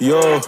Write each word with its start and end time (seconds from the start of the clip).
Yo, 0.00 0.40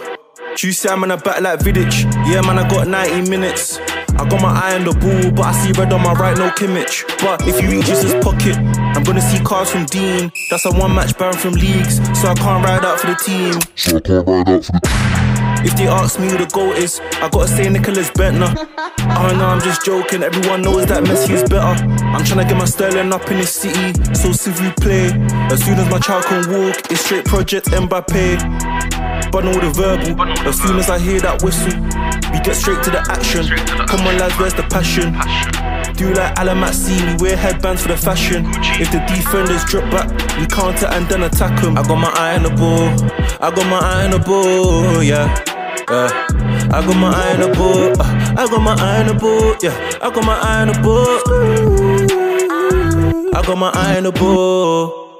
you 0.62 0.72
say 0.72 0.88
I'm 0.88 1.04
in 1.04 1.10
a 1.10 1.18
back 1.18 1.42
like 1.42 1.58
Vidic. 1.58 1.92
Yeah, 2.26 2.40
man, 2.40 2.58
I 2.58 2.66
got 2.70 2.88
90 2.88 3.28
minutes. 3.28 3.78
I 4.16 4.26
got 4.26 4.40
my 4.40 4.48
eye 4.48 4.76
on 4.76 4.84
the 4.84 4.92
ball, 4.92 5.30
but 5.32 5.44
I 5.44 5.52
see 5.52 5.72
red 5.78 5.92
on 5.92 6.02
my 6.02 6.14
right, 6.14 6.34
no 6.38 6.48
Kimmich. 6.50 7.04
But 7.20 7.46
if 7.46 7.60
you 7.60 7.68
reaches 7.70 8.02
his 8.02 8.14
pocket, 8.24 8.56
I'm 8.96 9.02
gonna 9.02 9.20
see 9.20 9.44
cars 9.44 9.70
from 9.70 9.84
Dean. 9.84 10.32
That's 10.48 10.64
a 10.64 10.70
one 10.70 10.94
match 10.94 11.18
ban 11.18 11.34
from 11.34 11.52
leagues, 11.52 11.96
so 12.18 12.28
I 12.28 12.34
can't 12.34 12.64
ride 12.64 12.82
out 12.82 13.00
for 13.00 13.08
the 13.08 13.16
team. 13.16 13.60
So 13.76 13.98
I 13.98 14.00
can't 14.00 14.26
ride 14.26 14.48
out 14.48 14.64
for 14.64 14.72
the 14.72 14.80
team. 14.80 15.42
If 15.64 15.76
they 15.76 15.86
ask 15.86 16.18
me 16.18 16.28
who 16.28 16.38
the 16.38 16.46
goal 16.46 16.72
is, 16.72 17.00
I 17.20 17.28
gotta 17.28 17.46
say 17.46 17.66
Nicklas 17.66 18.10
Bendtner. 18.12 18.56
Oh 19.14 19.34
no, 19.36 19.46
I'm 19.46 19.60
just 19.60 19.84
joking, 19.84 20.22
everyone 20.22 20.62
knows 20.62 20.86
that 20.86 21.02
Messi 21.04 21.30
is 21.30 21.42
better. 21.42 21.74
I'm 22.04 22.24
trying 22.24 22.38
to 22.38 22.44
get 22.44 22.56
my 22.56 22.64
sterling 22.64 23.12
up 23.12 23.28
in 23.30 23.38
the 23.38 23.46
city, 23.46 23.92
so 24.14 24.32
s'il 24.32 24.52
vous 24.52 24.70
plaît. 24.80 25.12
As 25.50 25.62
soon 25.64 25.78
as 25.78 25.90
my 25.90 25.98
child 25.98 26.24
can 26.24 26.48
walk, 26.50 26.90
it's 26.90 27.00
straight 27.04 27.24
Project 27.24 27.66
Mbappe 27.66 29.01
but 29.32 29.46
all 29.46 29.58
the 29.58 29.70
verbal. 29.72 30.20
As 30.46 30.60
soon 30.60 30.78
as 30.78 30.90
I 30.90 30.98
hear 30.98 31.18
that 31.20 31.42
whistle, 31.42 31.72
we 32.30 32.38
get 32.44 32.54
straight 32.54 32.82
to 32.84 32.90
the 32.90 33.00
action. 33.08 33.48
Come 33.88 34.06
on, 34.06 34.18
lads, 34.18 34.38
where's 34.38 34.54
the 34.54 34.62
passion? 34.68 35.16
Do 35.96 36.12
like 36.12 36.34
Alamatsi, 36.36 37.00
we 37.20 37.28
wear 37.28 37.36
headbands 37.36 37.82
for 37.82 37.88
the 37.88 37.96
fashion. 37.96 38.44
If 38.78 38.92
the 38.92 39.00
defenders 39.08 39.64
drop 39.64 39.90
back, 39.90 40.08
we 40.38 40.46
counter 40.46 40.86
and 40.86 41.08
then 41.08 41.22
attack 41.22 41.60
them. 41.62 41.78
I 41.78 41.82
got 41.82 41.96
my 41.96 42.12
eye 42.14 42.36
on 42.36 42.42
the 42.44 42.50
ball, 42.50 42.88
I 43.40 43.50
got 43.50 43.66
my 43.68 43.78
eye 43.80 44.04
on 44.04 44.10
the 44.12 44.18
ball, 44.18 45.02
yeah. 45.02 45.26
Yeah. 45.90 46.10
I 46.72 46.80
got 46.86 46.96
my 46.96 47.10
eye 47.10 47.34
on 47.34 47.40
the 47.40 47.48
ball, 47.56 48.00
uh, 48.00 48.34
I 48.38 48.46
got 48.46 48.60
my 48.62 48.74
eye 48.74 49.00
on 49.00 49.06
the 49.08 49.14
ball, 49.14 49.56
yeah. 49.62 49.74
I 50.00 50.10
got 50.10 50.24
my 50.24 50.38
eye 50.38 50.62
on 50.62 50.68
the 50.68 50.74
ball, 50.80 51.18
I 53.34 53.42
got 53.42 53.58
my 53.58 53.70
eye 53.74 53.96
on 53.96 54.04
the 54.04 54.12
ball. 54.12 55.11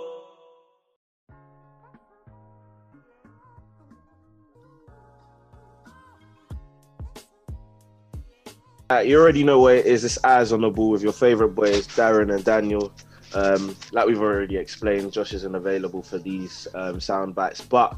Uh, 8.93 9.01
you 9.01 9.19
already 9.19 9.43
know 9.43 9.59
where 9.59 9.77
it 9.77 9.87
is. 9.87 10.05
It's 10.05 10.23
eyes 10.23 10.53
on 10.53 10.61
the 10.61 10.69
ball 10.69 10.91
with 10.91 11.03
your 11.03 11.15
favorite 11.15 11.55
boys, 11.55 11.87
Darren 11.89 12.35
and 12.35 12.45
Daniel. 12.45 12.93
Um, 13.33 13.75
like 13.93 14.07
we've 14.07 14.21
already 14.21 14.59
explained, 14.59 15.15
Josh 15.15 15.33
isn't 15.33 15.55
available 15.55 16.03
for 16.03 16.19
these 16.19 16.69
um, 16.75 17.01
sound 17.01 17.35
bites, 17.35 17.63
but 17.63 17.97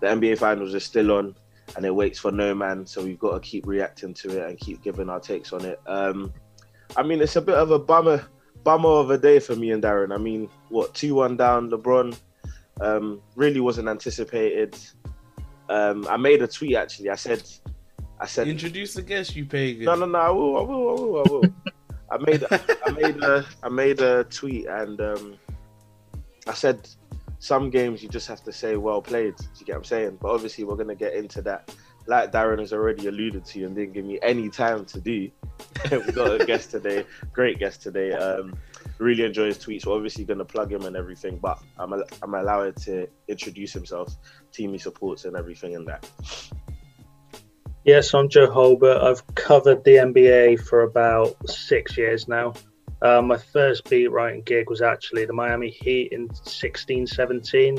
the 0.00 0.06
NBA 0.06 0.38
finals 0.38 0.72
is 0.72 0.82
still 0.82 1.12
on 1.12 1.34
and 1.76 1.84
it 1.84 1.94
waits 1.94 2.18
for 2.18 2.32
no 2.32 2.54
man. 2.54 2.86
So 2.86 3.04
we've 3.04 3.18
got 3.18 3.34
to 3.34 3.40
keep 3.40 3.66
reacting 3.66 4.14
to 4.14 4.40
it 4.40 4.48
and 4.48 4.58
keep 4.58 4.82
giving 4.82 5.10
our 5.10 5.20
takes 5.20 5.52
on 5.52 5.62
it. 5.66 5.78
Um, 5.86 6.32
I 6.96 7.02
mean, 7.02 7.20
it's 7.20 7.36
a 7.36 7.42
bit 7.42 7.56
of 7.56 7.70
a 7.70 7.78
bummer, 7.78 8.24
bummer 8.64 8.88
of 8.88 9.10
a 9.10 9.18
day 9.18 9.40
for 9.40 9.54
me 9.54 9.72
and 9.72 9.82
Darren. 9.82 10.10
I 10.10 10.16
mean, 10.16 10.48
what 10.70 10.94
two 10.94 11.16
one 11.16 11.36
down, 11.36 11.70
LeBron 11.70 12.16
um, 12.80 13.20
really 13.34 13.60
wasn't 13.60 13.88
anticipated. 13.88 14.74
Um, 15.68 16.06
I 16.08 16.16
made 16.16 16.40
a 16.40 16.48
tweet 16.48 16.76
actually. 16.76 17.10
I 17.10 17.16
said 17.16 17.42
I 18.20 18.26
said, 18.26 18.48
introduce 18.48 18.92
the 18.92 19.02
guest, 19.02 19.34
you 19.34 19.46
pagan. 19.46 19.86
No, 19.86 19.94
no, 19.94 20.04
no. 20.04 20.18
I 20.18 20.30
will, 20.30 20.56
I 20.58 20.60
will, 20.60 20.88
I 20.88 20.92
will, 20.92 21.18
I 21.18 21.22
will. 21.30 21.54
I 22.12 22.18
made, 22.18 22.44
I 22.86 22.90
made 22.90 23.22
a, 23.22 23.46
I 23.62 23.68
made 23.68 24.00
a 24.00 24.24
tweet, 24.24 24.66
and 24.66 25.00
um, 25.00 25.36
I 26.46 26.52
said, 26.52 26.86
some 27.38 27.70
games 27.70 28.02
you 28.02 28.08
just 28.10 28.28
have 28.28 28.42
to 28.44 28.52
say 28.52 28.76
well 28.76 29.00
played. 29.00 29.36
Do 29.36 29.44
you 29.58 29.66
get 29.66 29.72
what 29.72 29.78
I'm 29.78 29.84
saying? 29.84 30.18
But 30.20 30.32
obviously, 30.32 30.64
we're 30.64 30.76
gonna 30.76 30.94
get 30.94 31.14
into 31.14 31.40
that. 31.42 31.74
Like 32.06 32.32
Darren 32.32 32.58
has 32.58 32.74
already 32.74 33.06
alluded 33.06 33.46
to, 33.46 33.64
and 33.64 33.74
didn't 33.74 33.94
give 33.94 34.04
me 34.04 34.18
any 34.22 34.50
time 34.50 34.84
to 34.86 35.00
do. 35.00 35.30
we 35.90 36.12
got 36.12 36.40
a 36.40 36.44
guest 36.44 36.70
today, 36.70 37.06
great 37.32 37.58
guest 37.58 37.82
today. 37.82 38.12
Um, 38.12 38.54
really 38.98 39.24
enjoy 39.24 39.46
his 39.46 39.58
tweets. 39.58 39.86
We're 39.86 39.94
obviously 39.94 40.24
going 40.24 40.38
to 40.38 40.44
plug 40.44 40.70
him 40.70 40.84
and 40.84 40.96
everything, 40.96 41.38
but 41.38 41.58
I'm, 41.78 41.92
I'm 42.22 42.34
allowed 42.34 42.76
to 42.82 43.08
introduce 43.28 43.72
himself, 43.72 44.14
team 44.52 44.72
he 44.72 44.78
supports, 44.78 45.24
and 45.24 45.36
everything 45.36 45.72
in 45.72 45.84
that. 45.86 46.06
Yes, 47.84 48.12
I'm 48.12 48.28
Joe 48.28 48.46
Holbert. 48.46 49.02
I've 49.02 49.34
covered 49.34 49.84
the 49.84 49.92
NBA 49.92 50.60
for 50.60 50.82
about 50.82 51.34
six 51.48 51.96
years 51.96 52.28
now. 52.28 52.52
Uh, 53.00 53.22
my 53.22 53.38
first 53.38 53.88
beat 53.88 54.08
writing 54.08 54.42
gig 54.42 54.68
was 54.68 54.82
actually 54.82 55.24
the 55.24 55.32
Miami 55.32 55.70
Heat 55.70 56.12
in 56.12 56.28
16 56.44 57.06
17, 57.06 57.78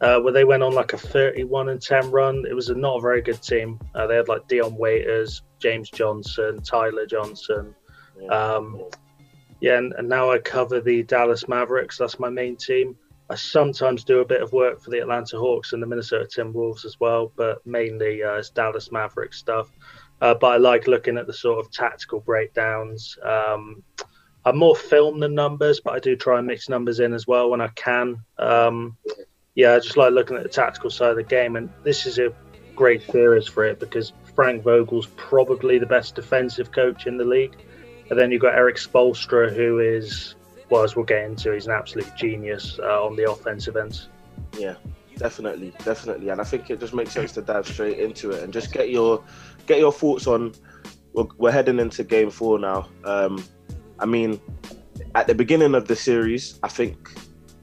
uh, 0.00 0.20
where 0.20 0.32
they 0.32 0.44
went 0.44 0.62
on 0.62 0.72
like 0.72 0.94
a 0.94 0.98
31 0.98 1.68
and 1.68 1.82
10 1.82 2.10
run. 2.10 2.44
It 2.48 2.54
was 2.54 2.70
a, 2.70 2.74
not 2.74 2.96
a 2.96 3.00
very 3.02 3.20
good 3.20 3.42
team. 3.42 3.78
Uh, 3.94 4.06
they 4.06 4.16
had 4.16 4.28
like 4.28 4.48
Dion 4.48 4.78
Waiters, 4.78 5.42
James 5.58 5.90
Johnson, 5.90 6.62
Tyler 6.62 7.04
Johnson. 7.04 7.74
Um, 8.30 8.82
yeah, 9.60 9.76
and, 9.76 9.92
and 9.98 10.08
now 10.08 10.30
I 10.30 10.38
cover 10.38 10.80
the 10.80 11.02
Dallas 11.02 11.46
Mavericks. 11.48 11.98
That's 11.98 12.18
my 12.18 12.30
main 12.30 12.56
team. 12.56 12.96
I 13.30 13.36
sometimes 13.36 14.04
do 14.04 14.20
a 14.20 14.24
bit 14.24 14.42
of 14.42 14.52
work 14.52 14.80
for 14.80 14.90
the 14.90 15.00
Atlanta 15.00 15.38
Hawks 15.38 15.72
and 15.72 15.82
the 15.82 15.86
Minnesota 15.86 16.26
Timberwolves 16.26 16.84
as 16.84 17.00
well, 17.00 17.32
but 17.36 17.66
mainly 17.66 18.22
uh, 18.22 18.34
it's 18.34 18.50
Dallas 18.50 18.92
Mavericks 18.92 19.38
stuff. 19.38 19.70
Uh, 20.20 20.34
but 20.34 20.46
I 20.48 20.56
like 20.58 20.86
looking 20.86 21.16
at 21.16 21.26
the 21.26 21.32
sort 21.32 21.58
of 21.58 21.72
tactical 21.72 22.20
breakdowns. 22.20 23.18
Um, 23.22 23.82
I'm 24.44 24.58
more 24.58 24.76
film 24.76 25.20
than 25.20 25.34
numbers, 25.34 25.80
but 25.80 25.94
I 25.94 25.98
do 26.00 26.16
try 26.16 26.38
and 26.38 26.46
mix 26.46 26.68
numbers 26.68 27.00
in 27.00 27.14
as 27.14 27.26
well 27.26 27.48
when 27.50 27.62
I 27.62 27.68
can. 27.68 28.22
Um, 28.38 28.96
yeah, 29.54 29.74
I 29.74 29.78
just 29.78 29.96
like 29.96 30.12
looking 30.12 30.36
at 30.36 30.42
the 30.42 30.48
tactical 30.48 30.90
side 30.90 31.10
of 31.10 31.16
the 31.16 31.22
game, 31.22 31.56
and 31.56 31.70
this 31.82 32.06
is 32.06 32.18
a 32.18 32.32
great 32.76 33.02
series 33.10 33.46
for 33.46 33.64
it 33.64 33.80
because 33.80 34.12
Frank 34.34 34.62
Vogel's 34.62 35.06
probably 35.16 35.78
the 35.78 35.86
best 35.86 36.14
defensive 36.14 36.72
coach 36.72 37.06
in 37.06 37.16
the 37.16 37.24
league, 37.24 37.56
and 38.10 38.18
then 38.18 38.30
you've 38.30 38.42
got 38.42 38.54
Erik 38.54 38.76
Spoelstra, 38.76 39.54
who 39.54 39.78
is 39.78 40.34
well, 40.70 40.82
as 40.82 40.96
we'll 40.96 41.04
get 41.04 41.24
into, 41.24 41.52
he's 41.52 41.66
an 41.66 41.72
absolute 41.72 42.10
genius 42.16 42.78
uh, 42.82 43.04
on 43.04 43.16
the 43.16 43.30
offensive 43.30 43.76
ends. 43.76 44.08
Yeah, 44.58 44.74
definitely, 45.16 45.72
definitely, 45.84 46.28
and 46.30 46.40
I 46.40 46.44
think 46.44 46.70
it 46.70 46.80
just 46.80 46.94
makes 46.94 47.12
sense 47.12 47.32
to 47.32 47.42
dive 47.42 47.66
straight 47.66 47.98
into 47.98 48.30
it 48.30 48.42
and 48.42 48.52
just 48.52 48.72
get 48.72 48.90
your 48.90 49.22
get 49.66 49.78
your 49.78 49.92
thoughts 49.92 50.26
on. 50.26 50.52
We're, 51.12 51.26
we're 51.38 51.52
heading 51.52 51.78
into 51.78 52.04
Game 52.04 52.30
Four 52.30 52.58
now. 52.58 52.88
Um, 53.04 53.44
I 53.98 54.06
mean, 54.06 54.40
at 55.14 55.26
the 55.26 55.34
beginning 55.34 55.74
of 55.74 55.86
the 55.86 55.96
series, 55.96 56.58
I 56.62 56.68
think 56.68 57.10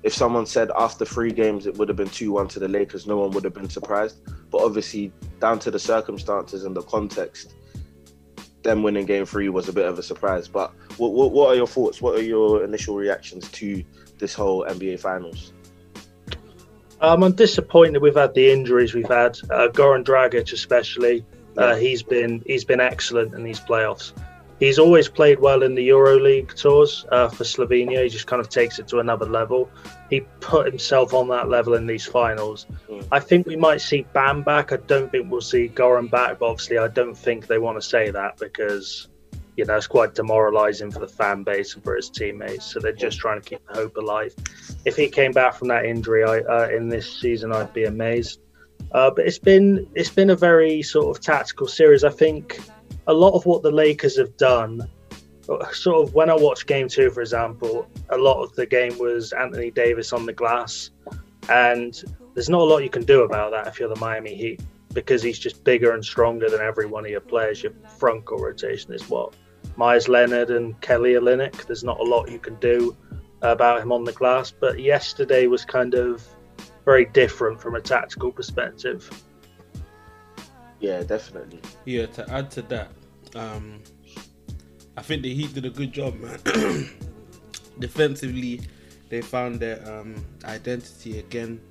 if 0.04 0.14
someone 0.14 0.46
said 0.46 0.72
after 0.78 1.06
three 1.06 1.32
games 1.32 1.68
it 1.68 1.78
would 1.78 1.88
have 1.88 1.98
been 1.98 2.10
2 2.10 2.32
1 2.32 2.48
to 2.50 2.60
the 2.60 2.68
Lakers, 2.68 3.06
no 3.06 3.18
one 3.18 3.32
would 3.32 3.44
have 3.44 3.54
been 3.54 3.70
surprised. 3.70 4.22
But 4.50 4.64
obviously, 4.64 5.12
down 5.40 5.60
to 5.60 5.72
the 5.72 5.80
circumstances 5.80 6.66
and 6.66 6.76
the 6.76 6.82
context, 6.84 7.54
them 8.64 8.84
winning 8.84 9.06
game 9.06 9.26
three 9.26 9.50
was 9.50 9.70
a 9.70 9.74
bit 9.74 9.86
of 9.86 9.98
a 9.98 10.04
surprise. 10.04 10.48
But 10.48 10.72
what, 10.98 11.12
what, 11.14 11.32
what 11.32 11.50
are 11.50 11.56
your 11.56 11.68
thoughts? 11.68 12.02
What 12.02 12.18
are 12.18 12.24
your 12.24 12.64
initial 12.64 12.96
reactions 12.96 13.50
to 13.52 13.84
this 14.18 14.34
whole 14.34 14.66
NBA 14.66 15.00
Finals? 15.00 15.54
Um, 17.02 17.24
I'm 17.24 17.34
disappointed 17.34 18.02
we've 18.02 18.16
had 18.16 18.36
the 18.36 18.52
injuries 18.52 18.94
we've 18.94 19.08
had. 19.08 19.38
Uh, 19.50 19.70
Goran 19.70 20.04
Dragic, 20.04 20.54
especially, 20.54 21.26
uh, 21.58 21.76
he's 21.76 22.04
been 22.04 22.44
he's 22.46 22.64
been 22.64 22.80
excellent 22.80 23.34
in 23.34 23.44
these 23.44 23.60
playoffs. 23.60 24.14
He's 24.62 24.78
always 24.78 25.10
played 25.10 25.40
well 25.40 25.64
in 25.64 25.74
the 25.74 25.90
EuroLeague 25.90 26.54
tours 26.54 27.04
uh, 27.12 27.30
for 27.30 27.44
Slovenia. 27.44 28.04
He 28.04 28.10
just 28.10 28.28
kind 28.28 28.40
of 28.40 28.48
takes 28.48 28.78
it 28.78 28.88
to 28.90 29.00
another 29.00 29.26
level. 29.26 29.72
He 30.12 30.20
put 30.40 30.68
himself 30.68 31.16
on 31.16 31.30
that 31.30 31.50
level 31.50 31.74
in 31.74 31.88
these 31.88 32.06
finals. 32.06 32.68
Mm. 32.88 33.08
I 33.12 33.20
think 33.20 33.48
we 33.48 33.56
might 33.56 33.82
see 33.82 34.06
Bam 34.14 34.44
back. 34.44 34.72
I 34.72 34.78
don't 34.78 35.12
think 35.12 35.32
we'll 35.32 35.42
see 35.42 35.68
Goran 35.68 36.12
back, 36.12 36.38
but 36.38 36.46
obviously, 36.46 36.78
I 36.78 36.90
don't 36.90 37.18
think 37.18 37.48
they 37.48 37.58
want 37.58 37.82
to 37.82 37.82
say 37.82 38.12
that 38.12 38.38
because 38.38 39.08
you 39.58 39.66
know 39.66 39.78
it's 39.78 39.88
quite 39.88 40.14
demoralising 40.14 40.92
for 40.92 41.00
the 41.00 41.08
fan 41.08 41.42
base 41.42 41.74
and 41.74 41.84
for 41.84 41.96
his 41.96 42.12
teammates. 42.12 42.66
So 42.66 42.80
they're 42.80 42.94
just 42.94 43.18
trying 43.18 43.42
to 43.42 43.50
keep 43.50 43.66
the 43.68 43.74
hope 43.74 43.98
alive. 43.98 44.36
If 44.86 44.96
he 44.96 45.10
came 45.10 45.32
back 45.32 45.56
from 45.56 45.70
that 45.70 45.86
injury 45.86 46.24
I, 46.24 46.42
uh, 46.42 46.68
in 46.68 46.88
this 46.88 47.20
season, 47.20 47.52
I'd 47.52 47.74
be 47.74 47.86
amazed. 47.86 48.42
Uh, 48.92 49.10
but 49.10 49.26
it's 49.26 49.40
been 49.40 49.88
it's 49.96 50.12
been 50.12 50.30
a 50.30 50.36
very 50.36 50.84
sort 50.84 51.18
of 51.18 51.24
tactical 51.24 51.66
series. 51.66 52.04
I 52.04 52.12
think 52.12 52.60
a 53.12 53.14
lot 53.14 53.34
of 53.34 53.46
what 53.46 53.62
the 53.62 53.72
Lakers 53.72 54.18
have 54.18 54.36
done, 54.38 54.88
uh, 55.50 55.72
sort 55.72 56.08
of 56.08 56.14
when 56.14 56.30
I 56.30 56.36
watched 56.36 56.66
game 56.66 56.88
two, 56.88 57.10
for 57.10 57.22
example, 57.22 57.88
a 58.10 58.18
lot 58.18 58.42
of 58.42 58.56
the 58.56 58.66
game 58.66 58.98
was 58.98 59.34
Anthony 59.34 59.70
Davis 59.70 60.14
on 60.14 60.26
the 60.26 60.34
glass. 60.34 60.92
And 61.50 62.02
there's 62.34 62.50
not 62.50 62.62
a 62.62 62.64
lot 62.64 62.80
you 62.80 62.90
can 62.90 63.04
do 63.04 63.24
about 63.24 63.52
that 63.52 63.68
if 63.68 63.80
you're 63.80 63.90
the 63.90 64.00
Miami 64.00 64.34
Heat 64.34 64.62
because 64.94 65.22
he's 65.22 65.40
just 65.40 65.64
bigger 65.64 65.94
and 65.94 66.04
stronger 66.04 66.50
than 66.50 66.62
every 66.62 66.86
one 66.86 67.04
of 67.04 67.12
your 67.12 67.22
players. 67.22 67.62
Your 67.62 67.74
front 67.98 68.26
court 68.26 68.42
rotation 68.42 68.94
is 68.94 69.10
what? 69.10 69.36
Meyers 69.76 70.08
Leonard 70.08 70.50
and 70.50 70.80
Kelly 70.82 71.14
Olynyk. 71.14 71.66
There's 71.66 71.84
not 71.84 72.00
a 72.00 72.04
lot 72.04 72.32
you 72.32 72.40
can 72.40 72.56
do 72.56 72.96
about 73.42 73.82
him 73.82 73.92
on 73.92 74.06
the 74.06 74.14
glass. 74.14 74.52
But 74.52 74.80
yesterday 74.80 75.48
was 75.48 75.66
kind 75.66 75.96
of 75.96 76.26
very 76.86 77.06
different 77.06 77.60
from 77.60 77.76
a 77.76 77.82
tactical 77.82 78.32
perspective. 78.32 79.10
Yeah, 80.80 81.04
definitely. 81.04 81.62
Yeah, 81.86 82.08
to 82.08 82.30
add 82.32 82.50
to 82.52 82.64
that, 82.64 82.92
um, 83.36 83.82
I 84.98 85.02
think 85.02 85.24
the 85.24 85.34
Heat 85.34 85.54
did 85.54 85.66
a 85.66 85.70
good 85.70 85.92
job, 85.92 86.20
man. 86.20 86.40
Defensively, 87.80 88.62
they 89.10 89.22
found 89.22 89.60
their 89.60 89.82
um, 89.92 90.16
identity 90.46 91.20
again. 91.20 91.62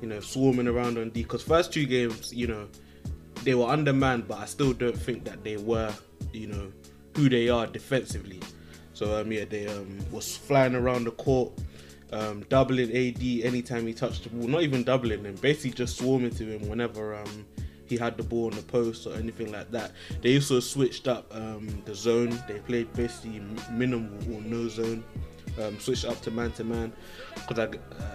You 0.00 0.08
know, 0.08 0.20
swarming 0.20 0.68
around 0.68 0.98
on 0.98 1.10
D. 1.10 1.22
Because 1.22 1.42
first 1.42 1.72
two 1.72 1.86
games, 1.86 2.32
you 2.34 2.46
know, 2.46 2.68
they 3.42 3.54
were 3.54 3.66
undermanned, 3.66 4.26
but 4.28 4.38
I 4.38 4.46
still 4.46 4.72
don't 4.72 4.96
think 4.96 5.24
that 5.24 5.44
they 5.44 5.56
were, 5.56 5.92
you 6.32 6.48
know, 6.48 6.72
who 7.16 7.28
they 7.28 7.48
are 7.48 7.66
defensively. 7.66 8.40
So 8.92 9.20
um, 9.20 9.30
yeah, 9.32 9.44
they 9.44 9.66
um, 9.66 9.98
was 10.10 10.36
flying 10.36 10.74
around 10.74 11.04
the 11.04 11.10
court, 11.12 11.52
um, 12.12 12.44
doubling 12.48 12.90
AD 12.90 13.22
anytime 13.44 13.86
he 13.86 13.92
touched 13.92 14.24
the 14.24 14.30
ball. 14.30 14.48
Not 14.48 14.62
even 14.62 14.84
doubling 14.84 15.24
him, 15.24 15.34
basically 15.36 15.70
just 15.70 15.98
swarming 15.98 16.30
to 16.30 16.44
him 16.44 16.68
whenever 16.68 17.14
um, 17.14 17.46
he 17.86 17.96
had 17.96 18.16
the 18.16 18.22
ball 18.22 18.46
on 18.46 18.52
the 18.52 18.62
post 18.62 19.06
or 19.06 19.14
anything 19.14 19.52
like 19.52 19.70
that. 19.70 19.92
They 20.22 20.36
also 20.36 20.60
switched 20.60 21.08
up 21.08 21.32
um, 21.34 21.82
the 21.84 21.94
zone. 21.94 22.38
They 22.48 22.58
played 22.60 22.92
basically 22.94 23.42
minimal 23.70 24.16
or 24.34 24.40
no 24.42 24.68
zone. 24.68 25.04
Um, 25.62 25.78
switched 25.78 26.04
up 26.04 26.20
to 26.22 26.32
man 26.32 26.50
to 26.52 26.64
man 26.64 26.92
because 27.34 27.58
uh, 27.60 27.68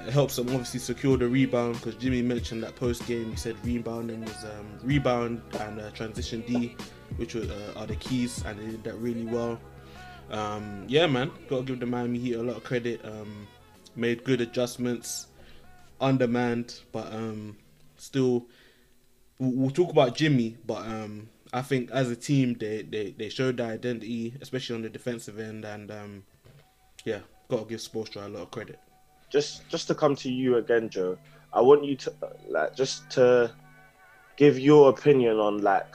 it 0.05 0.11
helps 0.11 0.35
them 0.35 0.49
obviously 0.49 0.79
secure 0.79 1.15
the 1.15 1.27
rebound. 1.27 1.75
Because 1.75 1.95
Jimmy 1.95 2.21
mentioned 2.21 2.63
that 2.63 2.75
post 2.75 3.05
game, 3.07 3.31
he 3.31 3.37
said 3.37 3.55
rebounding 3.63 4.21
was 4.25 4.43
um, 4.43 4.79
rebound 4.83 5.41
and 5.59 5.79
uh, 5.79 5.89
transition 5.91 6.41
D, 6.41 6.75
which 7.15 7.35
uh, 7.35 7.45
are 7.77 7.87
the 7.87 7.95
keys, 7.95 8.43
and 8.45 8.59
they 8.59 8.65
did 8.65 8.83
that 8.83 8.95
really 8.95 9.25
well. 9.25 9.59
Um, 10.31 10.83
yeah, 10.87 11.07
man, 11.07 11.31
gotta 11.49 11.63
give 11.63 11.79
the 11.79 11.85
Miami 11.85 12.19
Heat 12.19 12.33
a 12.33 12.43
lot 12.43 12.57
of 12.57 12.63
credit. 12.63 13.03
Um, 13.05 13.47
made 13.95 14.23
good 14.23 14.41
adjustments, 14.41 15.27
undermanned, 16.01 16.81
but 16.91 17.11
um, 17.13 17.57
still 17.97 18.45
we'll, 19.39 19.71
talk 19.71 19.89
about 19.91 20.15
Jimmy, 20.15 20.57
but 20.65 20.85
um, 20.85 21.29
I 21.51 21.61
think 21.61 21.89
as 21.91 22.11
a 22.11 22.15
team 22.15 22.55
they, 22.59 22.83
they, 22.83 23.15
they 23.17 23.29
showed 23.29 23.57
their 23.57 23.67
identity, 23.67 24.35
especially 24.41 24.75
on 24.75 24.81
the 24.83 24.89
defensive 24.89 25.39
end, 25.39 25.65
and 25.65 25.89
um, 25.89 26.23
yeah, 27.05 27.19
got 27.49 27.61
to 27.61 27.65
give 27.65 27.79
Spoelstra 27.79 28.25
a 28.25 28.29
lot 28.29 28.43
of 28.43 28.51
credit. 28.51 28.79
Just 29.29 29.67
just 29.69 29.87
to 29.87 29.95
come 29.95 30.15
to 30.17 30.31
you 30.31 30.57
again, 30.57 30.89
Joe. 30.89 31.17
I 31.53 31.61
want 31.61 31.83
you 31.83 31.95
to 31.95 32.13
like 32.47 32.75
just 32.75 33.09
to 33.11 33.51
give 34.37 34.59
your 34.59 34.89
opinion 34.89 35.37
on 35.37 35.61
like 35.61 35.93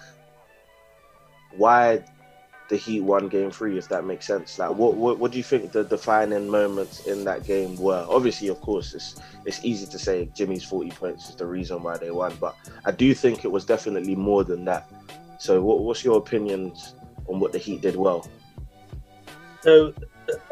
why 1.57 2.05
the 2.69 2.77
Heat 2.77 3.01
won 3.01 3.29
Game 3.29 3.51
Three, 3.51 3.77
if 3.77 3.89
that 3.89 4.05
makes 4.05 4.27
sense. 4.27 4.59
Like, 4.59 4.71
what, 4.71 4.95
what 4.95 5.19
what 5.19 5.33
do 5.33 5.39
you 5.39 5.45
think 5.45 5.73
the 5.73 5.85
defining 5.85 6.49
moments 6.49 7.07
in 7.07 7.25
that 7.25 7.45
game 7.45 7.77
were? 7.77 8.07
Obviously, 8.09 8.49
of 8.49 8.61
course, 8.61 8.95
it's 8.95 9.21
it's 9.45 9.65
easy 9.65 9.87
to 9.87 9.99
say 9.99 10.31
Jimmy's 10.35 10.65
forty 10.65 10.91
points 10.91 11.29
is 11.29 11.37
the 11.37 11.47
reason 11.47 11.83
why 11.83 11.99
they 11.99 12.11
won, 12.11 12.35
but 12.41 12.57
I 12.85 12.91
do 12.91 13.15
think 13.15 13.45
it 13.45 13.51
was 13.51 13.65
definitely 13.65 14.17
more 14.17 14.45
than 14.45 14.65
that. 14.65 14.91
So, 15.39 15.61
what, 15.63 15.81
what's 15.81 16.05
your 16.05 16.17
opinions 16.17 16.95
on 17.29 17.39
what 17.39 17.53
the 17.53 17.59
Heat 17.59 17.83
did 17.83 17.97
well? 17.97 18.27
So, 19.61 19.93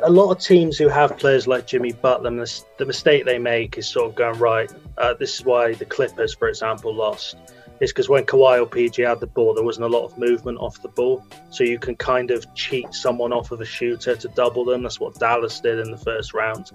a 0.02 0.10
lot 0.10 0.30
of 0.30 0.38
teams 0.38 0.76
who 0.76 0.88
have 0.88 1.16
players 1.16 1.46
like 1.46 1.66
Jimmy 1.66 1.92
Butler, 1.92 2.30
the 2.78 2.84
mistake 2.84 3.24
they 3.24 3.38
make 3.38 3.78
is 3.78 3.86
sort 3.86 4.10
of 4.10 4.14
going 4.14 4.38
right. 4.38 4.70
Uh, 4.98 5.14
this 5.14 5.38
is 5.38 5.44
why 5.46 5.72
the 5.74 5.86
Clippers, 5.86 6.34
for 6.34 6.48
example, 6.48 6.94
lost 6.94 7.36
is 7.82 7.90
because 7.90 8.08
when 8.08 8.24
Kawhi 8.24 8.62
or 8.62 8.66
PG 8.66 9.02
had 9.02 9.18
the 9.18 9.26
ball, 9.26 9.54
there 9.54 9.64
wasn't 9.64 9.86
a 9.86 9.88
lot 9.88 10.04
of 10.04 10.16
movement 10.16 10.56
off 10.58 10.80
the 10.82 10.88
ball. 10.88 11.26
So 11.50 11.64
you 11.64 11.80
can 11.80 11.96
kind 11.96 12.30
of 12.30 12.46
cheat 12.54 12.94
someone 12.94 13.32
off 13.32 13.50
of 13.50 13.60
a 13.60 13.64
shooter 13.64 14.14
to 14.14 14.28
double 14.28 14.64
them. 14.64 14.84
That's 14.84 15.00
what 15.00 15.18
Dallas 15.18 15.58
did 15.58 15.80
in 15.80 15.90
the 15.90 15.98
first 15.98 16.32
round. 16.32 16.70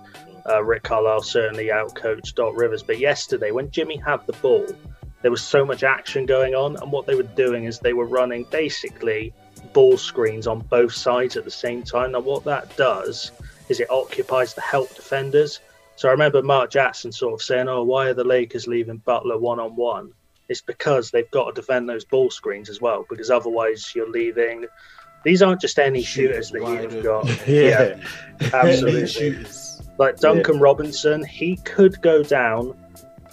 Uh, 0.45 0.61
Rick 0.65 0.83
Carlisle 0.83 1.21
certainly 1.21 1.67
outcoached 1.67 2.35
Doc 2.35 2.57
Rivers. 2.57 2.83
But 2.83 2.99
yesterday, 2.99 3.51
when 3.51 3.71
Jimmy 3.71 3.95
had 3.95 4.27
the 4.27 4.33
ball, 4.33 4.67
there 5.21 5.31
was 5.31 5.41
so 5.41 5.65
much 5.65 5.81
action 5.81 6.25
going 6.25 6.55
on. 6.55 6.75
And 6.75 6.91
what 6.91 7.07
they 7.07 7.15
were 7.15 7.23
doing 7.23 7.63
is 7.63 7.79
they 7.79 7.93
were 7.93 8.05
running 8.05 8.45
basically 8.51 9.33
ball 9.71 9.95
screens 9.95 10.45
on 10.45 10.59
both 10.59 10.91
sides 10.91 11.37
at 11.37 11.45
the 11.45 11.51
same 11.51 11.83
time. 11.83 12.11
Now, 12.11 12.19
what 12.19 12.43
that 12.43 12.75
does 12.75 13.31
is 13.69 13.79
it 13.79 13.89
occupies 13.89 14.55
the 14.55 14.61
help 14.61 14.93
defenders. 14.93 15.61
So 15.95 16.09
I 16.09 16.11
remember 16.11 16.41
Mark 16.41 16.69
Jackson 16.69 17.13
sort 17.13 17.33
of 17.33 17.41
saying, 17.41 17.69
"Oh, 17.69 17.83
why 17.83 18.07
are 18.07 18.13
the 18.13 18.25
Lakers 18.25 18.67
leaving 18.67 18.97
Butler 18.97 19.37
one 19.37 19.61
on 19.61 19.73
one?" 19.77 20.11
It's 20.49 20.61
because 20.61 21.11
they've 21.11 21.29
got 21.31 21.45
to 21.47 21.61
defend 21.61 21.89
those 21.89 22.05
ball 22.05 22.29
screens 22.29 22.69
as 22.69 22.79
well. 22.79 23.05
Because 23.09 23.29
otherwise, 23.29 23.93
you're 23.95 24.09
leaving. 24.09 24.65
These 25.23 25.41
aren't 25.41 25.61
just 25.61 25.79
any 25.79 26.03
shooters 26.03 26.51
that 26.51 26.61
you've 26.61 27.03
got. 27.03 27.25
yeah, 27.47 27.95
yeah 28.41 28.49
absolutely. 28.53 29.45
Like 29.97 30.17
Duncan 30.17 30.55
yeah. 30.55 30.61
Robinson, 30.61 31.25
he 31.25 31.57
could 31.57 32.01
go 32.01 32.23
down. 32.23 32.77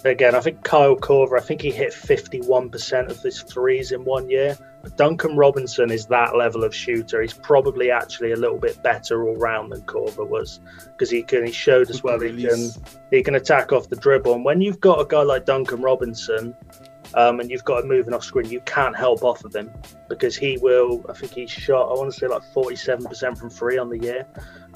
Again, 0.04 0.34
I 0.34 0.40
think 0.40 0.62
Kyle 0.64 0.96
Korver, 0.96 1.38
I 1.38 1.42
think 1.42 1.62
he 1.62 1.70
hit 1.70 1.92
51% 1.92 3.10
of 3.10 3.22
his 3.22 3.42
threes 3.42 3.92
in 3.92 4.04
one 4.04 4.28
year. 4.28 4.58
But 4.84 4.98
Duncan 4.98 5.34
Robinson 5.34 5.90
is 5.90 6.04
that 6.06 6.36
level 6.36 6.62
of 6.62 6.74
shooter. 6.74 7.22
He's 7.22 7.32
probably 7.32 7.90
actually 7.90 8.32
a 8.32 8.36
little 8.36 8.58
bit 8.58 8.82
better 8.82 9.26
all 9.26 9.34
round 9.36 9.72
than 9.72 9.80
Corver 9.82 10.26
was 10.26 10.60
because 10.92 11.08
he 11.08 11.22
can. 11.22 11.46
He 11.46 11.52
showed 11.52 11.88
as 11.88 12.02
well 12.02 12.20
he 12.20 12.46
can 12.46 12.70
he 13.10 13.22
can 13.22 13.34
attack 13.34 13.72
off 13.72 13.88
the 13.88 13.96
dribble. 13.96 14.34
And 14.34 14.44
when 14.44 14.60
you've 14.60 14.80
got 14.80 15.00
a 15.00 15.06
guy 15.06 15.22
like 15.22 15.46
Duncan 15.46 15.80
Robinson, 15.80 16.54
um, 17.14 17.40
and 17.40 17.50
you've 17.50 17.64
got 17.64 17.82
him 17.82 17.88
moving 17.88 18.14
off 18.14 18.24
screen, 18.24 18.50
you 18.50 18.60
can't 18.60 18.96
help 18.96 19.22
off 19.22 19.44
of 19.44 19.54
him 19.54 19.70
because 20.08 20.36
he 20.36 20.58
will. 20.58 21.04
I 21.08 21.12
think 21.12 21.32
he 21.32 21.46
shot. 21.46 21.90
I 21.90 21.94
want 21.94 22.12
to 22.12 22.18
say 22.18 22.26
like 22.26 22.44
forty-seven 22.52 23.06
percent 23.06 23.38
from 23.38 23.50
three 23.50 23.78
on 23.78 23.88
the 23.88 23.98
year. 23.98 24.26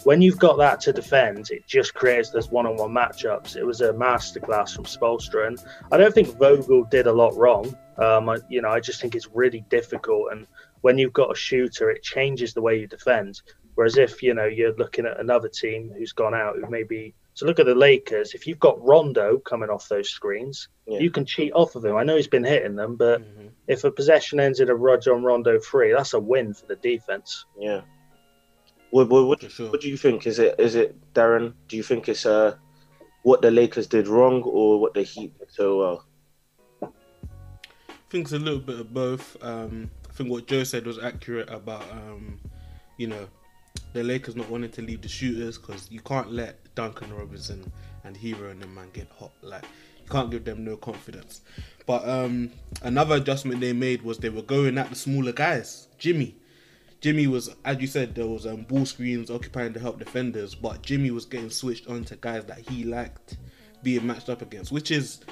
When 0.05 0.23
you've 0.23 0.38
got 0.38 0.58
that 0.58 0.81
to 0.82 0.93
defend, 0.93 1.50
it 1.50 1.67
just 1.67 1.94
creates 1.94 2.31
those 2.31 2.50
one-on-one 2.50 2.93
matchups. 2.93 3.56
It 3.56 3.64
was 3.64 3.81
a 3.81 3.93
masterclass 3.93 4.75
from 4.75 4.85
Spoelstra, 4.85 5.49
and 5.49 5.58
I 5.90 5.96
don't 5.96 6.14
think 6.14 6.38
Vogel 6.38 6.85
did 6.85 7.06
a 7.06 7.12
lot 7.12 7.37
wrong. 7.37 7.76
Um, 7.99 8.29
I, 8.29 8.37
you 8.49 8.62
know, 8.62 8.69
I 8.69 8.79
just 8.79 9.00
think 9.00 9.14
it's 9.17 9.29
really 9.35 9.64
difficult, 9.69 10.32
and 10.32 10.46
when 10.82 10.99
you've 10.99 11.12
got 11.12 11.32
a 11.32 11.35
shooter, 11.35 11.90
it 11.90 12.02
changes 12.02 12.55
the 12.55 12.62
way 12.62 12.79
you 12.79 12.87
defend. 12.87 13.43
Whereas 13.75 13.96
if 13.96 14.23
you 14.23 14.35
know 14.35 14.46
you're 14.46 14.75
looking 14.75 15.06
at 15.06 15.20
another 15.20 15.49
team 15.49 15.93
who's 15.96 16.12
gone 16.12 16.35
out, 16.35 16.56
who 16.56 16.70
maybe 16.70 17.14
so 17.38 17.46
look 17.46 17.61
at 17.61 17.67
the 17.67 17.75
Lakers. 17.76 18.35
If 18.35 18.49
you've 18.49 18.58
got 18.58 18.85
Rondo 18.85 19.38
coming 19.38 19.70
off 19.70 19.88
those 19.88 20.11
screens, 20.11 20.67
yeah. 20.88 20.99
you 20.99 21.08
can 21.08 21.25
cheat 21.25 21.52
off 21.52 21.76
of 21.76 21.85
him. 21.85 21.94
I 21.94 22.02
know 22.02 22.17
he's 22.17 22.26
been 22.26 22.43
hitting 22.43 22.75
them, 22.75 22.96
but 22.96 23.20
mm-hmm. 23.20 23.46
if 23.69 23.85
a 23.85 23.93
possession 23.93 24.40
ends 24.40 24.58
in 24.58 24.69
a 24.69 24.75
on 24.75 25.23
Rondo 25.23 25.61
free, 25.61 25.93
that's 25.96 26.14
a 26.14 26.19
win 26.19 26.52
for 26.52 26.67
the 26.67 26.75
defense. 26.75 27.44
Yeah. 27.56 27.82
What, 28.90 29.08
what, 29.08 29.29
what, 29.29 29.52
sure. 29.52 29.70
what, 29.70 29.81
do 29.81 29.88
you 29.88 29.96
think? 29.96 30.26
Is 30.26 30.40
it 30.40 30.56
is 30.58 30.75
it 30.75 30.96
Darren? 31.14 31.52
Do 31.69 31.76
you 31.76 31.85
think 31.85 32.08
it's 32.08 32.26
uh 32.26 32.56
what 33.23 33.40
the 33.40 33.52
Lakers 33.52 33.87
did 33.87 34.08
wrong 34.08 34.43
or 34.43 34.81
what 34.81 34.94
the 34.94 35.05
Heat 35.05 35.38
did 35.38 35.52
so 35.52 35.79
well? 35.79 36.05
I 36.82 37.94
think 38.11 38.25
it's 38.25 38.32
a 38.32 38.38
little 38.40 38.58
bit 38.58 38.81
of 38.81 38.93
both. 38.93 39.37
Um, 39.44 39.93
I 40.11 40.12
think 40.12 40.29
what 40.29 40.49
Joe 40.49 40.64
said 40.64 40.87
was 40.87 40.99
accurate 40.99 41.50
about 41.50 41.88
um, 41.93 42.40
you 42.96 43.06
know 43.06 43.29
the 43.93 44.02
Lakers 44.02 44.35
not 44.35 44.50
wanting 44.50 44.73
to 44.73 44.82
leave 44.82 45.02
the 45.02 45.08
shooters 45.08 45.56
because 45.56 45.88
you 45.88 46.00
can't 46.00 46.32
let 46.32 46.68
Duncan 46.78 47.12
Robinson 47.12 47.72
and 48.04 48.16
Herro 48.16 48.52
and 48.52 48.62
them 48.62 48.72
man 48.72 48.90
get 48.92 49.08
hot. 49.19 49.32
Like 49.42 49.64
you 50.00 50.08
can't 50.08 50.30
give 50.30 50.44
them 50.44 50.64
no 50.64 50.76
confidence. 50.76 51.40
But 51.86 52.08
um, 52.08 52.52
another 52.82 53.16
adjustment 53.16 53.60
they 53.60 53.72
made 53.72 54.02
was 54.02 54.19
they 54.19 54.28
were 54.28 54.42
going 54.42 54.78
at 54.78 54.88
the 54.88 54.94
smaller 54.94 55.32
guys. 55.32 55.88
Jimmy, 55.98 56.36
Jimmy 57.00 57.26
was, 57.26 57.50
as 57.64 57.80
you 57.80 57.88
said, 57.88 58.14
there 58.14 58.28
was 58.28 58.46
um, 58.46 58.62
ball 58.62 58.86
screens 58.86 59.28
occupying 59.28 59.73
the 59.73 59.80
help 59.80 59.99
defenders, 59.99 60.54
but 60.54 60.80
Jimmy 60.82 61.11
was 61.11 61.25
getting 61.25 61.50
switched 61.50 61.88
on 61.88 62.04
to 62.04 62.14
guys 62.14 62.44
that 62.44 62.61
he 62.61 62.85
liked 62.85 63.38
being 63.82 64.06
matched 64.06 64.28
up 64.28 64.40
against, 64.40 64.70
which 64.70 64.92
is 64.92 65.25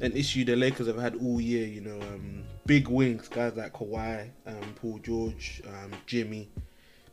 an 0.00 0.10
issue 0.16 0.44
the 0.44 0.56
Lakers 0.56 0.88
have 0.88 0.98
had 0.98 1.14
all 1.22 1.40
year. 1.40 1.68
You 1.68 1.82
know, 1.82 2.00
um, 2.00 2.42
big 2.66 2.88
wings, 2.88 3.28
guys 3.28 3.54
like 3.54 3.74
Kawhi, 3.74 4.28
um, 4.44 4.74
Paul 4.74 4.98
George, 4.98 5.62
um, 5.68 5.92
Jimmy 6.06 6.50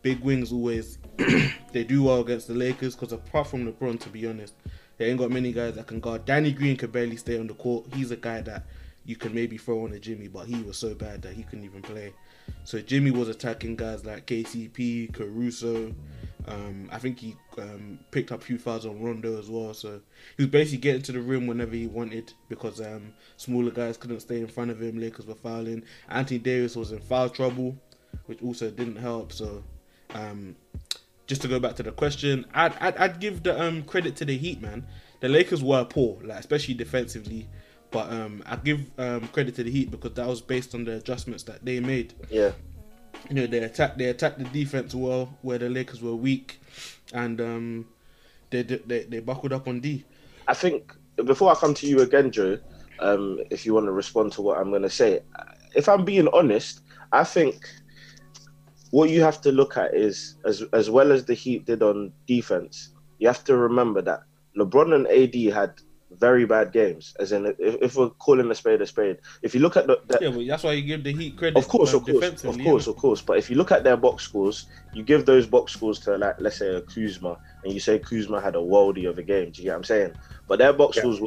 big 0.08 0.22
wings 0.22 0.54
always 0.54 1.00
they 1.74 1.84
do 1.84 2.04
well 2.04 2.22
against 2.22 2.48
the 2.48 2.54
Lakers 2.54 2.96
because 2.96 3.12
apart 3.12 3.46
from 3.46 3.70
LeBron, 3.70 4.00
to 4.00 4.08
be 4.08 4.26
honest, 4.26 4.54
they 4.98 5.10
ain't 5.10 5.20
got 5.20 5.32
many 5.32 5.52
guys 5.52 5.76
that 5.76 5.86
can 5.86 6.00
guard. 6.00 6.24
Danny 6.24 6.54
Green 6.54 6.78
could 6.78 6.94
barely 6.94 7.18
stay 7.18 7.38
on 7.38 7.46
the 7.46 7.54
court. 7.56 7.88
He's 7.94 8.10
a 8.12 8.16
guy 8.16 8.40
that 8.40 8.64
you 9.04 9.18
can 9.18 9.36
maybe 9.36 9.58
throw 9.58 9.84
on 9.84 9.92
a 9.92 10.00
Jimmy, 10.00 10.30
but 10.30 10.48
he 10.48 10.62
was 10.64 10.78
so 10.78 10.96
bad 10.96 11.24
that 11.24 11.34
he 11.34 11.44
couldn't 11.44 11.66
even 11.66 11.82
play. 11.82 12.14
So 12.64 12.80
Jimmy 12.80 13.12
was 13.12 13.28
attacking 13.28 13.76
guys 13.76 14.06
like 14.06 14.28
KCP, 14.28 15.12
Caruso. 15.12 15.94
Um, 16.48 16.88
I 16.90 17.00
think 17.00 17.20
he 17.20 17.36
um, 17.58 18.00
picked 18.12 18.32
up 18.32 18.42
few 18.42 18.58
fouls 18.58 18.86
on 18.86 19.02
Rondo 19.02 19.38
as 19.38 19.50
well. 19.50 19.74
So 19.74 20.00
he 20.38 20.44
was 20.44 20.52
basically 20.52 20.78
getting 20.78 21.02
to 21.02 21.12
the 21.12 21.20
rim 21.20 21.48
whenever 21.48 21.76
he 21.76 21.88
wanted 21.88 22.32
because 22.48 22.80
um, 22.80 23.14
smaller 23.36 23.72
guys 23.72 23.98
couldn't 23.98 24.22
stay 24.22 24.40
in 24.40 24.48
front 24.48 24.72
of 24.72 24.82
him. 24.82 25.02
Lakers 25.02 25.26
were 25.26 25.36
fouling. 25.36 25.84
Anthony 26.08 26.40
Davis 26.40 26.78
was 26.78 26.94
in 26.94 27.00
foul 27.00 27.28
trouble, 27.28 27.76
which 28.28 28.42
also 28.42 28.72
didn't 28.72 28.96
help. 28.96 29.34
So 29.34 29.64
um, 30.14 30.56
just 31.28 31.42
to 31.42 31.48
go 31.48 31.60
back 31.60 31.76
to 31.76 31.84
the 31.84 31.92
question, 31.92 32.46
I'd, 32.54 32.74
I'd, 32.80 32.98
I'd 32.98 33.20
give 33.20 33.44
the 33.44 33.62
um, 33.62 33.84
credit 33.84 34.16
to 34.18 34.26
the 34.26 34.38
Heat, 34.38 34.62
man. 34.62 34.86
The 35.20 35.30
Lakers 35.30 35.64
were 35.64 35.84
poor, 35.84 36.18
like 36.24 36.40
especially 36.40 36.76
defensively, 36.76 37.48
but 37.92 38.12
um, 38.12 38.44
I 38.46 38.56
give 38.56 38.82
um, 39.00 39.28
credit 39.30 39.56
to 39.56 39.64
the 39.64 39.72
Heat 39.72 39.92
because 39.92 40.14
that 40.14 40.28
was 40.28 40.42
based 40.42 40.76
on 40.76 40.86
the 40.86 40.98
adjustments 40.98 41.44
that 41.44 41.66
they 41.66 41.80
made. 41.80 42.14
Yeah, 42.30 42.52
you 43.30 43.36
know 43.36 43.48
they 43.48 43.60
attacked 43.60 43.98
they 43.98 44.06
attacked 44.06 44.38
the 44.38 44.46
defense 44.46 44.94
well 44.94 45.36
where 45.42 45.58
the 45.58 45.70
Lakers 45.70 46.02
were 46.02 46.16
weak, 46.16 46.60
and 47.14 47.42
um, 47.42 47.88
they, 48.50 48.62
they 48.62 49.04
they 49.04 49.20
buckled 49.20 49.54
up 49.54 49.68
on 49.68 49.80
D. 49.80 50.06
I 50.48 50.54
think 50.54 50.94
before 51.16 51.52
I 51.52 51.56
come 51.56 51.74
to 51.76 51.88
you 51.88 52.02
again, 52.02 52.32
Joe, 52.32 52.60
um, 53.00 53.40
if 53.50 53.66
you 53.66 53.74
want 53.74 53.88
to 53.88 53.92
respond 53.92 54.32
to 54.34 54.42
what 54.42 54.60
I'm 54.60 54.70
going 54.70 54.84
to 54.84 54.90
say, 54.90 55.22
if 55.76 55.90
I'm 55.90 56.06
being 56.06 56.28
honest, 56.30 56.82
I 57.12 57.24
think 57.24 57.68
what 58.92 59.10
you 59.10 59.22
have 59.22 59.42
to 59.42 59.52
look 59.52 59.78
at 59.78 59.94
is 59.94 60.36
as 60.46 60.64
as 60.74 60.90
well 60.90 61.12
as 61.12 61.26
the 61.26 61.34
Heat 61.34 61.66
did 61.66 61.82
on 61.84 62.12
defense, 62.28 62.94
you 63.20 63.28
have 63.28 63.44
to 63.46 63.58
remember 63.58 64.02
that 64.04 64.22
LeBron 64.58 64.94
and 64.96 65.08
AD 65.08 65.54
had 65.54 65.74
very 66.12 66.46
bad 66.46 66.72
games. 66.72 67.16
As 67.20 67.32
in, 67.34 67.46
if, 67.46 67.76
if 67.82 67.96
we're 67.98 68.10
calling 68.12 68.50
a 68.50 68.56
spade 68.56 68.82
a 68.82 68.88
spade, 68.88 69.18
if 69.42 69.54
you 69.54 69.60
look 69.60 69.76
at 69.76 69.88
the, 69.88 70.00
the 70.08 70.18
Yeah, 70.22 70.30
but 70.30 70.48
that's 70.48 70.64
why 70.64 70.72
you 70.72 70.82
give 70.82 71.04
the 71.04 71.12
Heat 71.12 71.38
credit. 71.38 71.58
of 71.58 71.68
course, 71.68 71.94
of 71.94 72.06
course, 72.06 72.44
of 72.44 72.58
course, 72.60 72.86
innit? 72.86 72.88
of 72.88 72.96
course. 72.96 73.22
But 73.22 73.38
if 73.38 73.50
you 73.50 73.58
look 73.58 73.72
at 73.72 73.84
their 73.84 73.98
box 73.98 74.24
scores, 74.24 74.68
you 74.94 75.04
give 75.04 75.26
those 75.26 75.46
box 75.46 75.74
scores 75.74 76.00
to 76.02 76.18
like 76.18 76.40
let's 76.40 76.58
say 76.58 76.74
a 76.76 76.82
Kuzma, 76.82 77.38
and 77.64 77.74
you 77.74 77.80
say 77.80 78.00
Kuzma 78.00 78.40
had 78.40 78.56
a 78.56 78.60
worldie 78.60 79.08
of 79.10 79.18
a 79.18 79.24
game. 79.24 79.52
Do 79.52 79.62
you 79.62 79.66
get 79.66 79.72
what 79.72 79.78
I'm 79.78 79.84
saying? 79.84 80.14
But 80.48 80.60
their 80.60 80.74
box 80.74 80.96
Yeah. 80.96 81.02
scores, 81.04 81.20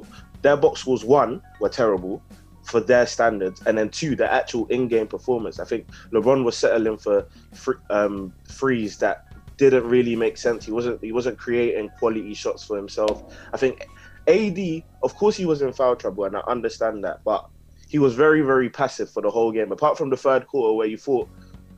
their 0.43 0.57
box 0.57 0.81
scores 0.81 1.05
one 1.05 1.43
were 1.61 1.69
terrible 1.69 2.23
for 2.71 2.81
their 2.81 3.07
standards, 3.07 3.61
and 3.67 3.77
then 3.77 3.89
two, 3.91 4.15
the 4.15 4.33
actual 4.33 4.67
in-game 4.67 5.09
performance. 5.09 5.59
I 5.59 5.65
think 5.65 5.89
LeBron 6.13 6.45
was 6.45 6.57
settling 6.57 6.99
for 6.99 7.27
free, 7.53 7.75
um, 7.91 8.33
that 9.01 9.25
didn't 9.57 9.85
really 9.85 10.15
make 10.15 10.39
sense. 10.39 10.65
He 10.65 10.73
wasn't 10.73 11.03
he 11.03 11.13
wasn't 11.13 11.37
creating 11.37 11.91
quality 11.99 12.33
shots 12.33 12.65
for 12.65 12.77
himself. 12.77 13.35
I 13.53 13.57
think 13.57 13.89
AD, 14.29 14.85
of 15.03 15.15
course, 15.17 15.37
he 15.37 15.47
was 15.47 15.63
in 15.63 15.73
foul 15.73 15.97
trouble, 15.97 16.25
and 16.25 16.37
I 16.37 16.41
understand 16.47 17.03
that, 17.05 17.21
but 17.25 17.49
he 17.89 17.99
was 17.99 18.15
very, 18.15 18.41
very 18.41 18.71
passive 18.71 19.11
for 19.11 19.21
the 19.21 19.31
whole 19.31 19.51
game. 19.51 19.73
Apart 19.73 19.99
from 19.99 20.11
the 20.11 20.17
third 20.17 20.47
quarter, 20.47 20.75
where 20.75 20.87
you 20.87 20.97
thought 20.97 21.29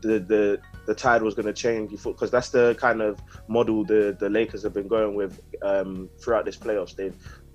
the 0.02 0.18
the, 0.18 0.60
the 0.86 0.94
tide 0.94 1.22
was 1.22 1.34
going 1.34 1.46
to 1.46 1.54
change, 1.54 1.90
you 1.90 1.96
thought 1.96 2.12
because 2.12 2.30
that's 2.30 2.50
the 2.50 2.76
kind 2.78 3.00
of 3.00 3.18
model 3.48 3.82
the 3.82 4.14
the 4.20 4.28
Lakers 4.28 4.62
have 4.62 4.74
been 4.74 4.88
going 4.88 5.14
with 5.14 5.40
um, 5.62 6.10
throughout 6.20 6.44
this 6.44 6.56
playoffs. 6.56 6.94
They 6.94 7.12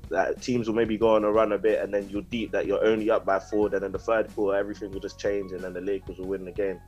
that 0.09 0.41
teams 0.41 0.67
will 0.67 0.75
maybe 0.75 0.97
go 0.97 1.15
on 1.15 1.23
a 1.23 1.31
run 1.31 1.51
a 1.51 1.57
bit, 1.57 1.81
and 1.81 1.93
then 1.93 2.09
you're 2.09 2.21
deep 2.23 2.51
that 2.51 2.65
you're 2.65 2.83
only 2.85 3.09
up 3.09 3.25
by 3.25 3.39
four. 3.39 3.69
Then 3.69 3.83
in 3.83 3.91
the 3.91 3.99
third 3.99 4.33
quarter, 4.33 4.57
everything 4.57 4.91
will 4.91 4.99
just 4.99 5.19
change, 5.19 5.51
and 5.51 5.61
then 5.61 5.73
the 5.73 5.81
Lakers 5.81 6.17
will 6.17 6.27
win 6.27 6.45
the 6.45 6.51
game. 6.51 6.79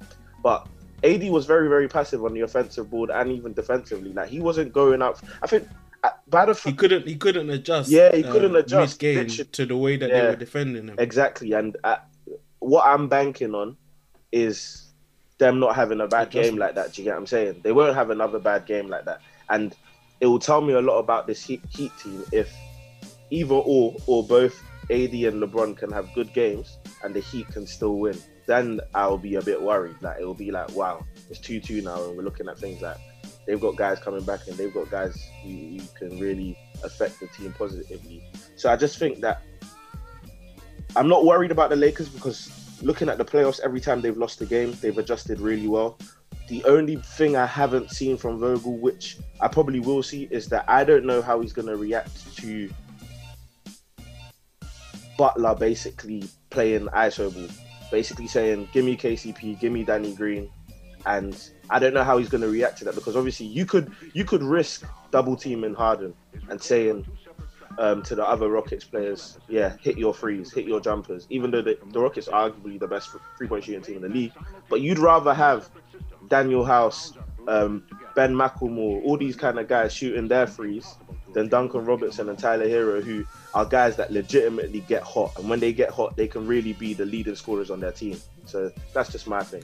But 0.42 0.68
AD 1.04 1.30
was 1.30 1.46
very, 1.46 1.68
very 1.68 1.88
passive 1.88 2.24
on 2.24 2.34
the 2.34 2.42
offensive 2.42 2.90
board 2.90 3.10
and 3.10 3.32
even 3.32 3.54
defensively. 3.54 4.14
Like 4.14 4.30
he 4.30 4.40
wasn't 4.40 4.74
going 4.74 5.02
up. 5.02 5.20
I 5.42 5.48
think 5.48 5.68
uh, 6.04 6.12
by 6.28 6.46
the 6.46 6.54
He 6.54 6.74
couldn't. 6.74 7.08
He 7.08 7.16
couldn't 7.16 7.50
adjust. 7.50 7.90
Yeah, 7.90 8.16
he 8.16 8.24
couldn't 8.24 8.56
adjust. 8.56 9.00
game 9.00 9.28
to 9.28 9.66
the 9.66 9.78
way 9.78 9.98
that 9.98 10.10
they 10.10 10.22
were 10.22 10.36
defending 10.36 10.88
him. 10.88 10.96
Exactly, 10.98 11.54
and 11.54 11.78
uh, 11.84 11.98
what 12.60 12.86
I'm 12.86 13.08
banking 13.08 13.54
on 13.54 13.76
is 14.32 14.86
them 15.40 15.60
not 15.60 15.76
having 15.76 16.02
a 16.02 16.08
bad 16.08 16.30
game 16.30 16.58
like 16.58 16.76
that. 16.76 16.94
Do 16.94 17.02
you 17.02 17.06
get 17.06 17.12
what 17.12 17.20
I'm 17.20 17.28
saying? 17.28 17.62
They 17.64 17.72
won't 17.72 17.96
have 17.96 18.10
another 18.10 18.40
bad 18.40 18.66
game 18.66 18.88
like 18.88 19.06
that, 19.06 19.22
and 19.50 19.76
it 20.22 20.28
will 20.28 20.40
tell 20.40 20.62
me 20.62 20.74
a 20.74 20.82
lot 20.82 21.00
about 21.00 21.28
this 21.28 21.44
Heat, 21.44 21.62
heat 21.70 21.92
team 22.02 22.24
if 22.32 22.54
either 23.32 23.56
or 23.56 23.96
or 24.08 24.24
both 24.24 24.62
AD 24.90 25.14
and 25.14 25.42
LeBron 25.42 25.78
can 25.78 25.92
have 25.92 26.14
good 26.14 26.34
games 26.34 26.80
and 27.04 27.14
the 27.14 27.20
Heat 27.20 27.48
can 27.50 27.68
still 27.68 27.98
win. 28.00 28.18
Then 28.48 28.80
I'll 28.96 29.18
be 29.18 29.36
a 29.36 29.42
bit 29.42 29.62
worried. 29.62 29.96
Like 30.02 30.18
it'll 30.20 30.34
be 30.34 30.52
like, 30.52 30.72
wow, 30.76 31.06
it's 31.30 31.40
two 31.40 31.60
two 31.60 31.82
now, 31.82 32.04
and 32.06 32.18
we're 32.18 32.24
looking 32.24 32.48
at 32.48 32.58
things 32.58 32.82
like 32.82 32.98
they've 33.46 33.60
got 33.60 33.76
guys 33.76 34.00
coming 34.00 34.24
back 34.24 34.48
and 34.48 34.58
they've 34.58 34.74
got 34.74 34.90
guys 34.90 35.30
who, 35.44 35.50
who 35.50 35.80
can 35.96 36.20
really 36.20 36.58
affect 36.84 37.20
the 37.20 37.28
team 37.28 37.54
positively. 37.58 38.24
So 38.56 38.72
I 38.72 38.76
just 38.76 38.98
think 38.98 39.22
that 39.22 39.44
I'm 40.96 41.08
not 41.08 41.26
worried 41.26 41.52
about 41.52 41.70
the 41.70 41.76
Lakers 41.76 42.10
because 42.10 42.52
looking 42.82 43.10
at 43.10 43.18
the 43.18 43.26
playoffs, 43.26 43.60
every 43.60 43.80
time 43.80 44.02
they've 44.02 44.18
lost 44.18 44.42
a 44.42 44.46
game, 44.46 44.76
they've 44.82 44.98
adjusted 44.98 45.40
really 45.40 45.68
well. 45.68 45.98
The 46.48 46.64
only 46.64 46.96
thing 46.96 47.36
I 47.36 47.46
haven't 47.46 47.92
seen 47.92 48.18
from 48.18 48.40
Vogel, 48.40 48.78
which 48.78 49.18
I 49.40 49.48
probably 49.48 49.80
will 49.80 50.02
see, 50.02 50.28
is 50.32 50.48
that 50.50 50.66
I 50.68 50.84
don't 50.84 51.06
know 51.06 51.22
how 51.22 51.42
he's 51.42 51.54
going 51.54 51.68
to 51.68 51.76
react 51.76 52.36
to 52.38 52.70
Butler 55.20 55.54
basically 55.54 56.24
playing 56.50 56.88
ISO 56.88 57.34
ball, 57.34 57.50
basically 57.92 58.26
saying, 58.28 58.70
"Give 58.72 58.86
me 58.86 58.96
KCP, 58.96 59.60
give 59.60 59.74
me 59.74 59.84
Danny 59.84 60.16
Green," 60.16 60.50
and 61.06 61.36
I 61.70 61.78
don't 61.78 61.94
know 61.94 62.06
how 62.06 62.18
he's 62.18 62.30
going 62.30 62.42
to 62.42 62.48
react 62.48 62.78
to 62.80 62.86
that 62.86 62.96
because 62.96 63.18
obviously 63.18 63.46
you 63.46 63.66
could 63.66 63.92
you 64.14 64.24
could 64.24 64.42
risk 64.42 64.86
double 65.12 65.36
teaming 65.36 65.74
Harden 65.74 66.14
and 66.50 66.62
saying 66.62 67.06
um, 67.78 68.02
to 68.04 68.16
the 68.16 68.26
other 68.26 68.50
Rockets 68.50 68.86
players, 68.86 69.38
yeah, 69.50 69.76
hit 69.82 69.98
your 69.98 70.14
threes, 70.14 70.54
hit 70.54 70.66
your 70.66 70.80
jumpers, 70.80 71.28
even 71.30 71.52
though 71.52 71.62
the, 71.62 71.78
the 71.92 72.00
Rockets 72.00 72.30
are 72.30 72.50
arguably 72.50 72.80
the 72.80 72.88
best 72.88 73.10
three 73.38 73.48
point 73.48 73.66
shooting 73.66 73.82
team 73.82 73.98
in 73.98 74.02
the 74.04 74.10
league. 74.10 74.34
But 74.70 74.80
you'd 74.80 75.00
rather 75.00 75.34
have 75.34 75.70
Danuel 76.28 76.66
House, 76.66 77.12
um, 77.46 77.84
Ben 78.16 78.34
McLemore, 78.34 79.04
all 79.04 79.18
these 79.18 79.36
kind 79.36 79.60
of 79.60 79.68
guys 79.68 79.94
shooting 79.94 80.28
their 80.28 80.48
threes 80.48 80.96
then 81.34 81.48
Duncan 81.48 81.86
Robertson 81.86 82.30
and 82.30 82.38
Tyler 82.38 82.68
Herro, 82.68 83.04
who 83.04 83.26
are 83.54 83.66
guys 83.66 83.96
that 83.98 84.12
legitimately 84.12 84.82
get 84.82 85.04
hot. 85.04 85.38
And 85.38 85.50
when 85.50 85.60
they 85.60 85.74
get 85.74 85.90
hot, 85.90 86.16
they 86.16 86.28
can 86.28 86.48
really 86.48 86.74
be 86.74 86.94
the 86.94 87.06
leading 87.06 87.36
scorers 87.36 87.70
on 87.70 87.80
their 87.80 87.92
team. 87.92 88.20
So 88.46 88.72
that's 88.94 89.12
just 89.12 89.28
my 89.28 89.44
thing. 89.44 89.64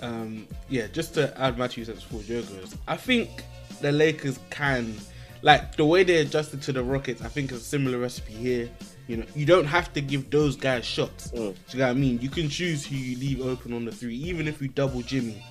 um, 0.00 0.46
yeah, 0.68 0.86
just 0.88 1.14
to 1.14 1.38
add 1.40 1.58
my 1.58 1.66
two 1.66 1.84
cents 1.84 2.04
before 2.04 2.22
Joe 2.22 2.42
goes, 2.42 2.76
I 2.86 2.96
think 2.96 3.42
the 3.80 3.92
Lakers 3.92 4.38
can, 4.50 4.94
like 5.42 5.76
the 5.76 5.84
way 5.84 6.04
they 6.04 6.18
adjusted 6.18 6.62
to 6.62 6.72
the 6.72 6.82
Rockets. 6.82 7.22
I 7.22 7.28
think 7.28 7.52
it's 7.52 7.62
a 7.62 7.64
similar 7.64 7.98
recipe 7.98 8.32
here. 8.32 8.70
You 9.06 9.18
know, 9.18 9.26
you 9.34 9.46
don't 9.46 9.64
have 9.64 9.92
to 9.94 10.00
give 10.00 10.30
those 10.30 10.54
guys 10.54 10.84
shots. 10.84 11.30
Mm. 11.30 11.34
Do 11.34 11.38
you 11.38 11.78
know 11.78 11.86
what 11.86 11.90
I 11.90 11.94
mean? 11.94 12.20
You 12.20 12.28
can 12.28 12.48
choose 12.48 12.86
who 12.86 12.94
you 12.94 13.16
leave 13.18 13.40
open 13.40 13.72
on 13.72 13.86
the 13.86 13.92
three, 13.92 14.16
even 14.16 14.46
if 14.46 14.60
you 14.60 14.68
double 14.68 15.00
Jimmy. 15.00 15.42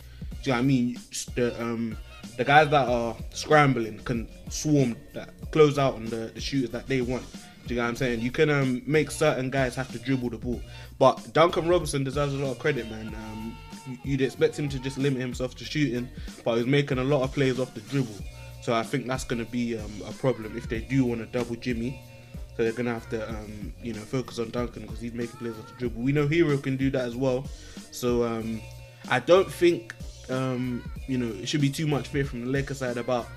You 0.47 0.53
know 0.53 0.59
what 0.59 0.63
I 0.63 0.67
mean? 0.67 0.99
The 1.35 1.61
um, 1.61 1.97
the 2.37 2.43
guys 2.45 2.69
that 2.69 2.87
are 2.87 3.15
scrambling 3.31 3.99
can 3.99 4.27
swarm 4.49 4.95
that 5.13 5.29
close 5.51 5.77
out 5.77 5.95
on 5.95 6.05
the, 6.05 6.31
the 6.33 6.41
shooters 6.41 6.69
that 6.71 6.87
they 6.87 7.01
want. 7.01 7.25
Do 7.65 7.73
you 7.73 7.79
know 7.79 7.83
what 7.83 7.89
I'm 7.89 7.95
saying? 7.97 8.21
You 8.21 8.31
can 8.31 8.49
um, 8.49 8.81
make 8.85 9.11
certain 9.11 9.49
guys 9.49 9.75
have 9.75 9.91
to 9.91 9.99
dribble 9.99 10.29
the 10.29 10.37
ball, 10.37 10.61
but 10.99 11.33
Duncan 11.33 11.67
Robertson 11.67 12.03
deserves 12.03 12.33
a 12.33 12.37
lot 12.37 12.51
of 12.51 12.59
credit, 12.59 12.89
man. 12.89 13.07
Um, 13.07 13.57
you- 13.87 13.97
you'd 14.03 14.21
expect 14.21 14.57
him 14.57 14.69
to 14.69 14.79
just 14.79 14.97
limit 14.97 15.19
himself 15.19 15.55
to 15.55 15.65
shooting, 15.65 16.07
but 16.45 16.55
he's 16.57 16.65
making 16.65 16.97
a 16.99 17.03
lot 17.03 17.23
of 17.23 17.33
plays 17.33 17.59
off 17.59 17.73
the 17.73 17.81
dribble. 17.81 18.15
So 18.61 18.73
I 18.73 18.83
think 18.83 19.05
that's 19.07 19.23
going 19.25 19.43
to 19.43 19.49
be 19.51 19.77
um, 19.77 19.91
a 20.07 20.11
problem 20.13 20.57
if 20.57 20.69
they 20.69 20.79
do 20.79 21.03
want 21.05 21.19
to 21.21 21.25
double 21.37 21.55
Jimmy. 21.55 22.01
So 22.55 22.63
they're 22.63 22.71
gonna 22.73 22.93
have 22.93 23.07
to, 23.09 23.29
um, 23.29 23.71
you 23.83 23.93
know, 23.93 23.99
focus 24.01 24.39
on 24.39 24.49
Duncan 24.49 24.81
because 24.81 24.99
he's 24.99 25.13
making 25.13 25.37
plays 25.37 25.53
off 25.59 25.67
the 25.67 25.75
dribble. 25.77 26.01
We 26.01 26.11
know 26.11 26.27
Herro 26.27 26.57
can 26.61 26.75
do 26.75 26.89
that 26.89 27.05
as 27.05 27.15
well. 27.15 27.45
So 27.91 28.23
um, 28.23 28.61
I 29.09 29.19
don't 29.19 29.51
think, 29.51 29.93
um, 30.29 30.83
you 31.07 31.17
know, 31.17 31.27
it 31.41 31.47
should 31.47 31.61
be 31.61 31.69
too 31.69 31.87
much 31.87 32.07
fear 32.07 32.25
from 32.25 32.41
the 32.41 32.47
Lakers 32.47 32.79
side 32.79 32.97
about 32.97 33.27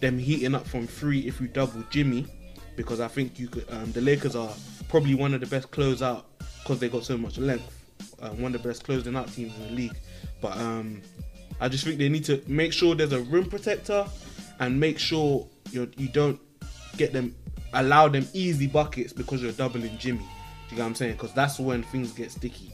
them 0.00 0.18
heating 0.18 0.54
up 0.54 0.66
from 0.66 0.86
three 0.86 1.20
if 1.20 1.40
you 1.40 1.48
double 1.48 1.82
Jimmy, 1.90 2.26
because 2.76 3.00
I 3.00 3.08
think 3.08 3.38
you 3.38 3.48
could. 3.48 3.66
Um, 3.70 3.92
the 3.92 4.00
Lakers 4.00 4.36
are 4.36 4.52
probably 4.88 5.14
one 5.14 5.34
of 5.34 5.40
the 5.40 5.46
best 5.46 5.70
closeout 5.70 6.24
because 6.62 6.78
they 6.78 6.88
got 6.88 7.04
so 7.04 7.16
much 7.16 7.38
length. 7.38 7.72
Uh, 8.20 8.30
one 8.30 8.54
of 8.54 8.62
the 8.62 8.68
best 8.68 8.84
closing 8.84 9.16
out 9.16 9.32
teams 9.32 9.54
in 9.56 9.62
the 9.68 9.72
league. 9.72 9.96
But 10.40 10.56
um, 10.56 11.02
I 11.60 11.68
just 11.68 11.84
think 11.84 11.98
they 11.98 12.08
need 12.08 12.24
to 12.24 12.42
make 12.46 12.72
sure 12.72 12.94
there's 12.94 13.12
a 13.12 13.20
rim 13.20 13.48
protector 13.48 14.06
and 14.58 14.78
make 14.78 14.98
sure 14.98 15.46
you 15.70 15.90
you 15.96 16.08
don't 16.08 16.40
get 16.96 17.12
them 17.12 17.34
allow 17.72 18.08
them 18.08 18.26
easy 18.32 18.66
buckets 18.66 19.12
because 19.12 19.42
you're 19.42 19.52
doubling 19.52 19.96
Jimmy. 19.98 20.18
Do 20.18 20.24
you 20.70 20.76
get 20.76 20.82
what 20.82 20.88
I'm 20.88 20.94
saying? 20.94 21.12
Because 21.12 21.32
that's 21.32 21.58
when 21.58 21.82
things 21.84 22.12
get 22.12 22.30
sticky. 22.30 22.72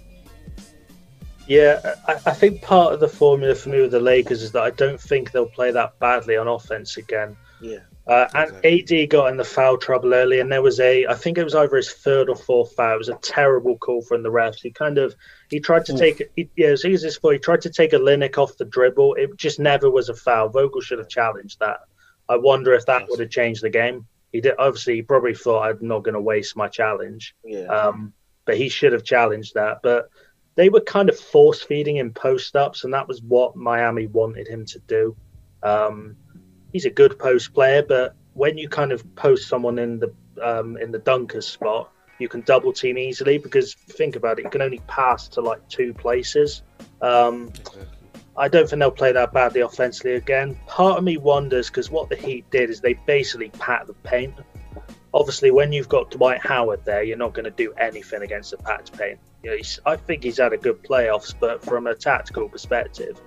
Yeah, 1.47 1.95
I, 2.07 2.15
I 2.27 2.33
think 2.33 2.63
part 2.63 2.93
of 2.93 3.01
the 3.01 3.09
formula 3.09 3.55
for 3.55 3.69
me 3.69 3.81
with 3.81 3.91
the 3.91 4.01
Lakers 4.01 4.43
is 4.43 4.53
that 4.53 4.63
I 4.63 4.71
don't 4.71 5.01
think 5.01 5.33
they'll 5.33 5.47
play 5.47 5.71
that 5.71 5.99
badly 5.99 6.37
on 6.37 6.49
offense 6.49 6.97
again. 6.97 7.37
Yeah. 7.61 7.81
Uh, 8.05 8.27
and 8.35 8.67
AD 8.67 9.11
got 9.11 9.27
in 9.27 9.37
the 9.37 9.45
foul 9.45 9.77
trouble 9.77 10.13
early, 10.13 10.41
and 10.41 10.51
there 10.51 10.63
was 10.63 10.81
a, 10.81 11.07
I 11.07 11.15
think 11.15 11.39
it 11.39 11.45
was 11.45 11.55
either 11.55 11.77
his 11.77 11.93
third 11.93 12.29
or 12.29 12.35
fourth 12.35 12.75
foul. 12.75 12.95
It 12.95 12.99
was 12.99 13.09
a 13.09 13.19
terrible 13.23 13.79
call 13.79 14.03
from 14.03 14.25
the 14.25 14.29
refs. 14.29 14.61
He 14.61 14.73
kind 14.73 14.99
of, 14.99 15.15
he 15.51 15.61
tried 15.61 15.85
to 15.87 15.93
Oof. 15.93 16.01
take, 16.01 16.31
he, 16.35 16.49
yeah, 16.57 16.69
it 16.69 16.83
was 16.91 17.03
his 17.03 17.17
fault. 17.17 17.35
He 17.35 17.39
tried 17.39 17.61
to 17.61 17.71
take 17.71 17.93
Olynyk 17.93 18.39
off 18.39 18.57
the 18.57 18.65
dribble. 18.65 19.15
It 19.15 19.37
just 19.37 19.61
never 19.61 19.89
was 19.89 20.09
a 20.09 20.15
foul. 20.15 20.49
Vogel 20.49 20.81
should 20.81 20.99
have 20.99 21.09
challenged 21.09 21.61
that. 21.61 21.81
I 22.29 22.37
wonder 22.37 22.73
if 22.75 22.87
that 22.87 23.07
would 23.09 23.21
have 23.21 23.31
changed 23.31 23.63
the 23.63 23.71
game. 23.71 24.07
He 24.33 24.41
did, 24.41 24.55
obviously, 24.59 24.97
he 24.97 25.03
probably 25.03 25.35
thought 25.35 25.63
I'm 25.63 25.87
not 25.87 26.03
going 26.03 26.15
to 26.15 26.21
waste 26.21 26.57
my 26.57 26.67
challenge. 26.67 27.37
Yeah. 27.45 27.67
Um, 27.67 28.13
but 28.47 28.57
he 28.57 28.69
should 28.69 28.93
have 28.93 29.05
challenged 29.05 29.55
that. 29.55 29.79
But 29.83 30.09
they 30.55 30.69
were 30.69 30.81
kind 30.81 31.09
of 31.09 31.19
force 31.19 31.63
feeding 31.63 31.97
him 31.97 32.13
post 32.13 32.57
ups, 32.57 32.85
and 32.85 32.93
that 32.95 33.09
was 33.09 33.23
what 33.23 33.57
Miami 33.57 34.07
wanted 34.07 34.49
him 34.49 34.65
to 34.67 34.79
do. 34.81 35.17
Um, 35.63 36.17
he's 36.73 36.85
a 36.85 36.91
good 36.91 37.19
post 37.19 37.55
player, 37.55 37.83
but 37.83 38.15
when 38.35 38.59
you 38.59 38.69
kind 38.69 38.93
of 38.93 39.15
post 39.15 39.49
someone 39.49 39.79
in 39.79 39.99
the 39.99 40.13
um, 40.43 40.77
in 40.79 40.91
the 40.91 40.99
dunker 40.99 41.41
spot, 41.41 41.91
you 42.19 42.29
can 42.29 42.41
double 42.43 42.73
team 42.73 42.99
easily 42.99 43.39
because 43.39 43.75
think 43.75 44.17
about 44.17 44.39
it, 44.39 44.45
you 44.45 44.51
can 44.51 44.63
only 44.63 44.81
pass 44.87 45.29
to 45.29 45.41
like 45.41 45.67
two 45.69 45.93
places. 45.95 46.63
Um, 47.01 47.53
I 48.37 48.49
don't 48.49 48.69
think 48.69 48.81
they'll 48.81 48.91
play 48.91 49.13
that 49.13 49.33
badly 49.33 49.61
offensively 49.61 50.15
again. 50.15 50.59
Part 50.67 50.99
of 50.99 51.05
me 51.05 51.19
wonders 51.19 51.69
because 51.69 51.91
what 51.91 52.09
the 52.09 52.17
Heat 52.17 52.51
did 52.51 52.71
is 52.71 52.81
they 52.81 52.95
basically 53.07 53.51
pat 53.51 53.87
the 53.87 53.93
paint. 53.93 54.35
Obviously, 55.15 55.51
when 55.51 55.73
you've 55.73 55.89
got 55.89 56.11
Dwight 56.11 56.41
Howard 56.41 56.85
there, 56.85 57.03
you're 57.03 57.19
not 57.19 57.35
going 57.35 57.45
to 57.45 57.51
do 57.51 57.73
anything 57.79 58.23
against 58.23 58.51
the 58.51 58.57
packed 58.57 58.97
paint. 58.97 59.19
You 59.43 59.51
know, 59.51 59.63
I 59.85 59.97
think 59.97 60.23
he's 60.23 60.39
had 60.39 60.53
a 60.53 60.57
good 60.57 60.83
playoffs, 60.83 61.35
but 61.39 61.63
from 61.63 61.87
a 61.87 61.95
tactical 61.95 62.49
perspective, 62.49 63.21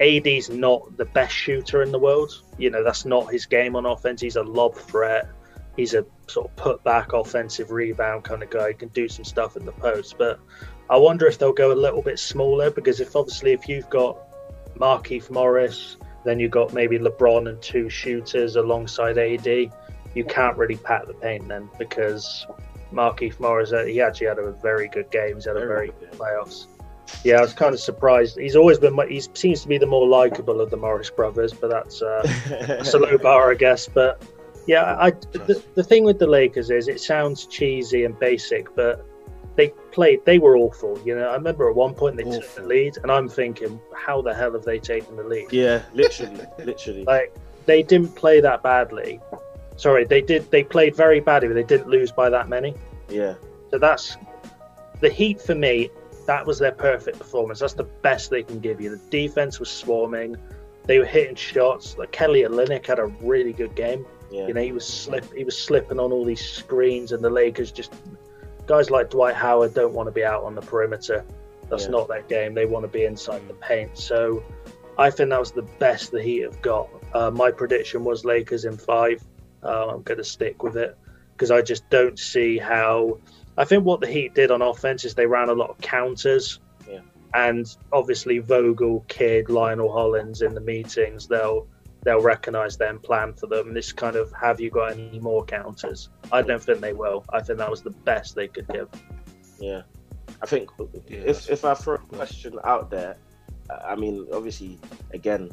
AD's 0.00 0.48
not 0.48 0.96
the 0.96 1.04
best 1.04 1.34
shooter 1.34 1.82
in 1.82 1.92
the 1.92 1.98
world. 1.98 2.42
You 2.58 2.70
know, 2.70 2.82
that's 2.82 3.04
not 3.04 3.32
his 3.32 3.46
game 3.46 3.76
on 3.76 3.86
offense. 3.86 4.20
He's 4.20 4.36
a 4.36 4.42
lob 4.42 4.74
threat. 4.74 5.28
He's 5.76 5.94
a 5.94 6.04
sort 6.26 6.48
of 6.48 6.56
put 6.56 6.82
back 6.82 7.12
offensive 7.12 7.70
rebound 7.70 8.24
kind 8.24 8.42
of 8.42 8.50
guy. 8.50 8.68
He 8.68 8.74
can 8.74 8.88
do 8.88 9.08
some 9.08 9.24
stuff 9.24 9.56
in 9.56 9.64
the 9.64 9.72
post, 9.72 10.16
but 10.18 10.40
I 10.88 10.96
wonder 10.96 11.26
if 11.26 11.38
they'll 11.38 11.52
go 11.52 11.72
a 11.72 11.74
little 11.74 12.02
bit 12.02 12.18
smaller 12.18 12.70
because 12.70 13.00
if 13.00 13.14
obviously 13.14 13.52
if 13.52 13.68
you've 13.68 13.88
got 13.88 14.18
Markieff 14.76 15.30
Morris, 15.30 15.96
then 16.24 16.40
you've 16.40 16.50
got 16.50 16.72
maybe 16.72 16.98
LeBron 16.98 17.48
and 17.48 17.60
two 17.62 17.88
shooters 17.88 18.56
alongside 18.56 19.16
AD. 19.16 19.72
You 20.14 20.24
can't 20.24 20.56
really 20.56 20.76
pat 20.76 21.06
the 21.06 21.14
paint 21.14 21.48
then 21.48 21.68
because 21.78 22.46
Markieff 22.92 23.38
Morris, 23.40 23.72
uh, 23.72 23.84
he 23.84 24.00
actually 24.00 24.26
had 24.26 24.38
a 24.38 24.52
very 24.52 24.88
good 24.88 25.10
game. 25.10 25.36
He's 25.36 25.44
had 25.44 25.56
a 25.56 25.66
very 25.66 25.92
good 26.00 26.12
playoffs. 26.12 26.66
Yeah, 27.24 27.38
I 27.38 27.40
was 27.42 27.52
kind 27.52 27.74
of 27.74 27.80
surprised. 27.80 28.38
He's 28.38 28.56
always 28.56 28.78
been. 28.78 28.98
He 29.08 29.20
seems 29.20 29.62
to 29.62 29.68
be 29.68 29.78
the 29.78 29.86
more 29.86 30.06
likable 30.06 30.60
of 30.60 30.70
the 30.70 30.76
Morris 30.76 31.10
brothers, 31.10 31.52
but 31.52 31.68
that's, 31.68 32.02
uh, 32.02 32.22
that's 32.66 32.94
a 32.94 32.98
low 32.98 33.18
bar, 33.18 33.50
I 33.50 33.54
guess. 33.54 33.88
But 33.88 34.22
yeah, 34.66 34.96
I, 34.98 35.10
the, 35.10 35.62
the 35.74 35.82
thing 35.82 36.04
with 36.04 36.18
the 36.18 36.26
Lakers 36.26 36.70
is 36.70 36.88
it 36.88 37.00
sounds 37.00 37.46
cheesy 37.46 38.04
and 38.04 38.18
basic, 38.18 38.74
but 38.76 39.04
they 39.56 39.68
played. 39.90 40.24
They 40.24 40.38
were 40.38 40.56
awful. 40.56 41.00
You 41.04 41.16
know, 41.16 41.28
I 41.28 41.34
remember 41.34 41.68
at 41.68 41.74
one 41.74 41.94
point 41.94 42.16
they 42.16 42.22
awful. 42.22 42.40
took 42.40 42.54
the 42.54 42.66
lead, 42.66 42.96
and 43.02 43.10
I'm 43.10 43.28
thinking, 43.28 43.80
how 43.94 44.22
the 44.22 44.34
hell 44.34 44.52
have 44.52 44.64
they 44.64 44.78
taken 44.78 45.16
the 45.16 45.24
lead? 45.24 45.52
Yeah, 45.52 45.82
literally, 45.92 46.46
literally. 46.58 47.04
Like 47.04 47.34
they 47.66 47.82
didn't 47.82 48.14
play 48.14 48.40
that 48.40 48.62
badly. 48.62 49.20
Sorry, 49.80 50.04
they 50.04 50.20
did. 50.20 50.50
They 50.50 50.62
played 50.62 50.94
very 50.94 51.20
badly, 51.20 51.48
but 51.48 51.54
they 51.54 51.62
didn't 51.62 51.88
lose 51.88 52.12
by 52.12 52.28
that 52.28 52.50
many. 52.50 52.74
Yeah. 53.08 53.36
So 53.70 53.78
that's 53.78 54.18
the 55.00 55.08
Heat 55.08 55.40
for 55.40 55.54
me. 55.54 55.88
That 56.26 56.44
was 56.44 56.58
their 56.58 56.72
perfect 56.72 57.18
performance. 57.18 57.60
That's 57.60 57.72
the 57.72 57.84
best 57.84 58.28
they 58.28 58.42
can 58.42 58.60
give 58.60 58.78
you. 58.78 58.90
The 58.90 59.02
defense 59.08 59.58
was 59.58 59.70
swarming. 59.70 60.36
They 60.84 60.98
were 60.98 61.06
hitting 61.06 61.34
shots. 61.34 61.96
Like 61.96 62.12
Kelly 62.12 62.42
Olynyk 62.42 62.84
had 62.84 62.98
a 62.98 63.06
really 63.06 63.54
good 63.54 63.74
game. 63.74 64.04
Yeah. 64.30 64.48
You 64.48 64.52
know, 64.52 64.60
he 64.60 64.72
was 64.72 64.86
slip. 64.86 65.32
He 65.32 65.44
was 65.44 65.56
slipping 65.56 65.98
on 65.98 66.12
all 66.12 66.26
these 66.26 66.44
screens, 66.44 67.12
and 67.12 67.24
the 67.24 67.30
Lakers 67.30 67.72
just 67.72 67.94
guys 68.66 68.90
like 68.90 69.08
Dwight 69.08 69.34
Howard 69.34 69.72
don't 69.72 69.94
want 69.94 70.08
to 70.08 70.12
be 70.12 70.24
out 70.24 70.44
on 70.44 70.54
the 70.54 70.60
perimeter. 70.60 71.24
That's 71.70 71.84
yeah. 71.84 71.92
not 71.92 72.06
their 72.06 72.22
game. 72.22 72.52
They 72.52 72.66
want 72.66 72.84
to 72.84 72.88
be 72.88 73.06
inside 73.06 73.48
the 73.48 73.54
paint. 73.54 73.96
So 73.96 74.44
I 74.98 75.08
think 75.08 75.30
that 75.30 75.40
was 75.40 75.52
the 75.52 75.66
best 75.78 76.10
the 76.10 76.22
Heat 76.22 76.42
have 76.42 76.60
got. 76.60 76.90
Uh, 77.14 77.30
my 77.30 77.50
prediction 77.50 78.04
was 78.04 78.26
Lakers 78.26 78.66
in 78.66 78.76
five. 78.76 79.24
Uh, 79.62 79.88
I'm 79.88 80.02
going 80.02 80.18
to 80.18 80.24
stick 80.24 80.62
with 80.62 80.76
it 80.76 80.96
because 81.32 81.50
I 81.50 81.62
just 81.62 81.88
don't 81.90 82.18
see 82.18 82.58
how. 82.58 83.18
I 83.56 83.64
think 83.64 83.84
what 83.84 84.00
the 84.00 84.06
Heat 84.06 84.34
did 84.34 84.50
on 84.50 84.62
offense 84.62 85.04
is 85.04 85.14
they 85.14 85.26
ran 85.26 85.48
a 85.48 85.54
lot 85.54 85.70
of 85.70 85.78
counters. 85.78 86.60
Yeah. 86.88 87.00
And 87.34 87.66
obviously 87.92 88.38
Vogel, 88.38 89.04
Kidd, 89.08 89.50
Lionel 89.50 89.92
Hollins 89.92 90.42
in 90.42 90.54
the 90.54 90.60
meetings, 90.60 91.28
they'll 91.28 91.66
they'll 92.02 92.20
recognise 92.20 92.76
them, 92.76 92.98
plan 92.98 93.34
for 93.34 93.46
them. 93.46 93.74
This 93.74 93.92
kind 93.92 94.16
of 94.16 94.32
have 94.32 94.60
you 94.60 94.70
got 94.70 94.92
any 94.92 95.18
more 95.20 95.44
counters? 95.44 96.08
I 96.32 96.42
don't 96.42 96.62
think 96.62 96.80
they 96.80 96.92
will. 96.92 97.24
I 97.32 97.40
think 97.40 97.58
that 97.58 97.70
was 97.70 97.82
the 97.82 97.90
best 97.90 98.34
they 98.34 98.48
could 98.48 98.68
give. 98.68 98.88
Yeah, 99.58 99.82
I 100.42 100.46
think 100.46 100.70
yeah, 101.08 101.18
if 101.18 101.50
if 101.50 101.64
I 101.64 101.74
throw 101.74 101.96
a 101.96 101.98
question 101.98 102.58
out 102.64 102.90
there, 102.90 103.16
I 103.84 103.94
mean, 103.94 104.26
obviously, 104.32 104.78
again, 105.12 105.50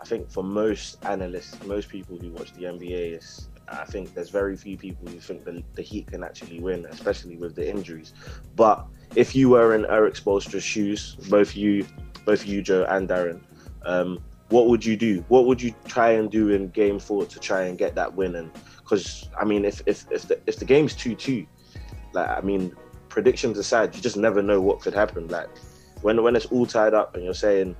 I 0.00 0.04
think 0.04 0.30
for 0.30 0.42
most 0.42 1.04
analysts, 1.04 1.62
most 1.64 1.88
people 1.88 2.16
who 2.16 2.30
watch 2.30 2.52
the 2.54 2.62
NBA, 2.62 3.18
is 3.18 3.48
I 3.68 3.84
think 3.84 4.14
there's 4.14 4.30
very 4.30 4.56
few 4.56 4.76
people 4.76 5.06
who 5.06 5.20
think 5.20 5.44
the, 5.44 5.62
the 5.74 5.82
Heat 5.82 6.06
can 6.06 6.24
actually 6.24 6.60
win, 6.60 6.86
especially 6.86 7.36
with 7.36 7.54
the 7.54 7.68
injuries. 7.68 8.14
But 8.56 8.86
if 9.14 9.34
you 9.36 9.50
were 9.50 9.74
in 9.74 9.84
Erik 9.86 10.14
Spoelstra's 10.14 10.64
shoes, 10.64 11.16
both 11.28 11.54
you, 11.54 11.86
both 12.24 12.46
you, 12.46 12.62
Joe 12.62 12.86
and 12.88 13.08
Darren, 13.08 13.40
um, 13.84 14.22
what 14.48 14.66
would 14.68 14.84
you 14.84 14.96
do? 14.96 15.24
What 15.28 15.46
would 15.46 15.62
you 15.62 15.74
try 15.86 16.10
and 16.12 16.30
do 16.30 16.48
in 16.48 16.68
Game 16.70 16.98
Four 16.98 17.26
to 17.26 17.38
try 17.38 17.62
and 17.62 17.78
get 17.78 17.94
that 17.94 18.14
win? 18.14 18.34
And 18.36 18.50
because 18.78 19.28
I 19.38 19.44
mean, 19.44 19.64
if 19.64 19.82
if 19.86 20.06
if 20.10 20.26
the 20.26 20.40
if 20.46 20.56
the 20.56 20.64
game's 20.64 20.94
two 20.94 21.14
two, 21.14 21.46
like 22.12 22.28
I 22.28 22.40
mean, 22.40 22.74
predictions 23.08 23.58
aside, 23.58 23.94
you 23.94 24.02
just 24.02 24.16
never 24.16 24.42
know 24.42 24.60
what 24.60 24.80
could 24.80 24.94
happen. 24.94 25.28
Like 25.28 25.48
when 26.02 26.22
when 26.22 26.34
it's 26.34 26.46
all 26.46 26.66
tied 26.66 26.94
up 26.94 27.14
and 27.14 27.24
you're 27.24 27.34
saying 27.34 27.76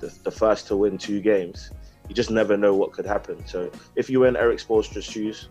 the, 0.00 0.12
the 0.24 0.30
first 0.30 0.66
to 0.68 0.76
win 0.76 0.98
two 0.98 1.20
games, 1.20 1.70
you 2.08 2.14
just 2.14 2.30
never 2.30 2.56
know 2.56 2.74
what 2.74 2.92
could 2.92 3.06
happen. 3.06 3.46
So 3.46 3.70
if 3.94 4.10
you 4.10 4.20
were 4.20 4.26
in 4.26 4.36
Erik 4.36 4.58
Spoelstra's 4.58 5.04
shoes, 5.04 5.48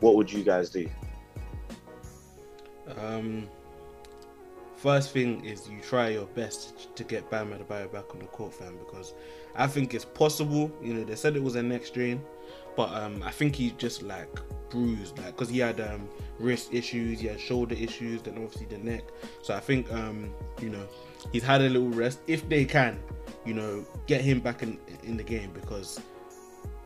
what 0.00 0.16
would 0.16 0.32
you 0.32 0.42
guys 0.42 0.70
do? 0.70 0.88
Um, 2.98 3.48
first 4.76 5.12
thing 5.12 5.44
is 5.44 5.68
you 5.68 5.80
try 5.80 6.08
your 6.08 6.26
best 6.26 6.94
to 6.96 7.04
get 7.04 7.30
Bam 7.30 7.52
Adebayo 7.52 7.90
back 7.92 8.12
on 8.12 8.18
the 8.18 8.26
court, 8.26 8.52
fam, 8.52 8.76
because 8.78 9.14
I 9.54 9.68
think 9.68 9.94
it's 9.94 10.04
possible. 10.04 10.72
You 10.82 10.94
know, 10.94 11.04
they 11.04 11.14
said 11.14 11.36
it 11.36 11.42
was 11.42 11.54
a 11.54 11.62
neck 11.62 11.86
strain, 11.86 12.20
but 12.76 12.92
um, 12.92 13.22
I 13.22 13.30
think 13.30 13.54
he 13.54 13.70
just 13.72 14.02
like 14.02 14.28
bruised, 14.70 15.18
like 15.18 15.28
because 15.28 15.48
he 15.48 15.60
had 15.60 15.80
um, 15.80 16.08
wrist 16.38 16.74
issues, 16.74 17.20
he 17.20 17.28
had 17.28 17.38
shoulder 17.38 17.76
issues, 17.76 18.22
then 18.22 18.34
obviously 18.34 18.66
the 18.66 18.78
neck. 18.78 19.04
So 19.42 19.54
I 19.54 19.60
think 19.60 19.90
um, 19.92 20.34
you 20.60 20.70
know 20.70 20.86
he's 21.30 21.44
had 21.44 21.60
a 21.60 21.68
little 21.68 21.90
rest. 21.90 22.20
If 22.26 22.48
they 22.48 22.64
can, 22.64 22.98
you 23.44 23.54
know, 23.54 23.84
get 24.06 24.20
him 24.20 24.40
back 24.40 24.62
in 24.62 24.78
in 25.02 25.16
the 25.16 25.22
game 25.22 25.50
because 25.52 26.00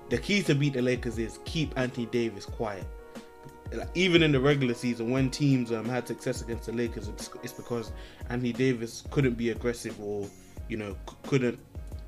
the 0.08 0.18
key 0.18 0.42
to 0.42 0.54
beat 0.54 0.74
the 0.74 0.82
Lakers 0.82 1.18
is 1.18 1.38
keep 1.44 1.76
Anthony 1.78 2.06
Davis 2.06 2.44
quiet. 2.44 2.84
Like, 3.72 3.88
even 3.94 4.22
in 4.22 4.30
the 4.30 4.38
regular 4.38 4.74
season, 4.74 5.10
when 5.10 5.28
teams 5.28 5.72
um, 5.72 5.88
had 5.88 6.06
success 6.06 6.40
against 6.40 6.66
the 6.66 6.72
Lakers, 6.72 7.08
it's, 7.08 7.52
because 7.52 7.90
Anthony 8.30 8.52
Davis 8.52 9.02
couldn't 9.10 9.34
be 9.34 9.50
aggressive 9.50 10.00
or 10.00 10.28
you 10.68 10.76
know 10.76 10.96
c- 11.08 11.16
couldn't 11.24 11.58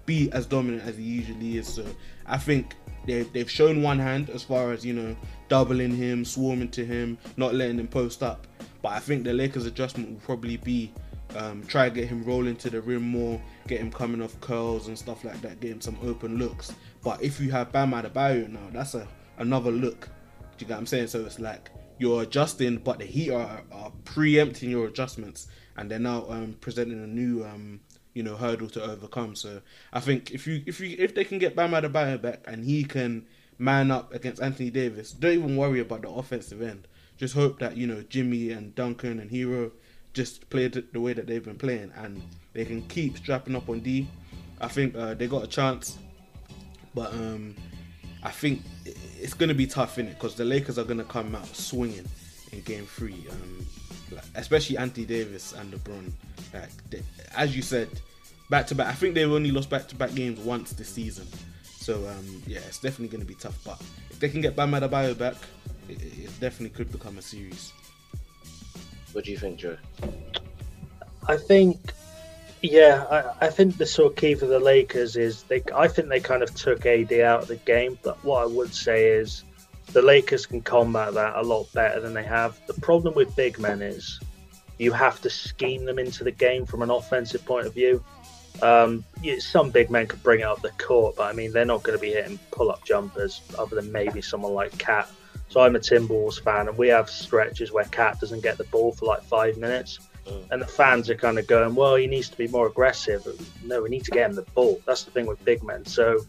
be 0.09 0.31
as 0.33 0.47
dominant 0.47 0.83
as 0.85 0.97
he 0.97 1.03
usually 1.03 1.59
is. 1.59 1.69
So 1.69 1.85
I 2.27 2.39
think 2.39 2.75
they've, 3.07 3.31
they've 3.33 3.51
shown 3.51 3.83
one 3.83 3.99
hand 3.99 4.31
as 4.31 4.43
far 4.43 4.73
as, 4.73 4.85
you 4.85 4.95
know, 4.95 5.15
doubling 5.49 5.95
him, 5.95 6.25
swarming 6.25 6.71
to 6.71 6.85
him, 6.85 7.19
not 7.37 7.55
letting 7.55 7.79
him 7.79 7.89
post 7.89 8.23
up. 8.23 8.47
But 8.83 8.93
I 8.93 9.01
think 9.01 9.25
the 9.25 9.35
Lakers' 9.35 9.67
adjustment 9.67 10.11
will 10.11 10.21
probably 10.21 10.57
be 10.57 10.93
um, 11.39 11.63
try 11.67 11.89
to 11.89 11.95
get 11.95 12.09
him 12.09 12.25
rolling 12.25 12.57
to 12.57 12.71
the 12.71 12.81
rim 12.81 13.03
more, 13.03 13.41
get 13.69 13.81
him 13.81 13.93
coming 13.93 14.21
off 14.21 14.39
curls 14.41 14.89
and 14.89 14.99
stuff 14.99 15.25
like 15.25 15.41
that, 15.43 15.61
get 15.61 15.71
him 15.71 15.81
some 15.81 15.97
open 16.03 16.37
looks. 16.37 16.73
But 17.03 17.23
if 17.23 17.41
you 17.41 17.51
have 17.53 17.71
Bam 17.71 17.93
Adebayo 17.93 18.49
now, 18.49 18.69
that's 18.73 18.95
a 18.95 19.07
another 19.39 19.71
look. 19.71 20.09
Do 20.57 20.65
you 20.65 20.67
get 20.67 20.75
what 20.75 20.81
I'm 20.81 20.87
saying? 20.87 21.07
So 21.07 21.25
it's 21.25 21.39
like 21.39 21.71
you're 21.99 22.23
adjusting, 22.23 22.79
but 22.79 22.99
the 22.99 23.05
Heat 23.05 23.31
are, 23.31 23.63
are 23.71 23.93
preempting 24.05 24.71
your 24.71 24.87
adjustments, 24.87 25.47
and 25.77 25.89
they're 25.89 26.01
now 26.01 26.27
um, 26.29 26.57
presenting 26.61 27.03
a 27.03 27.07
new 27.07 27.45
um, 27.45 27.81
you 28.15 28.25
know 28.25 28.37
hurdle 28.37 28.69
to 28.71 28.83
overcome. 28.83 29.37
So 29.37 29.61
I 29.93 30.01
think 30.01 30.33
if 30.33 30.47
you 30.47 30.63
if 30.67 30.81
you 30.81 30.97
if 30.99 31.15
they 31.15 31.25
can 31.25 31.39
get 31.39 31.55
Bam 31.55 31.71
Adebayo 31.71 32.21
back 32.21 32.43
and 32.47 32.65
he 32.65 32.83
can 32.83 33.27
man 33.59 33.93
up 33.93 34.13
against 34.13 34.43
Anthony 34.43 34.71
Davis, 34.71 35.13
don't 35.13 35.35
even 35.35 35.57
worry 35.57 35.79
about 35.79 36.03
the 36.03 36.11
offensive 36.11 36.61
end. 36.63 36.89
Just 37.17 37.35
hope 37.35 37.61
that 37.61 37.77
you 37.77 37.87
know 37.87 38.03
Jimmy 38.09 38.51
and 38.51 38.75
Duncan 38.75 39.21
and 39.21 39.31
Herro 39.31 39.71
just 40.13 40.49
play 40.51 40.69
the 40.69 41.01
way 41.01 41.13
that 41.13 41.27
they've 41.27 41.45
been 41.45 41.59
playing 41.59 41.93
and 41.97 42.21
they 42.53 42.65
can 42.65 42.83
keep 42.89 43.17
strapping 43.17 43.55
up 43.55 43.69
on 43.69 43.81
D. 43.81 44.09
I 44.61 44.69
think 44.69 44.97
uh, 44.97 45.15
they 45.15 45.29
got 45.29 45.45
a 45.45 45.47
chance, 45.47 45.99
but 46.95 47.13
um, 47.13 47.55
I 48.23 48.31
think 48.31 48.63
it's 49.21 49.35
going 49.35 49.49
to 49.49 49.55
be 49.55 49.67
tough 49.67 49.99
in 49.99 50.07
it 50.09 50.15
because 50.15 50.35
the 50.35 50.45
Lakers 50.45 50.79
are 50.79 50.85
going 50.85 50.99
to 50.99 51.05
come 51.05 51.35
out 51.35 51.47
swinging 51.55 52.05
in 52.53 52.61
Game 52.63 52.87
Three, 52.87 53.25
um, 53.31 53.67
like, 54.11 54.25
especially 54.35 54.77
Anthony 54.77 55.07
Davis 55.07 55.53
and 55.53 55.73
LeBron. 55.73 56.11
Like 56.53 56.71
they, 56.91 57.03
as 57.37 57.55
you 57.55 57.63
said, 57.63 57.89
back 58.51 58.67
to 58.69 58.75
back. 58.75 58.89
I 58.89 58.93
think 58.93 59.15
they've 59.15 59.31
only 59.31 59.51
lost 59.51 59.71
back 59.71 59.87
to 59.89 59.95
back 59.95 60.15
games 60.15 60.41
once 60.41 60.73
this 60.73 60.89
season. 60.89 61.27
So 61.63 62.07
um, 62.09 62.43
yeah, 62.47 62.59
it's 62.67 62.81
definitely 62.81 63.09
going 63.09 63.21
to 63.21 63.27
be 63.27 63.35
tough. 63.35 63.59
But 63.65 63.81
if 64.11 64.19
they 64.19 64.29
can 64.29 64.41
get 64.41 64.57
Bam 64.57 64.73
Adebayo 64.73 65.17
back, 65.17 65.37
it, 65.89 66.03
it 66.03 66.41
definitely 66.41 66.71
could 66.71 66.91
become 66.91 67.19
a 67.19 67.23
series. 67.23 67.73
What 69.13 69.25
do 69.25 69.31
you 69.31 69.39
think, 69.39 69.59
Joe? 69.59 69.77
I 71.27 71.37
think, 71.37 71.79
yeah, 72.63 73.05
I, 73.11 73.47
I, 73.47 73.51
think 73.51 73.77
the 73.77 73.87
sort 73.87 74.13
of 74.13 74.17
key 74.17 74.35
for 74.35 74.47
the 74.47 74.59
Lakers 74.59 75.17
is 75.17 75.43
they. 75.45 75.63
I 75.75 75.89
think 75.89 76.09
they 76.09 76.21
kind 76.21 76.43
of 76.43 76.55
took 76.55 76.87
AD 76.87 77.13
out 77.13 77.43
of 77.43 77.49
the 77.49 77.57
game. 77.57 77.99
But 78.03 78.23
what 78.25 78.43
I 78.43 78.47
would 78.47 78.75
say 78.75 79.09
is 79.09 79.45
the 79.93 80.03
Lakers 80.03 80.47
can 80.47 80.61
combat 80.61 81.15
that 81.15 81.37
a 81.37 81.43
lot 81.43 81.73
better 81.73 82.01
than 82.01 82.15
they 82.15 82.25
have. 82.25 82.61
The 82.67 82.75
problem 82.75 83.15
with 83.15 83.35
big 83.37 83.59
men 83.59 83.83
is 83.83 84.21
you 84.79 84.93
have 84.93 85.21
to 85.23 85.31
scheme 85.31 85.85
them 85.85 85.99
into 85.99 86.25
the 86.25 86.31
game 86.31 86.67
from 86.67 86.83
an 86.83 86.91
offensive 86.91 87.45
point 87.45 87.67
of 87.67 87.75
view. 87.75 88.03
Um, 88.63 89.05
some 89.39 89.71
big 89.71 89.91
men 89.91 90.07
could 90.07 90.23
bring 90.23 90.41
it 90.41 90.45
up 90.45 90.63
the 90.63 90.71
court, 90.71 91.17
but 91.17 91.25
I 91.25 91.33
mean, 91.33 91.53
they're 91.53 91.65
not 91.65 91.83
going 91.83 91.97
to 91.97 92.01
be 92.01 92.13
hitting 92.13 92.39
pull 92.51 92.71
up 92.71 92.85
jumpers 92.85 93.41
other 93.59 93.77
than 93.77 93.93
maybe 93.93 94.21
someone 94.21 94.53
like 94.53 94.77
KAT. 94.79 95.09
So 95.49 95.63
I'm 95.63 95.77
a 95.77 95.79
Timberwolves 95.79 96.43
fan, 96.43 96.69
and 96.69 96.77
we 96.77 96.89
have 96.89 97.09
stretches 97.09 97.73
where 97.73 97.85
KAT 97.85 98.21
doesn't 98.21 98.43
get 98.43 98.59
the 98.59 98.65
ball 98.65 98.93
for 98.93 99.07
like 99.07 99.23
five 99.23 99.57
minutes. 99.57 99.99
Mm. 100.27 100.51
And 100.51 100.63
the 100.63 100.67
fans 100.67 101.09
are 101.09 101.15
kind 101.15 101.39
of 101.39 101.47
going, 101.47 101.75
well, 101.75 101.97
he 101.97 102.07
needs 102.07 102.29
to 102.29 102.37
be 102.37 102.49
more 102.49 102.67
aggressive. 102.67 103.27
No, 103.65 103.83
we 103.83 103.89
need 103.89 104.05
to 104.05 104.11
get 104.11 104.29
him 104.29 104.37
the 104.37 104.43
ball. 104.43 104.81
That's 104.87 105.05
the 105.05 105.11
thing 105.11 105.27
with 105.27 105.43
big 105.45 105.63
men. 105.63 105.87
So 105.87 106.21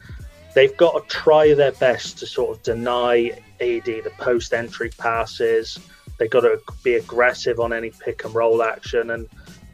they've 0.56 0.76
got 0.78 1.10
to 1.10 1.16
try 1.16 1.54
their 1.54 1.74
best 1.74 2.18
to 2.20 2.28
sort 2.28 2.58
of 2.58 2.64
deny 2.64 3.32
AD 3.60 3.86
the 3.86 4.12
post 4.18 4.54
entry 4.54 4.90
passes. 4.98 5.78
They've 6.18 6.30
got 6.30 6.42
to 6.42 6.60
be 6.84 6.96
aggressive 6.96 7.60
on 7.60 7.74
any 7.74 7.92
pick 7.92 8.24
and 8.24 8.34
roll 8.34 8.64
action. 8.64 9.12
And 9.12 9.28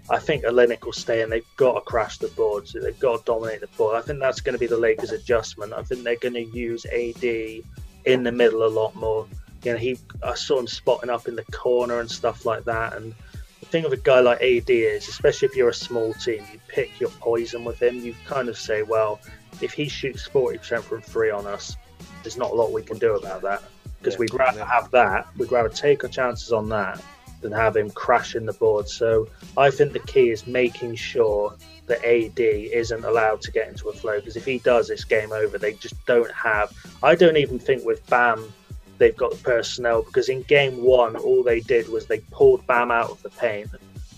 I 0.10 0.20
think 0.20 0.44
Olynyk 0.44 0.86
will 0.86 0.94
stay 0.94 1.22
and 1.22 1.32
they've 1.32 1.46
got 1.56 1.74
to 1.74 1.82
crash 1.82 2.18
the 2.18 2.28
boards. 2.30 2.74
They've 2.74 3.00
got 3.00 3.20
to 3.20 3.24
dominate 3.26 3.62
the 3.62 3.68
board. 3.68 3.96
I 3.96 4.02
think 4.02 4.20
that's 4.20 4.42
going 4.42 4.54
to 4.54 4.60
be 4.60 4.68
the 4.68 4.78
Lakers' 4.78 5.12
adjustment. 5.12 5.74
I 5.74 5.84
think 5.84 6.04
they're 6.04 6.16
going 6.16 6.34
to 6.34 6.46
use 6.46 6.86
AD 6.86 7.64
in 8.06 8.24
the 8.24 8.32
middle 8.32 8.66
a 8.66 8.68
lot 8.70 8.96
more. 8.96 9.28
You 9.64 9.74
know, 9.74 9.78
he 9.78 9.98
I 10.24 10.36
saw 10.36 10.60
him 10.60 10.68
spotting 10.68 11.10
up 11.10 11.28
in 11.28 11.36
the 11.36 11.44
corner 11.46 12.00
and 12.00 12.10
stuff 12.10 12.46
like 12.46 12.64
that. 12.66 12.96
And 12.96 13.14
the 13.60 13.66
thing 13.66 13.86
of 13.86 13.92
a 13.94 13.98
guy 13.98 14.20
like 14.20 14.42
AD 14.42 14.70
is, 14.70 15.08
especially 15.08 15.48
if 15.48 15.56
you're 15.56 15.70
a 15.70 15.74
small 15.74 16.14
team, 16.14 16.44
you 16.54 16.60
pick 16.68 17.00
your 17.00 17.10
poison 17.10 17.64
with 17.64 17.82
him. 17.82 17.98
You 17.98 18.16
kind 18.26 18.48
of 18.50 18.58
say, 18.58 18.84
well, 18.84 19.20
if 19.62 19.74
he 19.74 19.88
shoots 19.88 20.28
40% 20.28 20.82
from 20.84 21.02
three 21.02 21.32
on 21.32 21.48
us, 21.48 21.76
there's 22.22 22.38
not 22.38 22.52
a 22.52 22.54
lot 22.54 22.72
we 22.72 22.84
can 22.84 22.98
do 23.00 23.16
about 23.16 23.42
that 23.42 23.64
because 24.00 24.14
Yeah, 24.16 24.20
we'd 24.20 24.34
rather 24.34 24.60
yeah. 24.60 24.72
have 24.72 24.92
that. 24.92 25.28
We'd 25.38 25.52
rather 25.52 25.70
take 25.70 26.04
our 26.04 26.10
chances 26.10 26.52
on 26.52 26.70
that 26.70 27.02
than 27.42 27.52
have 27.52 27.76
him 27.76 27.90
crashing 27.92 28.46
the 28.46 28.54
board. 28.54 28.88
So 28.88 29.28
I 29.58 29.70
think 29.70 29.94
the 29.94 30.00
key 30.00 30.30
is 30.30 30.48
making 30.48 30.96
sure 30.96 31.56
that 31.88 32.04
AD 32.04 32.40
isn't 32.40 33.06
allowed 33.06 33.42
to 33.42 33.52
get 33.52 33.68
into 33.68 33.90
a 33.90 33.94
flow 33.94 34.20
because 34.20 34.36
if 34.36 34.46
he 34.46 34.58
does, 34.60 34.90
it's 34.90 35.04
game 35.04 35.32
over. 35.32 35.58
They 35.58 35.74
just 35.74 36.04
don't 36.06 36.32
have. 36.32 36.72
I 37.04 37.16
don't 37.16 37.38
even 37.38 37.60
think 37.60 37.86
with 37.86 38.06
Bam 38.08 38.52
they've 38.98 39.16
got 39.16 39.32
the 39.32 39.38
personnel 39.38 40.02
because 40.04 40.30
in 40.30 40.42
game 40.44 40.82
one 40.82 41.18
all 41.18 41.44
they 41.44 41.60
did 41.60 41.90
was 41.90 42.06
they 42.06 42.20
pulled 42.32 42.66
Bam 42.66 42.92
out 42.92 43.12
of 43.12 43.22
the 43.22 43.30
paint, 43.30 43.70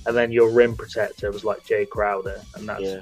and 0.06 0.15
then 0.15 0.32
your 0.32 0.49
rim 0.51 0.75
protector 0.75 1.32
was 1.32 1.43
like 1.43 1.65
Jae 1.65 1.89
Crowder, 1.89 2.41
and 2.56 2.69
that's 2.69 2.82
Yeah, 2.84 3.01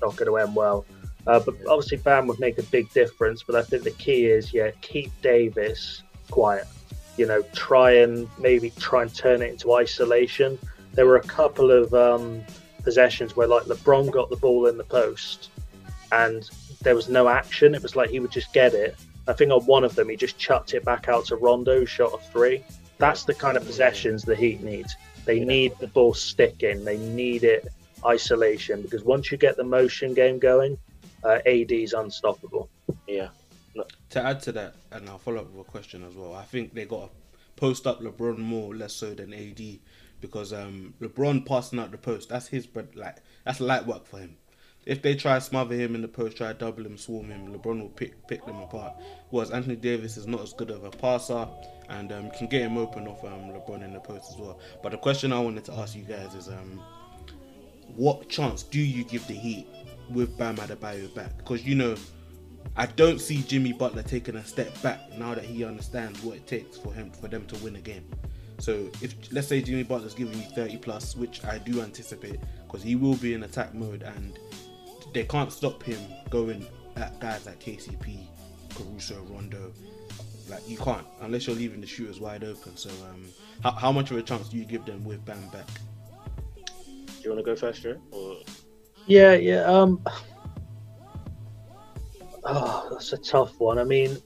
not 0.00 0.16
going 0.16 0.26
to 0.30 0.36
end 0.36 0.54
well. 0.54 0.84
Uh, 1.26 1.40
but 1.40 1.54
obviously, 1.68 1.98
Bam 1.98 2.26
would 2.26 2.40
make 2.40 2.58
a 2.58 2.62
big 2.64 2.90
difference. 2.92 3.42
But 3.42 3.56
I 3.56 3.62
think 3.62 3.82
the 3.82 3.90
key 3.90 4.26
is, 4.26 4.54
yeah, 4.54 4.70
keep 4.80 5.10
Davis 5.20 6.02
quiet. 6.30 6.66
You 7.18 7.26
know, 7.26 7.42
try 7.54 7.92
and 7.92 8.28
maybe 8.38 8.70
try 8.78 9.02
and 9.02 9.14
turn 9.14 9.42
it 9.42 9.50
into 9.50 9.74
isolation. 9.74 10.58
There 10.94 11.06
were 11.06 11.16
a 11.16 11.22
couple 11.22 11.70
of 11.70 11.92
um, 11.92 12.42
possessions 12.82 13.36
where, 13.36 13.48
like, 13.48 13.64
LeBron 13.64 14.10
got 14.10 14.30
the 14.30 14.36
ball 14.36 14.66
in 14.66 14.78
the 14.78 14.84
post, 14.84 15.50
and 16.12 16.48
there 16.82 16.94
was 16.94 17.08
no 17.08 17.28
action. 17.28 17.74
It 17.74 17.82
was 17.82 17.96
like 17.96 18.10
he 18.10 18.20
would 18.20 18.30
just 18.30 18.52
get 18.52 18.74
it. 18.74 18.96
I 19.26 19.32
think 19.34 19.52
on 19.52 19.64
one 19.66 19.84
of 19.84 19.94
them, 19.94 20.08
he 20.08 20.16
just 20.16 20.38
chucked 20.38 20.72
it 20.74 20.84
back 20.84 21.08
out 21.08 21.26
to 21.26 21.36
Rondo, 21.36 21.84
shot 21.84 22.14
a 22.14 22.18
three. 22.32 22.64
That's 22.98 23.24
the 23.24 23.34
kind 23.34 23.56
of 23.56 23.66
possessions 23.66 24.22
the 24.22 24.34
Heat 24.34 24.62
need. 24.62 24.86
They 25.24 25.40
need 25.40 25.72
the 25.78 25.88
ball 25.88 26.14
sticking. 26.14 26.84
They 26.84 26.96
need 26.96 27.44
it 27.44 27.68
isolation 28.06 28.82
because 28.82 29.04
once 29.04 29.30
you 29.30 29.38
get 29.38 29.56
the 29.56 29.64
motion 29.64 30.14
game 30.14 30.38
going, 30.38 30.78
uh, 31.24 31.40
AD 31.46 31.72
is 31.72 31.92
unstoppable. 31.92 32.68
yeah, 33.06 33.28
To 34.10 34.24
add 34.24 34.40
to 34.42 34.52
that, 34.52 34.76
and 34.90 35.08
I'll 35.08 35.18
follow 35.18 35.38
up 35.38 35.50
with 35.50 35.66
a 35.66 35.70
question 35.70 36.04
as 36.04 36.14
well. 36.14 36.34
I 36.34 36.44
think 36.44 36.74
they 36.74 36.84
got 36.84 37.06
to 37.06 37.10
post 37.56 37.86
up 37.86 38.00
LeBron 38.00 38.38
more, 38.38 38.74
less 38.74 38.92
so 38.92 39.14
than 39.14 39.34
AD, 39.34 39.60
because 40.20 40.52
um, 40.52 40.94
LeBron 41.00 41.44
passing 41.44 41.78
out 41.78 41.90
the 41.90 41.98
post, 41.98 42.28
that's 42.28 42.48
his 42.48 42.66
bread. 42.66 42.88
Like 42.94 43.16
that's 43.44 43.60
light 43.60 43.86
work 43.86 44.06
for 44.06 44.18
him. 44.18 44.36
If 44.86 45.02
they 45.02 45.14
try 45.14 45.38
smother 45.38 45.74
him 45.74 45.94
in 45.94 46.02
the 46.02 46.08
post, 46.08 46.38
try 46.38 46.52
double 46.54 46.86
him, 46.86 46.96
swarm 46.96 47.30
him, 47.30 47.52
LeBron 47.52 47.80
will 47.80 47.88
pick 47.90 48.26
pick 48.26 48.44
them 48.46 48.56
apart. 48.60 48.94
Whereas 49.30 49.50
Anthony 49.50 49.76
Davis 49.76 50.16
is 50.16 50.26
not 50.26 50.40
as 50.40 50.52
good 50.52 50.70
of 50.70 50.84
a 50.84 50.90
passer, 50.90 51.46
and 51.88 52.12
um, 52.12 52.30
can 52.30 52.46
get 52.46 52.62
him 52.62 52.78
open 52.78 53.06
off 53.06 53.22
um, 53.24 53.50
LeBron 53.50 53.82
in 53.84 53.92
the 53.92 54.00
post 54.00 54.32
as 54.32 54.36
well. 54.38 54.58
But 54.82 54.92
the 54.92 54.98
question 54.98 55.32
I 55.32 55.40
wanted 55.40 55.64
to 55.66 55.74
ask 55.74 55.94
you 55.96 56.04
guys 56.04 56.34
is, 56.34 56.48
um, 56.48 56.80
what 57.96 58.28
chance 58.28 58.62
do 58.62 58.80
you 58.80 59.04
give 59.04 59.26
the 59.26 59.34
Heat 59.34 59.66
with 60.10 60.36
Bam 60.38 60.56
Adebayo 60.56 61.14
back? 61.14 61.36
Because 61.38 61.66
you 61.66 61.74
know, 61.74 61.96
I 62.76 62.86
don't 62.86 63.20
see 63.20 63.42
Jimmy 63.42 63.72
Butler 63.72 64.02
taking 64.02 64.36
a 64.36 64.44
step 64.44 64.80
back 64.82 65.00
now 65.18 65.34
that 65.34 65.44
he 65.44 65.64
understands 65.64 66.22
what 66.22 66.36
it 66.36 66.46
takes 66.46 66.76
for 66.76 66.92
him 66.92 67.10
for 67.10 67.28
them 67.28 67.46
to 67.46 67.56
win 67.56 67.76
a 67.76 67.80
game. 67.80 68.04
So 68.58 68.88
if 69.02 69.14
let's 69.32 69.48
say 69.48 69.60
Jimmy 69.60 69.82
Butler's 69.82 70.14
giving 70.14 70.38
you 70.38 70.44
30 70.50 70.78
plus, 70.78 71.16
which 71.16 71.44
I 71.44 71.58
do 71.58 71.80
anticipate, 71.80 72.40
because 72.66 72.82
he 72.82 72.96
will 72.96 73.16
be 73.16 73.34
in 73.34 73.44
attack 73.44 73.74
mode 73.74 74.02
and 74.02 74.38
they 75.12 75.24
can't 75.24 75.52
stop 75.52 75.82
him 75.82 76.00
going 76.30 76.66
at 76.96 77.18
guys 77.20 77.46
like 77.46 77.60
KCP, 77.60 78.26
Caruso, 78.74 79.24
Rondo. 79.30 79.72
Like 80.48 80.66
you 80.68 80.78
can't 80.78 81.06
unless 81.20 81.46
you're 81.46 81.56
leaving 81.56 81.80
the 81.80 81.86
shooters 81.86 82.20
wide 82.20 82.42
open. 82.42 82.76
So 82.76 82.90
um, 83.10 83.26
how, 83.62 83.72
how 83.72 83.92
much 83.92 84.10
of 84.10 84.16
a 84.16 84.22
chance 84.22 84.48
do 84.48 84.56
you 84.56 84.64
give 84.64 84.84
them 84.86 85.04
with 85.04 85.24
Bam 85.24 85.46
back? 85.48 85.68
do 87.18 87.24
you 87.24 87.30
want 87.34 87.44
to 87.44 87.50
go 87.50 87.56
first, 87.56 87.82
Joe? 87.82 87.96
Or... 88.12 88.36
Yeah, 89.06 89.34
yeah. 89.34 89.62
Um, 89.62 90.04
oh, 92.48 92.88
that's 92.90 93.12
a 93.12 93.18
tough 93.18 93.58
one. 93.60 93.78
I 93.78 93.84
mean, 93.84 94.18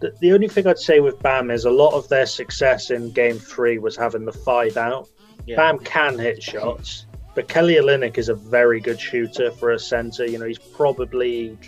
the, 0.00 0.12
the 0.20 0.32
only 0.32 0.48
thing 0.48 0.66
I'd 0.66 0.78
say 0.78 1.00
with 1.00 1.20
Bam 1.20 1.50
is 1.50 1.64
a 1.64 1.70
lot 1.70 1.94
of 1.94 2.08
their 2.08 2.26
success 2.26 2.90
in 2.90 3.10
Game 3.12 3.38
Three 3.38 3.78
was 3.78 3.96
having 3.96 4.24
the 4.24 4.32
five 4.32 4.76
out. 4.76 5.08
Yeah. 5.46 5.56
Bam 5.56 5.78
can 5.78 6.18
hit 6.18 6.42
shots, 6.42 7.06
but 7.34 7.48
Kelly 7.48 7.74
Olynyk 7.74 8.18
is 8.18 8.28
a 8.28 8.34
very 8.34 8.80
good 8.80 9.00
shooter 9.00 9.50
for 9.50 9.72
a 9.72 9.78
center. 9.78 10.26
You 10.26 10.38
know, 10.38 10.46
he's 10.46 10.58
probably 10.58 11.58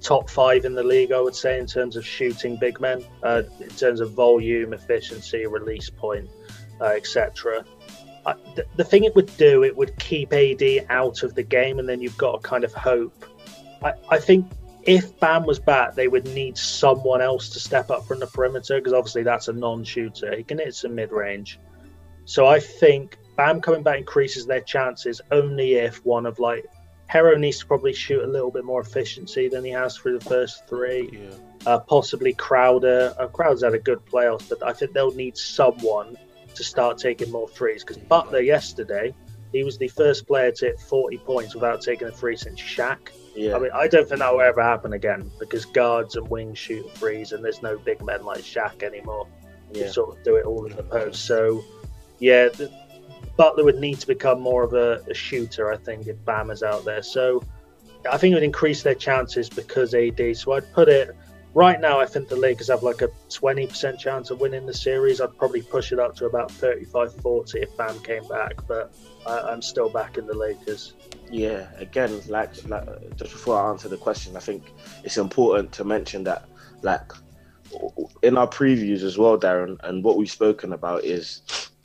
top 0.00 0.30
five 0.30 0.64
in 0.64 0.74
the 0.74 0.82
league, 0.82 1.12
I 1.12 1.20
would 1.20 1.34
say, 1.34 1.58
in 1.58 1.66
terms 1.66 1.96
of 1.96 2.06
shooting 2.06 2.56
big 2.56 2.80
men, 2.80 3.04
uh, 3.22 3.42
in 3.60 3.68
terms 3.70 4.00
of 4.00 4.12
volume, 4.12 4.72
efficiency, 4.72 5.46
release 5.46 5.90
point, 5.90 6.28
uh, 6.80 6.86
etc. 6.86 7.64
Uh, 8.26 8.34
the, 8.54 8.64
the 8.76 8.84
thing 8.84 9.04
it 9.04 9.14
would 9.14 9.34
do, 9.36 9.64
it 9.64 9.76
would 9.76 9.98
keep 9.98 10.32
AD 10.32 10.62
out 10.90 11.22
of 11.22 11.34
the 11.34 11.42
game, 11.42 11.78
and 11.78 11.88
then 11.88 12.00
you've 12.00 12.18
got 12.18 12.42
to 12.42 12.48
kind 12.48 12.64
of 12.64 12.72
hope. 12.72 13.24
I, 13.82 13.92
I 14.10 14.18
think 14.18 14.50
if 14.84 15.18
Bam 15.20 15.44
was 15.44 15.58
back, 15.58 15.94
they 15.94 16.08
would 16.08 16.26
need 16.26 16.56
someone 16.56 17.20
else 17.20 17.48
to 17.50 17.60
step 17.60 17.90
up 17.90 18.06
from 18.06 18.20
the 18.20 18.26
perimeter 18.26 18.78
because 18.78 18.92
obviously 18.92 19.22
that's 19.22 19.48
a 19.48 19.52
non-shooter. 19.52 20.36
He 20.36 20.44
can 20.44 20.58
hit 20.58 20.74
some 20.74 20.94
mid-range. 20.94 21.58
So 22.24 22.46
I 22.46 22.60
think 22.60 23.18
Bam 23.36 23.60
coming 23.60 23.82
back 23.82 23.98
increases 23.98 24.46
their 24.46 24.60
chances 24.60 25.20
only 25.30 25.74
if 25.74 26.04
one 26.04 26.26
of 26.26 26.38
like 26.38 26.66
Herro 27.10 27.38
needs 27.38 27.60
to 27.60 27.66
probably 27.66 27.92
shoot 27.94 28.22
a 28.22 28.26
little 28.26 28.50
bit 28.50 28.64
more 28.64 28.80
efficiency 28.80 29.48
than 29.48 29.64
he 29.64 29.70
has 29.70 29.96
through 29.96 30.18
the 30.18 30.24
first 30.24 30.66
three. 30.68 31.08
Yeah, 31.12 31.30
Uh, 31.66 31.78
possibly 31.80 32.34
Crowder. 32.34 33.14
Uh, 33.18 33.26
Crowder's 33.28 33.62
had 33.62 33.74
a 33.74 33.78
good 33.78 34.04
playoffs, 34.04 34.48
but 34.48 34.62
I 34.62 34.72
think 34.72 34.92
they'll 34.92 35.14
need 35.14 35.36
someone 35.36 36.16
to 36.54 36.64
start 36.64 36.98
taking 36.98 37.30
more 37.30 37.48
threes 37.48 37.82
because 37.82 37.96
Butler 37.96 38.40
yesterday, 38.40 39.14
he 39.52 39.64
was 39.64 39.78
the 39.78 39.88
first 39.88 40.26
player 40.26 40.52
to 40.52 40.66
hit 40.66 40.80
40 40.80 41.18
points 41.18 41.54
without 41.54 41.80
taking 41.80 42.08
a 42.08 42.12
free 42.12 42.36
since 42.36 42.60
Shaq. 42.60 43.10
Yeah, 43.34 43.56
I 43.56 43.58
mean, 43.58 43.70
I 43.72 43.88
don't 43.88 44.08
think 44.08 44.20
that 44.20 44.32
will 44.32 44.40
ever 44.40 44.62
happen 44.62 44.92
again 44.92 45.30
because 45.38 45.64
guards 45.64 46.16
and 46.16 46.28
wings 46.28 46.58
shoot 46.58 46.90
threes, 46.94 47.32
and 47.32 47.44
there's 47.44 47.62
no 47.62 47.78
big 47.78 48.04
men 48.04 48.24
like 48.24 48.40
Shaq 48.40 48.82
anymore 48.82 49.26
yeah, 49.72 49.84
to 49.84 49.92
sort 49.92 50.16
of 50.16 50.24
do 50.24 50.36
it 50.36 50.44
all 50.44 50.66
in 50.66 50.76
the 50.76 50.82
post. 50.82 51.24
So, 51.24 51.64
yeah, 52.18 52.48
the, 52.48 52.70
Butler 53.36 53.64
would 53.64 53.78
need 53.78 54.00
to 54.00 54.06
become 54.06 54.40
more 54.40 54.64
of 54.64 54.74
a, 54.74 55.04
a 55.08 55.14
shooter, 55.14 55.72
I 55.72 55.76
think, 55.76 56.08
if 56.08 56.22
Bam 56.24 56.50
is 56.50 56.62
out 56.62 56.84
there. 56.84 57.02
So, 57.02 57.42
I 58.10 58.16
think 58.16 58.32
it 58.32 58.34
would 58.34 58.42
increase 58.42 58.82
their 58.82 58.94
chances 58.94 59.48
because 59.48 59.94
AD. 59.94 60.36
So, 60.36 60.52
I'd 60.52 60.72
put 60.72 60.88
it 60.88 61.16
right 61.54 61.80
now. 61.80 62.00
I 62.00 62.06
think 62.06 62.28
the 62.28 62.36
Lakers 62.36 62.68
have 62.68 62.82
like 62.82 63.02
a 63.02 63.08
20% 63.28 63.98
chance 63.98 64.30
of 64.30 64.40
winning 64.40 64.66
the 64.66 64.74
series. 64.74 65.20
I'd 65.20 65.36
probably 65.36 65.62
push 65.62 65.92
it 65.92 65.98
up 65.98 66.16
to 66.16 66.26
about 66.26 66.50
35 66.50 67.14
40 67.20 67.60
if 67.60 67.76
Bam 67.76 67.98
came 68.00 68.26
back, 68.28 68.66
but 68.66 68.94
I, 69.26 69.40
I'm 69.40 69.62
still 69.62 69.88
back 69.88 70.18
in 70.18 70.26
the 70.26 70.34
Lakers. 70.34 70.94
yeah. 71.30 71.68
Again, 71.78 72.20
like, 72.28 72.52
like 72.68 72.86
just 73.16 73.32
before 73.32 73.60
I 73.60 73.70
answer 73.70 73.88
the 73.88 73.96
question, 73.96 74.36
I 74.36 74.40
think 74.40 74.72
it's 75.04 75.16
important 75.16 75.72
to 75.72 75.84
mention 75.84 76.24
that, 76.24 76.48
like, 76.82 77.12
in 78.22 78.38
our 78.38 78.48
previews 78.48 79.02
as 79.02 79.18
well, 79.18 79.38
Darren, 79.38 79.76
and 79.84 80.02
what 80.02 80.16
we've 80.16 80.30
spoken 80.30 80.72
about 80.72 81.04
is 81.04 81.42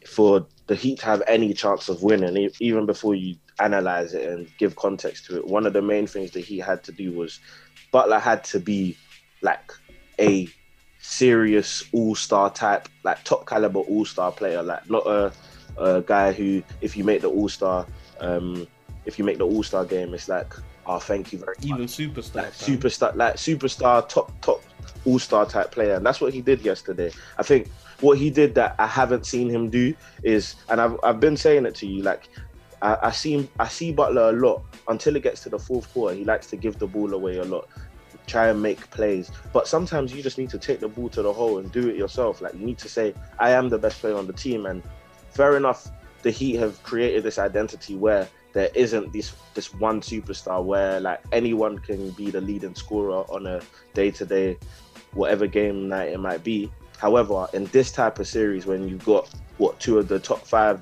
for 0.07 0.45
the 0.67 0.75
Heat 0.75 0.99
to 0.99 1.05
have 1.05 1.23
any 1.27 1.53
chance 1.53 1.89
of 1.89 2.03
winning, 2.03 2.49
even 2.59 2.85
before 2.85 3.15
you 3.15 3.35
analyze 3.59 4.13
it 4.13 4.27
and 4.29 4.49
give 4.57 4.75
context 4.75 5.25
to 5.25 5.37
it. 5.37 5.47
One 5.47 5.65
of 5.65 5.73
the 5.73 5.81
main 5.81 6.07
things 6.07 6.31
that 6.31 6.41
he 6.41 6.57
had 6.59 6.83
to 6.85 6.91
do 6.91 7.11
was 7.11 7.39
Butler 7.91 8.19
had 8.19 8.43
to 8.45 8.59
be 8.59 8.97
like 9.41 9.71
a 10.19 10.47
serious 10.99 11.83
all-star 11.91 12.49
type, 12.51 12.87
like 13.03 13.23
top 13.23 13.45
caliber 13.45 13.79
all-star 13.79 14.31
player, 14.31 14.63
like 14.63 14.89
not 14.89 15.05
a, 15.05 15.33
a 15.77 16.01
guy 16.01 16.31
who, 16.31 16.63
if 16.81 16.95
you 16.97 17.03
make 17.03 17.21
the 17.21 17.29
all-star, 17.29 17.85
um, 18.19 18.67
if 19.05 19.17
you 19.17 19.25
make 19.25 19.37
the 19.37 19.45
all-star 19.45 19.85
game, 19.85 20.13
it's 20.13 20.29
like, 20.29 20.53
oh, 20.85 20.99
thank 20.99 21.33
you 21.33 21.39
very 21.39 21.55
much 21.55 21.65
even 21.65 21.85
superstar. 21.85 22.35
like 22.35 22.53
superstar, 22.53 23.15
like 23.15 23.35
superstar, 23.35 24.07
top 24.07 24.31
top 24.41 24.61
all 25.05 25.19
star 25.19 25.45
type 25.45 25.71
player, 25.71 25.95
and 25.95 26.05
that's 26.05 26.21
what 26.21 26.33
he 26.33 26.41
did 26.41 26.61
yesterday. 26.61 27.11
I 27.37 27.43
think 27.43 27.69
what 28.01 28.17
he 28.17 28.29
did 28.29 28.55
that 28.55 28.75
I 28.79 28.87
haven't 28.87 29.25
seen 29.25 29.49
him 29.49 29.69
do 29.69 29.93
is, 30.23 30.55
and 30.69 30.79
I've 30.81 30.97
I've 31.03 31.19
been 31.19 31.37
saying 31.37 31.65
it 31.65 31.75
to 31.75 31.87
you, 31.87 32.03
like 32.03 32.29
I, 32.81 32.97
I 33.03 33.11
see 33.11 33.33
him, 33.33 33.49
I 33.59 33.67
see 33.67 33.91
Butler 33.91 34.29
a 34.29 34.33
lot 34.33 34.63
until 34.87 35.15
it 35.15 35.23
gets 35.23 35.41
to 35.43 35.49
the 35.49 35.59
fourth 35.59 35.91
quarter. 35.93 36.15
He 36.15 36.23
likes 36.23 36.47
to 36.47 36.55
give 36.55 36.79
the 36.79 36.87
ball 36.87 37.13
away 37.13 37.37
a 37.37 37.43
lot, 37.43 37.67
try 38.27 38.49
and 38.49 38.61
make 38.61 38.89
plays, 38.91 39.31
but 39.51 39.67
sometimes 39.67 40.13
you 40.13 40.21
just 40.21 40.37
need 40.37 40.49
to 40.49 40.57
take 40.57 40.79
the 40.79 40.87
ball 40.87 41.09
to 41.09 41.21
the 41.21 41.31
hole 41.31 41.59
and 41.59 41.71
do 41.71 41.89
it 41.89 41.95
yourself. 41.95 42.41
Like 42.41 42.53
you 42.53 42.65
need 42.65 42.77
to 42.79 42.89
say, 42.89 43.13
I 43.39 43.51
am 43.51 43.69
the 43.69 43.77
best 43.77 43.99
player 43.99 44.15
on 44.15 44.27
the 44.27 44.33
team, 44.33 44.65
and 44.65 44.83
fair 45.33 45.57
enough. 45.57 45.89
The 46.21 46.31
Heat 46.31 46.55
have 46.55 46.81
created 46.83 47.23
this 47.23 47.37
identity 47.37 47.95
where 47.95 48.27
there 48.53 48.69
isn't 48.75 49.11
this 49.11 49.33
this 49.55 49.73
one 49.73 49.99
superstar 49.99 50.63
where 50.63 50.99
like 50.99 51.21
anyone 51.31 51.79
can 51.79 52.11
be 52.11 52.29
the 52.31 52.39
leading 52.39 52.75
scorer 52.75 53.23
on 53.29 53.47
a 53.47 53.61
day 53.93 54.11
to 54.11 54.25
day, 54.25 54.57
whatever 55.13 55.47
game 55.47 55.89
night 55.89 56.09
it 56.09 56.19
might 56.19 56.43
be. 56.43 56.71
However, 56.97 57.47
in 57.53 57.65
this 57.65 57.91
type 57.91 58.19
of 58.19 58.27
series, 58.27 58.65
when 58.65 58.87
you've 58.87 59.03
got 59.03 59.29
what 59.57 59.79
two 59.79 59.97
of 59.97 60.07
the 60.07 60.19
top 60.19 60.45
five 60.45 60.81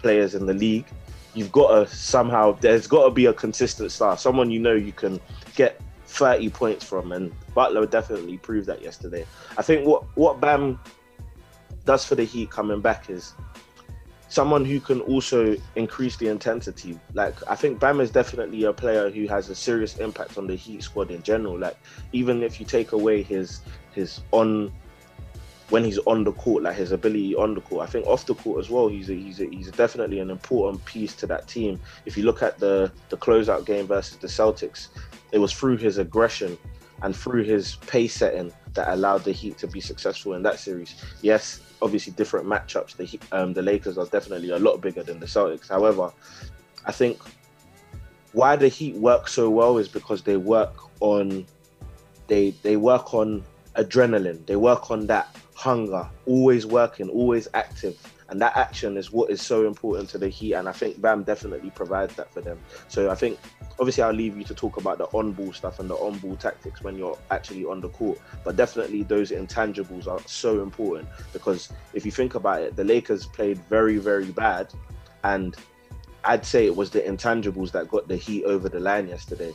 players 0.00 0.34
in 0.34 0.46
the 0.46 0.54
league, 0.54 0.86
you've 1.34 1.52
got 1.52 1.68
to 1.68 1.94
somehow 1.94 2.52
there's 2.60 2.86
got 2.86 3.04
to 3.04 3.10
be 3.10 3.26
a 3.26 3.32
consistent 3.32 3.92
star, 3.92 4.18
someone 4.18 4.50
you 4.50 4.58
know 4.58 4.74
you 4.74 4.92
can 4.92 5.20
get 5.54 5.80
30 6.06 6.50
points 6.50 6.84
from, 6.84 7.12
and 7.12 7.32
Butler 7.54 7.86
definitely 7.86 8.36
proved 8.38 8.66
that 8.66 8.82
yesterday. 8.82 9.24
I 9.56 9.62
think 9.62 9.86
what 9.86 10.04
what 10.16 10.40
Bam 10.40 10.78
does 11.84 12.04
for 12.04 12.16
the 12.16 12.24
Heat 12.24 12.50
coming 12.50 12.80
back 12.80 13.08
is 13.08 13.32
someone 14.30 14.64
who 14.64 14.80
can 14.80 15.00
also 15.02 15.56
increase 15.74 16.16
the 16.16 16.28
intensity. 16.28 16.98
Like 17.12 17.34
I 17.48 17.56
think 17.56 17.78
Bam 17.78 18.00
is 18.00 18.10
definitely 18.10 18.64
a 18.64 18.72
player 18.72 19.10
who 19.10 19.26
has 19.26 19.50
a 19.50 19.54
serious 19.54 19.98
impact 19.98 20.38
on 20.38 20.46
the 20.46 20.54
Heat 20.54 20.82
squad 20.82 21.10
in 21.10 21.22
general. 21.22 21.58
Like 21.58 21.76
even 22.12 22.42
if 22.42 22.58
you 22.58 22.64
take 22.64 22.92
away 22.92 23.22
his 23.22 23.60
his 23.92 24.22
on 24.30 24.72
when 25.68 25.84
he's 25.84 25.98
on 25.98 26.24
the 26.24 26.32
court, 26.32 26.62
like 26.62 26.76
his 26.76 26.92
ability 26.92 27.34
on 27.34 27.54
the 27.54 27.60
court. 27.60 27.88
I 27.88 27.90
think 27.90 28.06
off 28.06 28.26
the 28.26 28.34
court 28.34 28.58
as 28.58 28.70
well, 28.70 28.88
he's 28.88 29.08
a, 29.08 29.14
he's 29.14 29.40
a, 29.40 29.46
he's 29.46 29.70
definitely 29.70 30.18
an 30.18 30.30
important 30.30 30.84
piece 30.84 31.14
to 31.16 31.26
that 31.28 31.46
team. 31.46 31.80
If 32.06 32.16
you 32.16 32.24
look 32.24 32.42
at 32.42 32.58
the 32.58 32.92
the 33.08 33.16
closeout 33.16 33.66
game 33.66 33.86
versus 33.86 34.16
the 34.16 34.28
Celtics, 34.28 34.88
it 35.32 35.38
was 35.38 35.52
through 35.52 35.78
his 35.78 35.98
aggression 35.98 36.56
and 37.02 37.16
through 37.16 37.44
his 37.44 37.76
pace 37.76 38.14
setting 38.14 38.52
that 38.74 38.88
allowed 38.92 39.24
the 39.24 39.32
Heat 39.32 39.58
to 39.58 39.66
be 39.66 39.80
successful 39.80 40.34
in 40.34 40.42
that 40.42 40.60
series. 40.60 41.02
Yes, 41.22 41.60
obviously 41.82 42.12
different 42.12 42.46
matchups. 42.46 42.96
The 42.96 43.20
um, 43.32 43.52
the 43.52 43.62
Lakers 43.62 43.98
are 43.98 44.06
definitely 44.06 44.50
a 44.50 44.58
lot 44.58 44.80
bigger 44.80 45.02
than 45.02 45.20
the 45.20 45.26
Celtics. 45.26 45.68
However, 45.68 46.12
I 46.86 46.92
think 46.92 47.18
why 48.32 48.56
the 48.56 48.68
Heat 48.68 48.94
work 48.96 49.28
so 49.28 49.50
well 49.50 49.78
is 49.78 49.88
because 49.88 50.22
they 50.22 50.36
work 50.36 50.74
on 51.00 51.46
they 52.28 52.50
they 52.62 52.76
work 52.76 53.12
on 53.14 53.44
adrenaline. 53.76 54.44
They 54.46 54.56
work 54.56 54.90
on 54.90 55.06
that 55.08 55.36
hunger, 55.54 56.08
always 56.26 56.66
working, 56.66 57.08
always 57.08 57.48
active. 57.54 57.98
And 58.30 58.40
that 58.40 58.56
action 58.56 58.96
is 58.96 59.10
what 59.10 59.30
is 59.30 59.42
so 59.42 59.66
important 59.66 60.08
to 60.10 60.18
the 60.18 60.28
Heat. 60.28 60.54
And 60.54 60.68
I 60.68 60.72
think 60.72 61.00
Bam 61.00 61.24
definitely 61.24 61.70
provides 61.70 62.14
that 62.14 62.32
for 62.32 62.40
them. 62.40 62.58
So 62.88 63.10
I 63.10 63.16
think, 63.16 63.38
obviously, 63.80 64.04
I'll 64.04 64.12
leave 64.12 64.38
you 64.38 64.44
to 64.44 64.54
talk 64.54 64.76
about 64.76 64.98
the 64.98 65.06
on 65.06 65.32
ball 65.32 65.52
stuff 65.52 65.80
and 65.80 65.90
the 65.90 65.96
on 65.96 66.18
ball 66.18 66.36
tactics 66.36 66.80
when 66.82 66.96
you're 66.96 67.18
actually 67.32 67.64
on 67.64 67.80
the 67.80 67.88
court. 67.88 68.20
But 68.44 68.54
definitely, 68.56 69.02
those 69.02 69.32
intangibles 69.32 70.06
are 70.06 70.20
so 70.26 70.62
important 70.62 71.08
because 71.32 71.72
if 71.92 72.06
you 72.06 72.12
think 72.12 72.36
about 72.36 72.62
it, 72.62 72.76
the 72.76 72.84
Lakers 72.84 73.26
played 73.26 73.58
very, 73.68 73.98
very 73.98 74.30
bad. 74.30 74.72
And 75.24 75.56
I'd 76.24 76.46
say 76.46 76.66
it 76.66 76.76
was 76.76 76.90
the 76.90 77.00
intangibles 77.00 77.72
that 77.72 77.88
got 77.88 78.06
the 78.06 78.16
Heat 78.16 78.44
over 78.44 78.68
the 78.68 78.80
line 78.80 79.08
yesterday. 79.08 79.52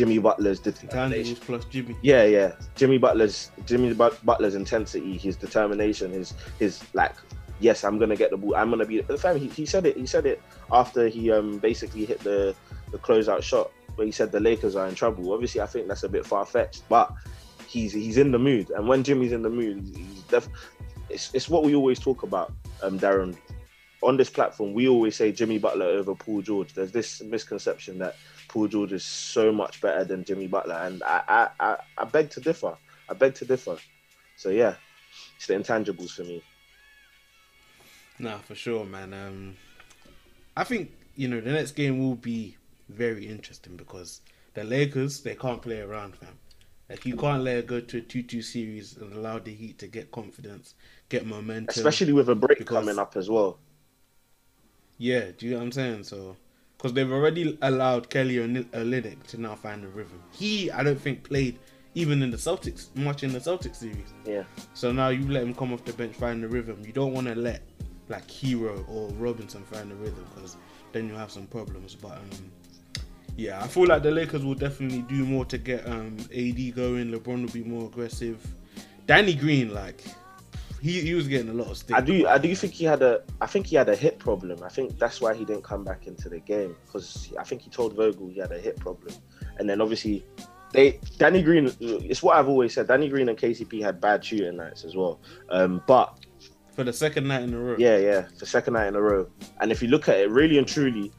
Jimmy 0.00 0.16
Butler's 0.16 0.60
determination 0.60 1.36
plus 1.36 1.66
Jimmy. 1.66 1.94
Yeah, 2.00 2.24
yeah. 2.24 2.52
Jimmy 2.74 2.96
Butler's 2.96 3.50
Jimmy 3.66 3.92
Butler's 3.92 4.54
intensity, 4.54 5.18
his 5.18 5.36
determination, 5.36 6.10
his 6.10 6.32
his 6.58 6.82
like, 6.94 7.12
yes, 7.58 7.84
I'm 7.84 7.98
gonna 7.98 8.16
get 8.16 8.30
the 8.30 8.38
ball. 8.38 8.56
I'm 8.56 8.70
gonna 8.70 8.86
be 8.86 9.02
the 9.02 9.18
family. 9.18 9.40
He, 9.40 9.48
he 9.48 9.66
said 9.66 9.84
it. 9.84 9.98
He 9.98 10.06
said 10.06 10.24
it 10.24 10.40
after 10.72 11.08
he 11.08 11.30
um 11.30 11.58
basically 11.58 12.06
hit 12.06 12.20
the 12.20 12.54
the 12.92 12.96
closeout 12.96 13.42
shot 13.42 13.72
where 13.96 14.06
he 14.06 14.10
said 14.10 14.32
the 14.32 14.40
Lakers 14.40 14.74
are 14.74 14.88
in 14.88 14.94
trouble. 14.94 15.34
Obviously, 15.34 15.60
I 15.60 15.66
think 15.66 15.86
that's 15.86 16.04
a 16.04 16.08
bit 16.08 16.24
far 16.24 16.46
fetched, 16.46 16.88
but 16.88 17.12
he's 17.68 17.92
he's 17.92 18.16
in 18.16 18.32
the 18.32 18.38
mood, 18.38 18.70
and 18.70 18.88
when 18.88 19.04
Jimmy's 19.04 19.32
in 19.32 19.42
the 19.42 19.50
mood, 19.50 19.84
he's 19.94 20.22
def- 20.22 20.48
it's 21.10 21.30
it's 21.34 21.50
what 21.50 21.62
we 21.62 21.74
always 21.74 21.98
talk 21.98 22.22
about, 22.22 22.54
um, 22.82 22.98
Darren. 22.98 23.36
On 24.02 24.16
this 24.16 24.30
platform, 24.30 24.72
we 24.72 24.88
always 24.88 25.14
say 25.14 25.30
Jimmy 25.30 25.58
Butler 25.58 25.84
over 25.84 26.14
Paul 26.14 26.40
George. 26.40 26.72
There's 26.72 26.90
this 26.90 27.20
misconception 27.20 27.98
that 27.98 28.16
Paul 28.50 28.66
George 28.66 28.92
is 28.92 29.04
so 29.04 29.52
much 29.52 29.80
better 29.80 30.02
than 30.02 30.24
Jimmy 30.24 30.48
Butler, 30.48 30.74
and 30.74 31.04
I, 31.04 31.22
I, 31.28 31.48
I, 31.60 31.76
I 31.98 32.04
beg 32.04 32.30
to 32.30 32.40
differ. 32.40 32.76
I 33.08 33.14
beg 33.14 33.34
to 33.36 33.44
differ. 33.44 33.76
So 34.36 34.48
yeah, 34.48 34.74
it's 35.36 35.46
the 35.46 35.54
intangibles 35.54 36.10
for 36.10 36.24
me. 36.24 36.42
Nah, 38.18 38.38
for 38.38 38.56
sure, 38.56 38.84
man. 38.84 39.14
Um, 39.14 39.56
I 40.56 40.64
think 40.64 40.90
you 41.14 41.28
know 41.28 41.40
the 41.40 41.52
next 41.52 41.72
game 41.72 42.00
will 42.00 42.16
be 42.16 42.56
very 42.88 43.28
interesting 43.28 43.76
because 43.76 44.20
the 44.54 44.64
Lakers 44.64 45.20
they 45.20 45.36
can't 45.36 45.62
play 45.62 45.80
around, 45.80 46.16
fam. 46.16 46.36
Like 46.88 47.06
you 47.06 47.14
can't 47.16 47.44
let 47.44 47.58
it 47.58 47.66
go 47.68 47.78
to 47.78 47.98
a 47.98 48.00
two-two 48.00 48.42
series 48.42 48.96
and 48.96 49.12
allow 49.12 49.38
the 49.38 49.54
Heat 49.54 49.78
to 49.78 49.86
get 49.86 50.10
confidence, 50.10 50.74
get 51.08 51.24
momentum, 51.24 51.68
especially 51.68 52.12
with 52.12 52.28
a 52.28 52.34
break 52.34 52.58
because, 52.58 52.78
coming 52.78 52.98
up 52.98 53.16
as 53.16 53.30
well. 53.30 53.60
Yeah, 54.98 55.26
do 55.38 55.46
you 55.46 55.52
know 55.52 55.58
what 55.58 55.66
I'm 55.66 55.72
saying? 55.72 56.02
So 56.02 56.36
because 56.80 56.94
they've 56.94 57.12
already 57.12 57.58
allowed 57.60 58.08
Kelly 58.08 58.36
Olynyk 58.36 59.22
to 59.24 59.38
now 59.38 59.54
find 59.54 59.84
the 59.84 59.88
rhythm. 59.88 60.22
He, 60.32 60.70
I 60.70 60.82
don't 60.82 60.98
think, 60.98 61.22
played 61.22 61.58
even 61.94 62.22
in 62.22 62.30
the 62.30 62.38
Celtics 62.38 62.94
much 62.96 63.22
in 63.22 63.34
the 63.34 63.38
Celtics 63.38 63.76
series. 63.76 64.14
Yeah. 64.24 64.44
So 64.72 64.90
now 64.90 65.10
you 65.10 65.28
let 65.30 65.42
him 65.42 65.54
come 65.54 65.74
off 65.74 65.84
the 65.84 65.92
bench, 65.92 66.16
find 66.16 66.42
the 66.42 66.48
rhythm. 66.48 66.82
You 66.86 66.92
don't 66.92 67.12
want 67.12 67.26
to 67.26 67.34
let 67.34 67.60
like 68.08 68.26
Herro 68.28 68.88
or 68.88 69.10
Robinson 69.10 69.62
find 69.64 69.90
the 69.90 69.94
rhythm 69.96 70.24
because 70.34 70.56
then 70.92 71.06
you 71.06 71.14
have 71.14 71.30
some 71.30 71.46
problems. 71.46 71.94
But 71.94 72.12
um, 72.12 72.30
yeah, 73.36 73.62
I 73.62 73.66
feel 73.66 73.86
like 73.86 74.02
the 74.02 74.10
Lakers 74.10 74.42
will 74.42 74.54
definitely 74.54 75.02
do 75.02 75.26
more 75.26 75.44
to 75.46 75.58
get 75.58 75.86
um, 75.86 76.16
AD 76.34 76.74
going. 76.74 77.12
LeBron 77.12 77.42
will 77.42 77.52
be 77.52 77.62
more 77.62 77.88
aggressive. 77.88 78.42
Danny 79.04 79.34
Green, 79.34 79.74
like 79.74 80.02
he, 80.80 81.00
he 81.00 81.14
was 81.14 81.28
getting 81.28 81.50
a 81.50 81.52
lot 81.52 81.68
of 81.70 81.76
stick. 81.76 81.96
I 81.96 82.00
do 82.00 82.26
I 82.26 82.38
do 82.38 82.54
think 82.54 82.72
he 82.72 82.84
had 82.84 83.02
a 83.02 83.22
I 83.40 83.46
think 83.46 83.66
he 83.66 83.76
had 83.76 83.88
a 83.88 83.96
hip 83.96 84.18
problem. 84.18 84.62
I 84.62 84.68
think 84.68 84.98
that's 84.98 85.20
why 85.20 85.34
he 85.34 85.44
didn't 85.44 85.64
come 85.64 85.84
back 85.84 86.06
into 86.06 86.28
the 86.28 86.40
game 86.40 86.76
because 86.86 87.32
I 87.38 87.44
think 87.44 87.62
he 87.62 87.70
told 87.70 87.94
Vogel 87.94 88.28
he 88.28 88.38
had 88.38 88.52
a 88.52 88.58
hip 88.58 88.80
problem, 88.80 89.14
and 89.58 89.68
then 89.68 89.80
obviously 89.80 90.24
they 90.72 90.98
Danny 91.18 91.42
Green. 91.42 91.70
It's 91.80 92.22
what 92.22 92.36
I've 92.36 92.48
always 92.48 92.74
said. 92.74 92.88
Danny 92.88 93.08
Green 93.08 93.28
and 93.28 93.38
KCP 93.38 93.82
had 93.82 94.00
bad 94.00 94.24
shooting 94.24 94.56
nights 94.56 94.84
as 94.84 94.96
well, 94.96 95.20
um, 95.50 95.82
but 95.86 96.24
for 96.74 96.84
the 96.84 96.92
second 96.92 97.28
night 97.28 97.42
in 97.42 97.52
a 97.52 97.58
row. 97.58 97.76
Yeah, 97.78 97.98
yeah, 97.98 98.22
for 98.22 98.38
the 98.38 98.46
second 98.46 98.74
night 98.74 98.86
in 98.86 98.96
a 98.96 99.02
row. 99.02 99.28
And 99.60 99.70
if 99.70 99.82
you 99.82 99.88
look 99.88 100.08
at 100.08 100.18
it, 100.18 100.30
really 100.30 100.56
and 100.58 100.66
truly, 100.66 101.12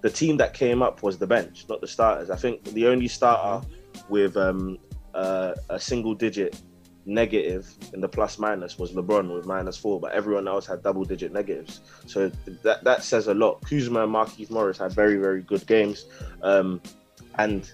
the 0.00 0.10
team 0.10 0.36
that 0.38 0.54
came 0.54 0.82
up 0.82 1.02
was 1.02 1.18
the 1.18 1.26
bench, 1.26 1.66
not 1.68 1.80
the 1.80 1.88
starters. 1.88 2.30
I 2.30 2.36
think 2.36 2.64
the 2.64 2.86
only 2.86 3.08
starter 3.08 3.66
with 4.08 4.36
um, 4.36 4.78
uh, 5.14 5.54
a 5.68 5.78
single 5.78 6.14
digit 6.14 6.60
negative 7.08 7.74
in 7.94 8.00
the 8.00 8.08
plus 8.08 8.38
minus 8.38 8.78
was 8.78 8.92
LeBron 8.92 9.34
with 9.34 9.46
minus 9.46 9.76
four, 9.76 9.98
but 9.98 10.12
everyone 10.12 10.46
else 10.46 10.66
had 10.66 10.82
double 10.82 11.04
digit 11.04 11.32
negatives. 11.32 11.80
So 12.06 12.30
that 12.62 12.84
that 12.84 13.02
says 13.02 13.26
a 13.26 13.34
lot. 13.34 13.62
Kuzma 13.68 14.04
and 14.04 14.14
Markieff 14.14 14.50
Morris 14.50 14.78
had 14.78 14.92
very 14.92 15.16
very 15.16 15.42
good 15.42 15.66
games, 15.66 16.06
um, 16.42 16.80
and 17.36 17.70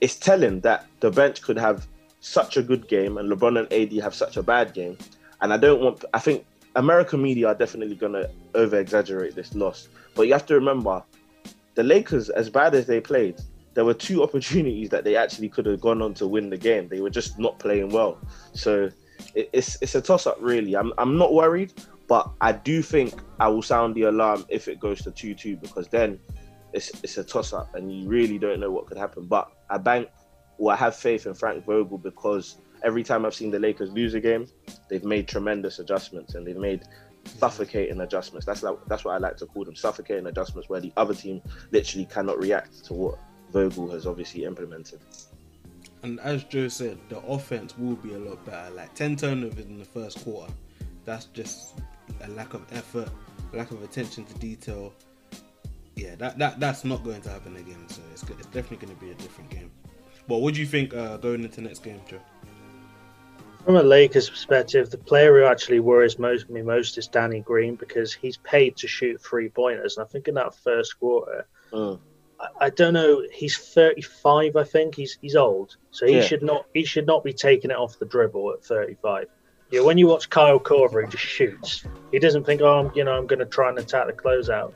it's 0.00 0.16
telling 0.16 0.60
that 0.60 0.86
the 1.00 1.10
bench 1.10 1.42
could 1.42 1.58
have 1.58 1.86
such 2.20 2.56
a 2.56 2.62
good 2.62 2.88
game 2.88 3.18
and 3.18 3.30
LeBron 3.30 3.58
and 3.58 3.72
AD 3.72 4.02
have 4.02 4.14
such 4.14 4.36
a 4.36 4.42
bad 4.42 4.74
game. 4.74 4.96
And 5.40 5.52
I 5.52 5.56
don't 5.56 5.80
want. 5.80 6.04
I 6.14 6.18
think 6.18 6.46
American 6.76 7.22
media 7.22 7.48
are 7.48 7.54
definitely 7.54 7.96
to 7.96 8.30
over 8.54 8.78
exaggerate 8.78 9.34
this 9.34 9.54
loss, 9.54 9.88
but 10.14 10.26
you 10.26 10.32
have 10.32 10.46
to 10.46 10.54
remember 10.54 11.02
the 11.74 11.84
Lakers, 11.84 12.28
as 12.30 12.50
bad 12.50 12.74
as 12.74 12.86
they 12.86 13.00
played, 13.00 13.40
there 13.78 13.84
were 13.84 13.94
two 13.94 14.22
opportunities 14.26 14.88
that 14.90 15.04
they 15.04 15.14
actually 15.14 15.48
could 15.48 15.64
have 15.64 15.80
gone 15.80 16.02
on 16.02 16.12
to 16.14 16.26
win 16.26 16.50
the 16.50 16.56
game. 16.56 16.88
They 16.88 17.00
were 17.00 17.10
just 17.10 17.38
not 17.38 17.60
playing 17.60 17.90
well. 17.90 18.18
So 18.52 18.90
it, 19.36 19.50
it's 19.52 19.78
it's 19.80 19.94
a 19.94 20.00
toss 20.00 20.26
up, 20.26 20.36
really. 20.40 20.74
I'm 20.74 20.92
I'm 20.98 21.16
not 21.16 21.32
worried, 21.32 21.72
but 22.08 22.28
I 22.40 22.50
do 22.50 22.82
think 22.82 23.14
I 23.38 23.46
will 23.46 23.62
sound 23.62 23.94
the 23.94 24.02
alarm 24.02 24.44
if 24.48 24.66
it 24.66 24.80
goes 24.80 25.00
to 25.02 25.12
two 25.12 25.32
two 25.32 25.56
because 25.56 25.86
then 25.86 26.18
it's 26.72 26.90
it's 27.04 27.18
a 27.18 27.24
toss 27.24 27.52
up 27.52 27.72
and 27.76 27.84
you 27.92 28.08
really 28.08 28.36
don't 28.36 28.58
know 28.58 28.72
what 28.72 28.86
could 28.86 28.98
happen. 28.98 29.26
But 29.26 29.52
I 29.70 29.78
bank 29.78 30.08
or 30.58 30.72
I 30.72 30.76
have 30.76 30.96
faith 30.96 31.26
in 31.26 31.34
Frank 31.34 31.64
Vogel 31.64 31.98
because 31.98 32.56
every 32.82 33.04
time 33.04 33.24
I've 33.24 33.34
seen 33.34 33.52
the 33.52 33.60
Lakers 33.60 33.92
lose 33.92 34.14
a 34.14 34.20
game, 34.20 34.48
they've 34.90 35.04
made 35.04 35.28
tremendous 35.28 35.78
adjustments 35.78 36.34
and 36.34 36.44
they've 36.44 36.56
made 36.56 36.82
suffocating 37.24 38.00
adjustments. 38.00 38.44
That's 38.44 38.64
like, 38.64 38.76
that's 38.88 39.04
what 39.04 39.14
I 39.14 39.18
like 39.18 39.36
to 39.36 39.46
call 39.46 39.64
them, 39.64 39.76
suffocating 39.76 40.26
adjustments, 40.26 40.68
where 40.68 40.80
the 40.80 40.92
other 40.96 41.14
team 41.14 41.42
literally 41.70 42.06
cannot 42.06 42.38
react 42.38 42.84
to 42.86 42.94
what 42.94 43.18
Vogel 43.52 43.90
has 43.90 44.06
obviously 44.06 44.44
implemented. 44.44 45.00
And 46.02 46.20
as 46.20 46.44
Joe 46.44 46.68
said, 46.68 46.98
the 47.08 47.18
offense 47.20 47.76
will 47.76 47.96
be 47.96 48.14
a 48.14 48.18
lot 48.18 48.44
better. 48.44 48.70
Like 48.70 48.94
10 48.94 49.16
turnovers 49.16 49.64
in 49.64 49.78
the 49.78 49.84
first 49.84 50.22
quarter, 50.22 50.52
that's 51.04 51.26
just 51.26 51.80
a 52.22 52.28
lack 52.30 52.54
of 52.54 52.64
effort, 52.72 53.08
lack 53.52 53.70
of 53.70 53.82
attention 53.82 54.24
to 54.24 54.34
detail. 54.34 54.92
Yeah, 55.96 56.14
that, 56.16 56.38
that 56.38 56.60
that's 56.60 56.84
not 56.84 57.02
going 57.02 57.22
to 57.22 57.30
happen 57.30 57.56
again. 57.56 57.88
So 57.88 58.02
it's, 58.12 58.22
it's 58.22 58.46
definitely 58.46 58.86
going 58.86 58.94
to 58.94 59.04
be 59.04 59.10
a 59.10 59.14
different 59.14 59.50
game. 59.50 59.70
But 60.28 60.38
what 60.38 60.54
do 60.54 60.60
you 60.60 60.66
think 60.66 60.94
uh, 60.94 61.16
going 61.16 61.42
into 61.42 61.60
next 61.60 61.80
game, 61.80 62.00
Joe? 62.08 62.20
From 63.64 63.76
a 63.76 63.82
Lakers 63.82 64.30
perspective, 64.30 64.90
the 64.90 64.98
player 64.98 65.40
who 65.40 65.44
actually 65.44 65.80
worries 65.80 66.18
most, 66.18 66.48
me 66.48 66.62
most 66.62 66.96
is 66.96 67.08
Danny 67.08 67.40
Green 67.40 67.74
because 67.74 68.14
he's 68.14 68.36
paid 68.38 68.76
to 68.76 68.86
shoot 68.86 69.20
three 69.20 69.48
pointers. 69.48 69.96
And 69.96 70.06
I 70.06 70.08
think 70.08 70.28
in 70.28 70.34
that 70.34 70.54
first 70.54 70.98
quarter, 71.00 71.46
mm. 71.72 71.98
I 72.60 72.70
don't 72.70 72.94
know. 72.94 73.24
He's 73.32 73.56
35, 73.56 74.56
I 74.56 74.64
think. 74.64 74.94
He's 74.94 75.18
he's 75.20 75.34
old, 75.34 75.76
so 75.90 76.06
he 76.06 76.16
yeah. 76.16 76.22
should 76.22 76.42
not 76.42 76.66
he 76.72 76.84
should 76.84 77.06
not 77.06 77.24
be 77.24 77.32
taking 77.32 77.70
it 77.70 77.76
off 77.76 77.98
the 77.98 78.06
dribble 78.06 78.52
at 78.52 78.64
35. 78.64 79.26
Yeah, 79.70 79.80
when 79.80 79.98
you 79.98 80.06
watch 80.06 80.30
Kyle 80.30 80.58
Korver, 80.58 81.04
he 81.04 81.10
just 81.10 81.24
shoots. 81.24 81.84
He 82.10 82.18
doesn't 82.18 82.44
think, 82.44 82.62
oh, 82.62 82.78
I'm, 82.78 82.92
you 82.94 83.04
know, 83.04 83.12
I'm 83.12 83.26
going 83.26 83.40
to 83.40 83.44
try 83.44 83.68
and 83.68 83.78
attack 83.78 84.06
the 84.06 84.14
closeout. 84.14 84.72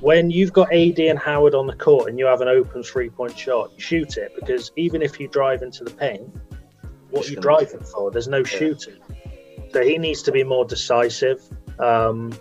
When 0.00 0.28
you've 0.28 0.52
got 0.52 0.72
AD 0.72 0.98
and 0.98 1.18
Howard 1.18 1.54
on 1.54 1.68
the 1.68 1.76
court 1.76 2.08
and 2.08 2.18
you 2.18 2.26
have 2.26 2.40
an 2.40 2.48
open 2.48 2.82
three 2.82 3.10
point 3.10 3.38
shot, 3.38 3.70
you 3.74 3.80
shoot 3.80 4.16
it 4.16 4.32
because 4.34 4.72
even 4.76 5.02
if 5.02 5.20
you 5.20 5.28
drive 5.28 5.62
into 5.62 5.84
the 5.84 5.92
paint, 5.92 6.28
what 7.10 7.28
are 7.28 7.30
you 7.30 7.36
driving 7.36 7.84
for? 7.84 8.10
There's 8.10 8.26
no 8.26 8.42
shooting. 8.42 8.96
So 9.72 9.82
he 9.82 9.98
needs 9.98 10.22
to 10.22 10.32
be 10.32 10.42
more 10.42 10.64
decisive. 10.64 11.40
Um, 11.78 12.32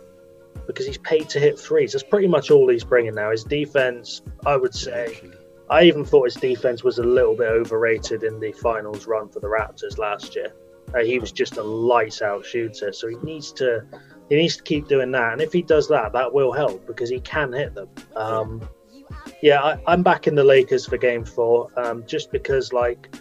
because 0.74 0.86
he's 0.86 0.98
paid 0.98 1.30
to 1.30 1.40
hit 1.40 1.60
threes. 1.60 1.94
That's 1.94 2.04
pretty 2.04 2.28
much 2.28 2.52
all 2.52 2.70
he's 2.70 2.84
bringing 2.84 3.16
now. 3.16 3.32
His 3.32 3.44
defense, 3.44 4.22
I 4.46 4.56
would 4.56 4.74
say, 4.74 5.22
I 5.70 5.84
even 5.84 6.06
thought 6.06 6.26
his 6.26 6.36
defense 6.36 6.84
was 6.84 6.98
a 6.98 7.04
little 7.04 7.36
bit 7.36 7.48
overrated 7.48 8.24
in 8.24 8.40
the 8.40 8.52
finals 8.52 9.08
run 9.08 9.30
for 9.30 9.40
the 9.40 9.48
Raptors 9.48 9.98
last 9.98 10.36
year. 10.36 10.54
Uh, 10.94 11.04
he 11.04 11.20
was 11.20 11.32
just 11.32 11.58
a 11.58 11.64
lights 11.64 12.22
out 12.22 12.46
shooter, 12.46 12.92
so 12.92 13.08
he 13.08 13.16
needs 13.18 13.52
to 13.54 13.86
he 14.30 14.36
needs 14.36 14.58
to 14.58 14.64
keep 14.64 14.88
doing 14.88 15.12
that. 15.12 15.34
And 15.34 15.42
if 15.42 15.54
he 15.54 15.62
does 15.62 15.88
that, 15.90 16.14
that 16.14 16.34
will 16.34 16.52
help 16.52 16.86
because 16.88 17.10
he 17.10 17.20
can 17.22 17.54
hit 17.54 17.74
them. 17.74 17.90
Um, 18.16 18.68
yeah, 19.42 19.78
I, 19.88 19.94
am 19.94 20.04
backing 20.04 20.36
the 20.36 20.44
Lakers 20.44 20.86
for 20.86 20.98
Game 20.98 21.24
Four, 21.24 21.70
um, 21.78 22.06
just 22.06 22.32
because 22.32 22.74
like 22.74 23.14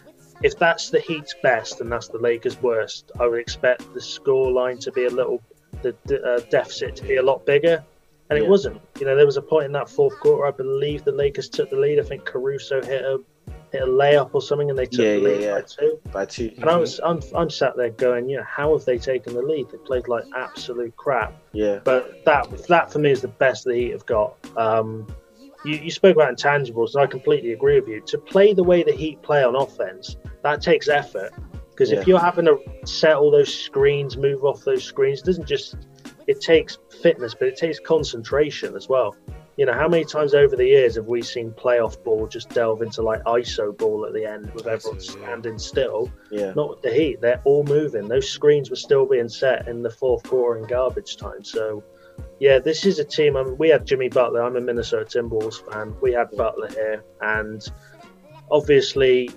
if 0.42 0.58
that's 0.58 0.90
the 0.90 1.00
Heat's 1.00 1.34
best 1.42 1.80
and 1.80 1.92
that's 1.92 2.08
the 2.08 2.18
Lakers' 2.18 2.60
worst, 2.62 3.10
I 3.20 3.26
would 3.26 3.40
expect 3.40 3.92
the 3.92 4.00
score 4.00 4.50
line 4.50 4.78
to 4.78 4.92
be 4.92 5.04
a 5.04 5.10
little, 5.10 5.42
the, 5.82 6.22
uh, 6.22 6.40
deficit 6.50 6.96
to 6.96 7.04
be 7.04 7.16
a 7.16 7.22
lot 7.22 7.44
bigger. 7.46 7.84
And 8.30 8.38
Yeah. 8.38 8.44
it 8.44 8.48
wasn't. 8.48 8.80
You 9.00 9.06
know, 9.06 9.16
there 9.16 9.26
was 9.26 9.36
a 9.36 9.42
point 9.42 9.66
in 9.66 9.72
that 9.72 9.88
fourth 9.88 10.18
quarter, 10.20 10.46
I 10.46 10.52
believe 10.52 11.02
the 11.04 11.10
Lakers 11.12 11.48
took 11.48 11.68
the 11.70 11.76
lead. 11.76 11.98
I 11.98 12.02
think 12.02 12.24
Caruso 12.24 12.80
hit 12.82 13.02
a 13.02 13.18
hit 13.72 13.82
a 13.82 13.86
layup 13.86 14.30
or 14.32 14.42
something, 14.42 14.68
and 14.68 14.76
they 14.78 14.86
took 14.86 15.04
Yeah, 15.04 15.14
the 15.14 15.20
lead 15.20 15.40
yeah. 15.42 15.54
by 15.54 15.62
two. 15.62 16.00
by 16.12 16.24
two. 16.24 16.50
And 16.58 16.68
I 16.68 16.76
was, 16.76 17.00
I'm, 17.04 17.20
I'm 17.36 17.48
sat 17.50 17.76
there 17.76 17.90
going, 17.90 18.28
you 18.28 18.36
know, 18.38 18.42
how 18.44 18.76
have 18.76 18.84
they 18.84 18.98
taken 18.98 19.32
the 19.34 19.42
lead? 19.42 19.70
They 19.70 19.78
played 19.78 20.08
like 20.08 20.24
absolute 20.36 20.96
crap. 20.96 21.34
Yeah, 21.52 21.78
But 21.84 22.24
that, 22.24 22.48
that 22.66 22.92
for 22.92 22.98
me 22.98 23.12
is 23.12 23.20
the 23.20 23.28
best 23.28 23.64
the 23.64 23.74
Heat 23.74 23.90
have 23.92 24.06
got. 24.06 24.34
Um, 24.56 25.06
you, 25.64 25.76
you 25.76 25.90
spoke 25.92 26.16
about 26.16 26.34
intangibles, 26.36 26.94
and 26.94 27.02
I 27.02 27.06
completely 27.06 27.52
agree 27.52 27.78
with 27.78 27.88
you. 27.88 28.00
To 28.06 28.18
play 28.18 28.54
the 28.54 28.64
way 28.64 28.82
the 28.82 28.92
Heat 28.92 29.22
play 29.22 29.44
on 29.44 29.54
offense, 29.54 30.16
that 30.42 30.60
takes 30.62 30.88
effort. 30.88 31.32
Because 31.80 31.92
Yeah. 31.94 32.00
if 32.00 32.06
you're 32.06 32.18
having 32.18 32.44
to 32.44 32.58
set 32.84 33.16
all 33.16 33.30
those 33.30 33.52
screens, 33.54 34.18
move 34.18 34.44
off 34.44 34.62
those 34.64 34.84
screens, 34.84 35.20
it 35.20 35.24
doesn't 35.24 35.46
just. 35.48 35.76
It 36.26 36.38
takes 36.42 36.76
fitness, 37.02 37.34
but 37.34 37.48
it 37.48 37.56
takes 37.56 37.80
concentration 37.80 38.76
as 38.76 38.86
well. 38.90 39.16
You 39.56 39.64
know, 39.64 39.72
how 39.72 39.88
many 39.88 40.04
times 40.04 40.34
over 40.34 40.54
the 40.56 40.66
years 40.66 40.96
have 40.96 41.06
we 41.06 41.22
seen 41.22 41.52
playoff 41.52 42.04
ball 42.04 42.26
just 42.26 42.50
delve 42.50 42.82
into 42.82 43.00
like 43.00 43.24
ISO 43.24 43.76
ball 43.76 44.04
at 44.04 44.12
the 44.12 44.26
end 44.26 44.52
with 44.52 44.66
everyone 44.66 45.00
standing 45.00 45.58
still? 45.58 46.12
yeah, 46.30 46.52
Not 46.54 46.68
with 46.68 46.82
the 46.82 46.92
Heat. 46.92 47.22
They're 47.22 47.40
all 47.44 47.64
moving. 47.64 48.06
Those 48.08 48.28
screens 48.28 48.68
were 48.68 48.76
still 48.76 49.06
being 49.06 49.30
set 49.30 49.66
in 49.66 49.82
the 49.82 49.90
fourth 49.90 50.22
quarter 50.24 50.60
in 50.60 50.66
garbage 50.66 51.16
time. 51.16 51.42
So, 51.42 51.82
yeah, 52.40 52.58
this 52.58 52.84
is 52.84 52.98
a 52.98 53.04
team. 53.04 53.38
I 53.38 53.42
mean, 53.44 53.56
we 53.56 53.70
had 53.70 53.86
Jimmy 53.86 54.10
Butler. 54.10 54.42
I'm 54.42 54.56
a 54.56 54.60
Minnesota 54.60 55.06
Timberwolves 55.06 55.62
fan. 55.72 55.96
We 56.02 56.12
had 56.12 56.30
Butler 56.36 56.68
here, 56.68 57.02
and 57.22 57.66
obviously, 58.50 59.30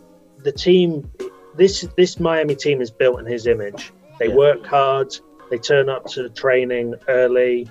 the 0.43 0.51
team. 0.51 1.09
This 1.55 1.87
this 1.97 2.19
Miami 2.19 2.55
team 2.55 2.81
is 2.81 2.91
built 2.91 3.19
in 3.19 3.25
his 3.25 3.47
image. 3.47 3.91
They 4.19 4.27
Yeah. 4.29 4.35
work 4.35 4.65
hard. 4.65 5.15
They 5.49 5.57
turn 5.57 5.89
up 5.89 6.05
to 6.07 6.29
training 6.29 6.95
early. 7.07 7.67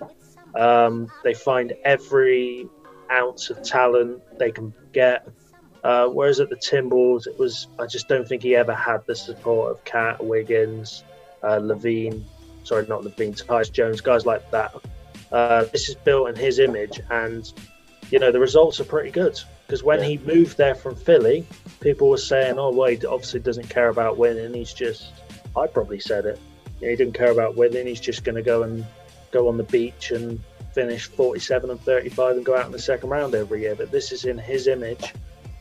Um, 0.55 1.11
they 1.25 1.35
find 1.35 1.73
every 1.85 2.68
ounce 3.11 3.51
of 3.51 3.62
talent 3.62 4.23
they 4.38 4.51
can 4.51 4.73
get. 4.92 5.27
Uh, 5.83 6.07
whereas 6.07 6.38
at 6.38 6.49
the 6.49 6.57
Timberwolves, 6.57 7.27
it 7.27 7.38
was 7.38 7.66
I 7.79 7.87
just 7.87 8.07
don't 8.09 8.27
think 8.27 8.42
he 8.42 8.55
ever 8.55 8.75
had 8.75 9.01
the 9.07 9.16
support 9.16 9.73
of 9.73 9.85
KAT 9.85 10.23
Wiggins, 10.25 11.03
uh, 11.42 11.59
LaVine, 11.59 12.23
sorry, 12.62 12.87
not 12.87 13.03
LaVine, 13.03 13.35
Tyus 13.35 13.71
Jones, 13.73 14.01
guys 14.01 14.25
like 14.25 14.49
that. 14.53 14.73
Uh, 15.33 15.64
this 15.73 15.88
is 15.88 15.97
built 15.97 16.29
in 16.29 16.37
his 16.37 16.61
image, 16.61 17.01
and 17.11 17.53
you 18.12 18.18
know 18.18 18.31
the 18.31 18.38
results 18.38 18.79
are 18.79 18.85
pretty 18.85 19.11
good. 19.11 19.40
Because 19.66 19.83
when 19.83 20.01
Yeah. 20.01 20.09
he 20.11 20.18
moved 20.18 20.59
there 20.59 20.75
from 20.75 20.94
Philly, 20.94 21.46
people 21.81 22.11
were 22.11 22.18
saying, 22.18 22.59
"Oh, 22.59 22.70
well, 22.70 22.90
he 22.90 23.05
obviously 23.07 23.40
doesn't 23.40 23.70
care 23.70 23.88
about 23.88 24.18
winning. 24.18 24.53
He's 24.53 24.75
just," 24.75 25.07
I 25.57 25.66
probably 25.66 25.98
said 25.98 26.27
it. 26.27 26.38
You 26.79 26.87
know, 26.87 26.90
he 26.90 26.96
didn't 26.96 27.14
care 27.14 27.31
about 27.33 27.57
winning. 27.57 27.87
He's 27.87 28.01
just 28.01 28.22
going 28.22 28.37
to 28.37 28.42
go 28.42 28.64
and 28.64 28.85
go 29.31 29.48
on 29.48 29.57
the 29.57 29.64
beach 29.64 30.11
and 30.11 30.38
finish 30.75 31.07
47 31.07 31.70
and 31.70 31.81
35 31.81 32.37
and 32.37 32.44
go 32.44 32.55
out 32.55 32.66
in 32.66 32.72
the 32.72 32.79
second 32.79 33.09
round 33.09 33.35
every 33.35 33.62
year. 33.62 33.75
But 33.75 33.90
this 33.90 34.12
is 34.12 34.27
in 34.27 34.37
his 34.37 34.68
image, 34.68 35.14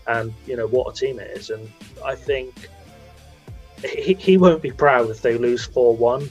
and 0.08 0.34
you 0.46 0.58
know 0.58 0.68
what 0.68 0.94
a 0.94 1.00
team 1.00 1.20
it 1.20 1.32
is. 1.38 1.52
And 1.52 1.72
I 2.04 2.16
think 2.16 2.68
he, 3.82 4.14
he 4.14 4.36
won't 4.38 4.62
be 4.62 4.72
proud 4.72 5.10
if 5.10 5.22
they 5.22 5.38
lose 5.38 5.64
4 5.64 5.96
1, 5.96 6.30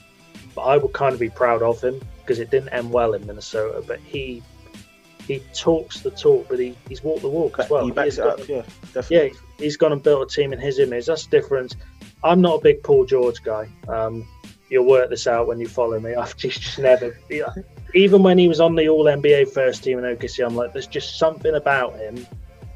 but 0.54 0.62
I 0.62 0.76
would 0.76 0.92
kind 0.92 1.14
of 1.14 1.20
be 1.20 1.30
proud 1.30 1.62
of 1.62 1.80
him 1.83 1.98
because 2.20 2.40
it 2.40 2.50
didn't 2.50 2.68
end 2.70 2.92
well 2.92 3.14
in 3.14 3.26
Minnesota. 3.26 3.83
But 3.87 4.00
he 4.00 4.42
he 5.34 5.42
talks 5.54 6.00
the 6.00 6.10
talk, 6.10 6.46
but 6.48 6.58
he, 6.58 6.76
he's 6.88 7.02
walked 7.04 7.22
the 7.22 7.28
walk 7.28 7.58
as 7.58 7.70
well. 7.70 7.84
he 7.84 7.90
backs 7.92 8.16
He 8.16 8.22
it 8.22 8.24
has 8.24 8.32
up. 8.40 8.48
got- 8.94 9.10
Yeah, 9.10 9.24
yeah, 9.24 9.28
he's 9.58 9.76
gone 9.76 9.92
and 9.92 10.02
built 10.02 10.30
a 10.30 10.34
team 10.34 10.52
in 10.52 10.58
his 10.58 10.78
image. 10.78 11.06
That's 11.06 11.26
different. 11.26 11.76
I'm 12.24 12.40
not 12.40 12.56
a 12.58 12.60
big 12.60 12.82
Paul 12.82 13.04
George 13.06 13.42
guy. 13.42 13.68
Um, 13.88 14.26
you'll 14.68 14.86
work 14.86 15.08
this 15.10 15.26
out 15.26 15.46
when 15.46 15.58
you 15.60 15.68
follow 15.68 15.98
me. 16.00 16.14
I've 16.22 16.36
just, 16.36 16.60
just 16.60 16.78
never, 16.78 17.16
yeah. 17.28 17.48
even 17.94 18.22
when 18.22 18.38
he 18.38 18.48
was 18.48 18.60
on 18.60 18.74
the 18.74 18.88
All 18.88 19.04
NBA 19.04 19.52
first 19.52 19.82
team 19.84 19.98
in 19.98 20.04
OKC, 20.04 20.44
I'm 20.44 20.56
like, 20.56 20.72
there's 20.72 20.86
just 20.86 21.18
something 21.18 21.54
about 21.54 21.96
him 21.98 22.26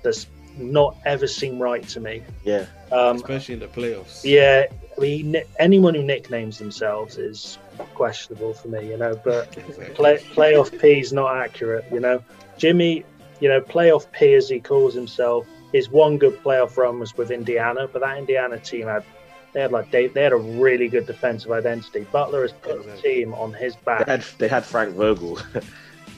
that's 0.02 0.26
not 0.56 0.96
ever 1.04 1.26
seemed 1.26 1.60
right 1.60 1.82
to 1.88 1.98
me. 2.00 2.22
Yeah, 2.44 2.66
Um, 2.92 3.16
especially 3.16 3.54
in 3.54 3.60
the 3.60 3.66
playoffs. 3.68 4.20
yeah, 4.24 4.66
I 4.96 5.00
mean, 5.00 5.36
anyone 5.58 5.94
who 5.94 6.02
nicknames 6.04 6.58
themselves 6.58 7.18
is 7.18 7.58
questionable 7.94 8.54
for 8.54 8.68
me, 8.68 8.88
you 8.88 8.96
know. 8.96 9.20
But 9.24 9.56
Exactly. 9.68 9.94
play, 9.94 10.18
playoff 10.34 10.80
P 10.80 11.00
is 11.00 11.12
not 11.12 11.36
accurate, 11.36 11.84
you 11.90 11.98
know. 11.98 12.22
Jimmy, 12.58 13.04
you 13.40 13.48
know, 13.48 13.60
playoff 13.60 14.10
P 14.12 14.34
as 14.34 14.48
he 14.48 14.60
calls 14.60 14.94
himself, 14.94 15.46
his 15.72 15.88
one 15.90 16.18
good 16.18 16.40
playoff 16.42 16.76
run 16.76 16.98
was 17.00 17.16
with 17.16 17.30
Indiana, 17.30 17.88
but 17.92 18.00
that 18.00 18.18
Indiana 18.18 18.58
team 18.58 18.86
had 18.86 19.04
they 19.52 19.60
had 19.60 19.70
like 19.72 19.90
they, 19.90 20.08
they 20.08 20.22
had 20.24 20.32
a 20.32 20.36
really 20.36 20.88
good 20.88 21.06
defensive 21.06 21.50
identity. 21.52 22.06
Butler 22.10 22.42
has 22.42 22.52
put 22.52 22.84
the 22.84 22.96
team 23.00 23.32
on 23.34 23.52
his 23.52 23.74
they 23.76 23.80
back. 23.84 24.06
had 24.08 24.24
they 24.38 24.48
had 24.48 24.64
Frank 24.64 24.94
Vogel. 24.94 25.38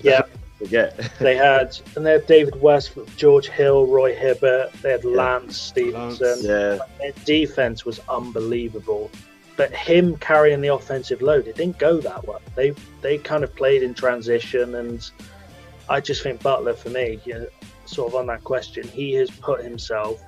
Yeah, 0.02 0.22
Forget. 0.58 1.10
they 1.20 1.36
had 1.36 1.78
and 1.96 2.04
they 2.04 2.12
had 2.12 2.26
David 2.26 2.60
West, 2.60 2.92
George 3.16 3.48
Hill, 3.48 3.86
Roy 3.86 4.14
Hibbert, 4.14 4.72
they 4.82 4.90
had 4.92 5.04
Yeah. 5.04 5.10
Lance 5.10 5.56
Stephenson. 5.56 6.26
Lance. 6.26 6.44
yeah, 6.44 6.78
Their 6.98 7.12
defense 7.24 7.84
was 7.86 7.98
unbelievable. 8.08 9.10
But 9.56 9.72
him 9.72 10.16
carrying 10.18 10.60
the 10.60 10.68
offensive 10.68 11.22
load, 11.22 11.46
it 11.48 11.56
didn't 11.56 11.78
go 11.78 11.98
that 12.00 12.26
well. 12.26 12.42
They 12.54 12.74
they 13.00 13.16
kind 13.16 13.42
of 13.42 13.54
played 13.56 13.82
in 13.82 13.94
transition, 13.94 14.74
and 14.74 15.10
I 15.88 16.00
just 16.00 16.22
think 16.22 16.42
Butler, 16.42 16.74
for 16.74 16.90
me, 16.90 17.20
you 17.24 17.34
know, 17.34 17.46
sort 17.84 18.08
of 18.08 18.14
on 18.16 18.26
that 18.26 18.42
question, 18.44 18.86
he 18.88 19.12
has 19.14 19.30
put 19.30 19.62
himself 19.62 20.22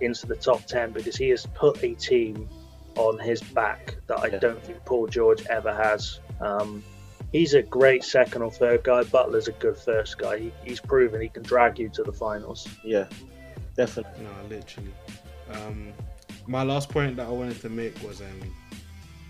into 0.00 0.26
the 0.26 0.34
top 0.36 0.66
ten 0.66 0.90
because 0.92 1.16
he 1.16 1.28
has 1.30 1.46
put 1.54 1.82
a 1.84 1.94
team 1.94 2.48
on 2.96 3.18
his 3.18 3.40
back 3.42 3.96
that 4.08 4.18
I 4.20 4.26
Yeah. 4.26 4.38
don't 4.38 4.62
think 4.64 4.84
Paul 4.84 5.06
George 5.06 5.44
ever 5.46 5.72
has. 5.74 6.20
Um, 6.40 6.82
he's 7.32 7.54
a 7.54 7.62
great 7.62 8.02
second 8.04 8.42
or 8.42 8.50
third 8.50 8.82
guy. 8.84 9.02
Butler's 9.04 9.48
a 9.48 9.52
good 9.52 9.76
first 9.76 10.18
guy. 10.18 10.38
He, 10.38 10.52
he's 10.64 10.80
proven 10.80 11.20
he 11.20 11.28
can 11.28 11.42
drag 11.42 11.78
you 11.78 11.88
to 11.90 12.02
the 12.02 12.12
finals. 12.12 12.68
yeah, 12.84 13.06
definitely. 13.76 14.24
No, 14.24 14.30
literally. 14.56 14.94
Um, 15.52 15.92
my 16.46 16.62
last 16.62 16.88
point 16.88 17.16
that 17.16 17.26
I 17.26 17.30
wanted 17.30 17.60
to 17.62 17.68
make 17.68 18.00
was, 18.02 18.20
um, 18.20 18.40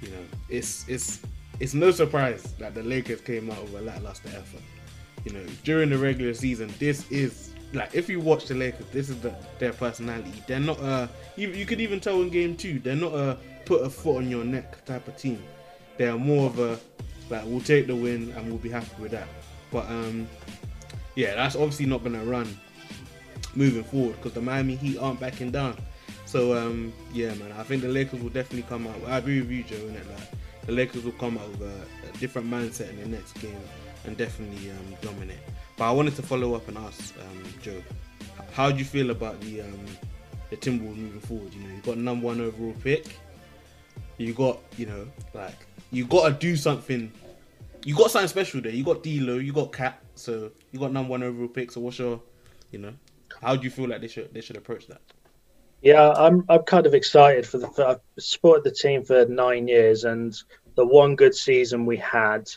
you 0.01 0.09
know, 0.11 0.25
it's 0.49 0.87
it's 0.89 1.21
it's 1.61 1.75
no 1.75 1.91
surprise 1.91 2.43
that 2.59 2.75
the 2.75 2.83
Lakers 2.83 3.21
came 3.21 3.51
out 3.51 3.63
with 3.65 3.75
a 3.77 3.81
lackluster 3.83 4.29
effort. 4.29 4.63
You 5.25 5.33
know, 5.33 5.45
during 5.63 5.91
the 5.91 5.99
regular 5.99 6.35
season, 6.35 6.73
this 6.79 7.11
is 7.11 7.51
like 7.73 7.95
if 7.95 8.09
you 8.09 8.21
watch 8.21 8.47
the 8.47 8.55
Lakers, 8.55 8.87
this 8.93 9.09
is 9.09 9.21
the, 9.21 9.35
their 9.59 9.73
personality. 9.73 10.43
They're 10.47 10.61
not 10.61 10.81
uh 10.81 11.09
you, 11.37 11.49
you 11.49 11.67
could 11.67 11.81
even 11.81 12.01
tell 12.01 12.23
in 12.23 12.31
game 12.31 12.57
two, 12.57 12.79
they're 12.79 12.97
not 12.97 13.15
a 13.15 13.39
put 13.65 13.83
a 13.83 13.91
foot 13.91 14.19
on 14.19 14.29
your 14.29 14.45
neck 14.45 14.85
type 14.85 15.09
of 15.09 15.17
team. 15.17 15.43
They 15.97 16.09
are 16.09 16.19
more 16.19 16.47
of 16.47 16.59
a 16.59 16.79
like 17.31 17.45
we'll 17.47 17.61
take 17.61 17.87
the 17.87 17.97
win 17.97 18.33
and 18.37 18.49
we'll 18.49 18.59
be 18.59 18.71
happy 18.71 18.91
with 19.01 19.13
that. 19.13 19.29
But 19.71 19.87
um 19.89 20.29
yeah, 21.15 21.35
that's 21.35 21.57
obviously 21.57 21.87
not 21.87 22.03
gonna 22.03 22.25
run 22.25 22.59
moving 23.55 23.85
forward 23.85 24.17
because 24.17 24.33
the 24.33 24.41
Miami 24.41 24.77
Heat 24.77 24.99
aren't 24.99 25.21
backing 25.21 25.51
down. 25.51 25.77
So 26.27 26.57
um, 26.57 26.93
yeah, 27.13 27.35
man, 27.35 27.53
I 27.53 27.63
think 27.63 27.83
the 27.83 27.89
Lakers 27.89 28.21
will 28.21 28.31
definitely 28.31 28.67
come 28.69 28.87
out. 28.87 28.97
I 29.07 29.19
agree 29.19 29.41
with 29.41 29.51
you, 29.51 29.63
Joe. 29.63 29.77
In 29.77 29.95
it, 29.95 30.11
like 30.11 30.29
the 30.67 30.73
Lakers 30.73 31.05
will 31.05 31.13
come 31.13 31.39
out 31.39 31.49
with 31.51 31.63
a, 31.63 32.09
a 32.09 32.19
different 32.19 32.51
mindset 32.51 32.91
in 32.91 33.01
the 33.01 33.07
next 33.07 33.35
game 33.35 33.61
and 34.05 34.17
definitely 34.17 34.71
um, 34.71 34.97
dominate. 35.01 35.39
But 35.77 35.85
I 35.85 35.91
wanted 35.91 36.17
to 36.17 36.23
follow 36.23 36.55
up 36.55 36.69
and 36.69 36.79
ask 36.79 37.15
um, 37.19 37.45
Joe, 37.63 37.83
how 38.53 38.71
do 38.71 38.79
you 38.79 38.85
feel 38.85 39.11
about 39.11 39.41
the 39.41 39.63
um, 39.63 39.87
the 40.51 40.57
Timberwolves 40.57 40.97
moving 40.97 41.21
forward? 41.21 41.53
You 41.55 41.63
know, 41.63 41.75
you 41.75 41.81
got 41.83 41.99
number 41.99 42.27
one 42.27 42.41
overall 42.41 42.75
pick. 42.83 43.19
You 44.17 44.33
got, 44.33 44.61
you 44.77 44.87
know, 44.87 45.09
like 45.33 45.67
you 45.91 46.05
got 46.07 46.29
to 46.29 46.35
do 46.35 46.57
something. 46.57 47.11
You 47.85 47.95
got 47.95 48.11
something 48.11 48.29
special 48.29 48.61
there. 48.61 48.73
You 48.73 48.85
got 48.85 49.03
D'Lo, 49.03 49.35
you 49.35 49.53
got 49.53 49.73
KAT, 49.73 50.01
so 50.15 50.51
you 50.73 50.79
got 50.79 50.93
number 50.93 51.11
one 51.11 51.23
overall 51.23 51.49
pick. 51.49 51.71
So 51.71 51.81
what's 51.81 51.99
your, 51.99 52.21
you 52.71 52.79
know, 52.79 52.95
how 53.43 53.57
do 53.57 53.65
you 53.65 53.71
feel 53.71 53.89
like 53.89 54.01
they 54.01 54.09
should 54.09 54.33
they 54.33 54.41
should 54.41 54.57
approach 54.57 54.87
that? 54.87 55.01
Yeah, 55.83 56.13
I'm 56.13 56.45
I'm 56.49 56.63
kind 56.63 56.87
of 56.87 56.95
excited 56.95 57.47
for 57.47 57.59
the. 57.59 57.69
For, 57.69 57.85
I've 57.87 58.01
supported 58.19 58.65
the 58.65 58.71
team 58.71 59.05
for 59.05 59.27
nine 59.27 59.69
years, 59.69 60.05
and 60.05 60.35
the 60.77 60.87
one 60.87 61.15
good 61.15 61.35
season 61.35 61.85
we 61.85 61.97
had, 61.99 62.49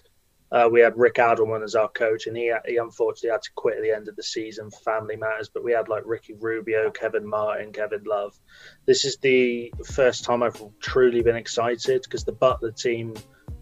uh, 0.51 0.69
we 0.71 0.79
had 0.79 0.97
Rick 0.97 1.15
Adelman 1.15 1.63
as 1.63 1.75
our 1.75 1.89
coach, 1.89 2.27
and 2.27 2.37
he 2.37 2.53
he 2.65 2.77
unfortunately 2.77 3.31
had 3.31 3.41
to 3.41 3.51
quit 3.55 3.77
at 3.77 3.83
the 3.83 3.91
end 3.91 4.07
of 4.07 4.15
the 4.15 4.23
season 4.23 4.71
for 4.71 4.79
family 4.79 5.17
matters. 5.17 5.49
But 5.49 5.63
we 5.63 5.73
had 5.73 5.89
like 5.89 6.03
Ricky 6.05 6.33
Rubio, 6.39 6.89
Kevin 6.89 7.27
Martin, 7.27 7.73
Kevin 7.73 8.03
Love. 8.05 8.39
This 8.85 9.03
is 9.03 9.17
the 9.17 9.73
first 9.85 10.23
time 10.23 10.43
I've 10.43 10.61
truly 10.79 11.21
been 11.21 11.35
excited 11.35 12.03
because 12.03 12.23
the 12.23 12.31
Butler 12.31 12.71
team, 12.71 13.13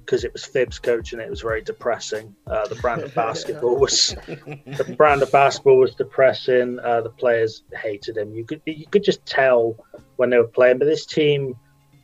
because 0.05 0.23
it 0.23 0.31
was 0.31 0.45
Thibs 0.45 0.77
coaching, 0.77 1.19
it 1.19 1.29
was 1.29 1.41
very 1.41 1.63
depressing. 1.63 2.35
Uh, 2.45 2.67
the 2.67 2.75
brand 2.75 3.01
of 3.01 3.15
basketball 3.15 3.77
was 3.77 4.15
the 4.27 4.93
brand 4.97 5.23
of 5.23 5.31
basketball 5.31 5.77
was 5.77 5.95
depressing. 5.95 6.77
Uh, 6.79 7.01
the 7.01 7.09
players 7.09 7.63
hated 7.73 8.15
him. 8.15 8.35
You 8.35 8.45
could 8.45 8.61
you 8.65 8.85
could 8.85 9.03
just 9.03 9.25
tell 9.25 9.75
when 10.17 10.29
they 10.29 10.37
were 10.37 10.47
playing. 10.47 10.77
But 10.77 10.85
this 10.85 11.07
team, 11.07 11.55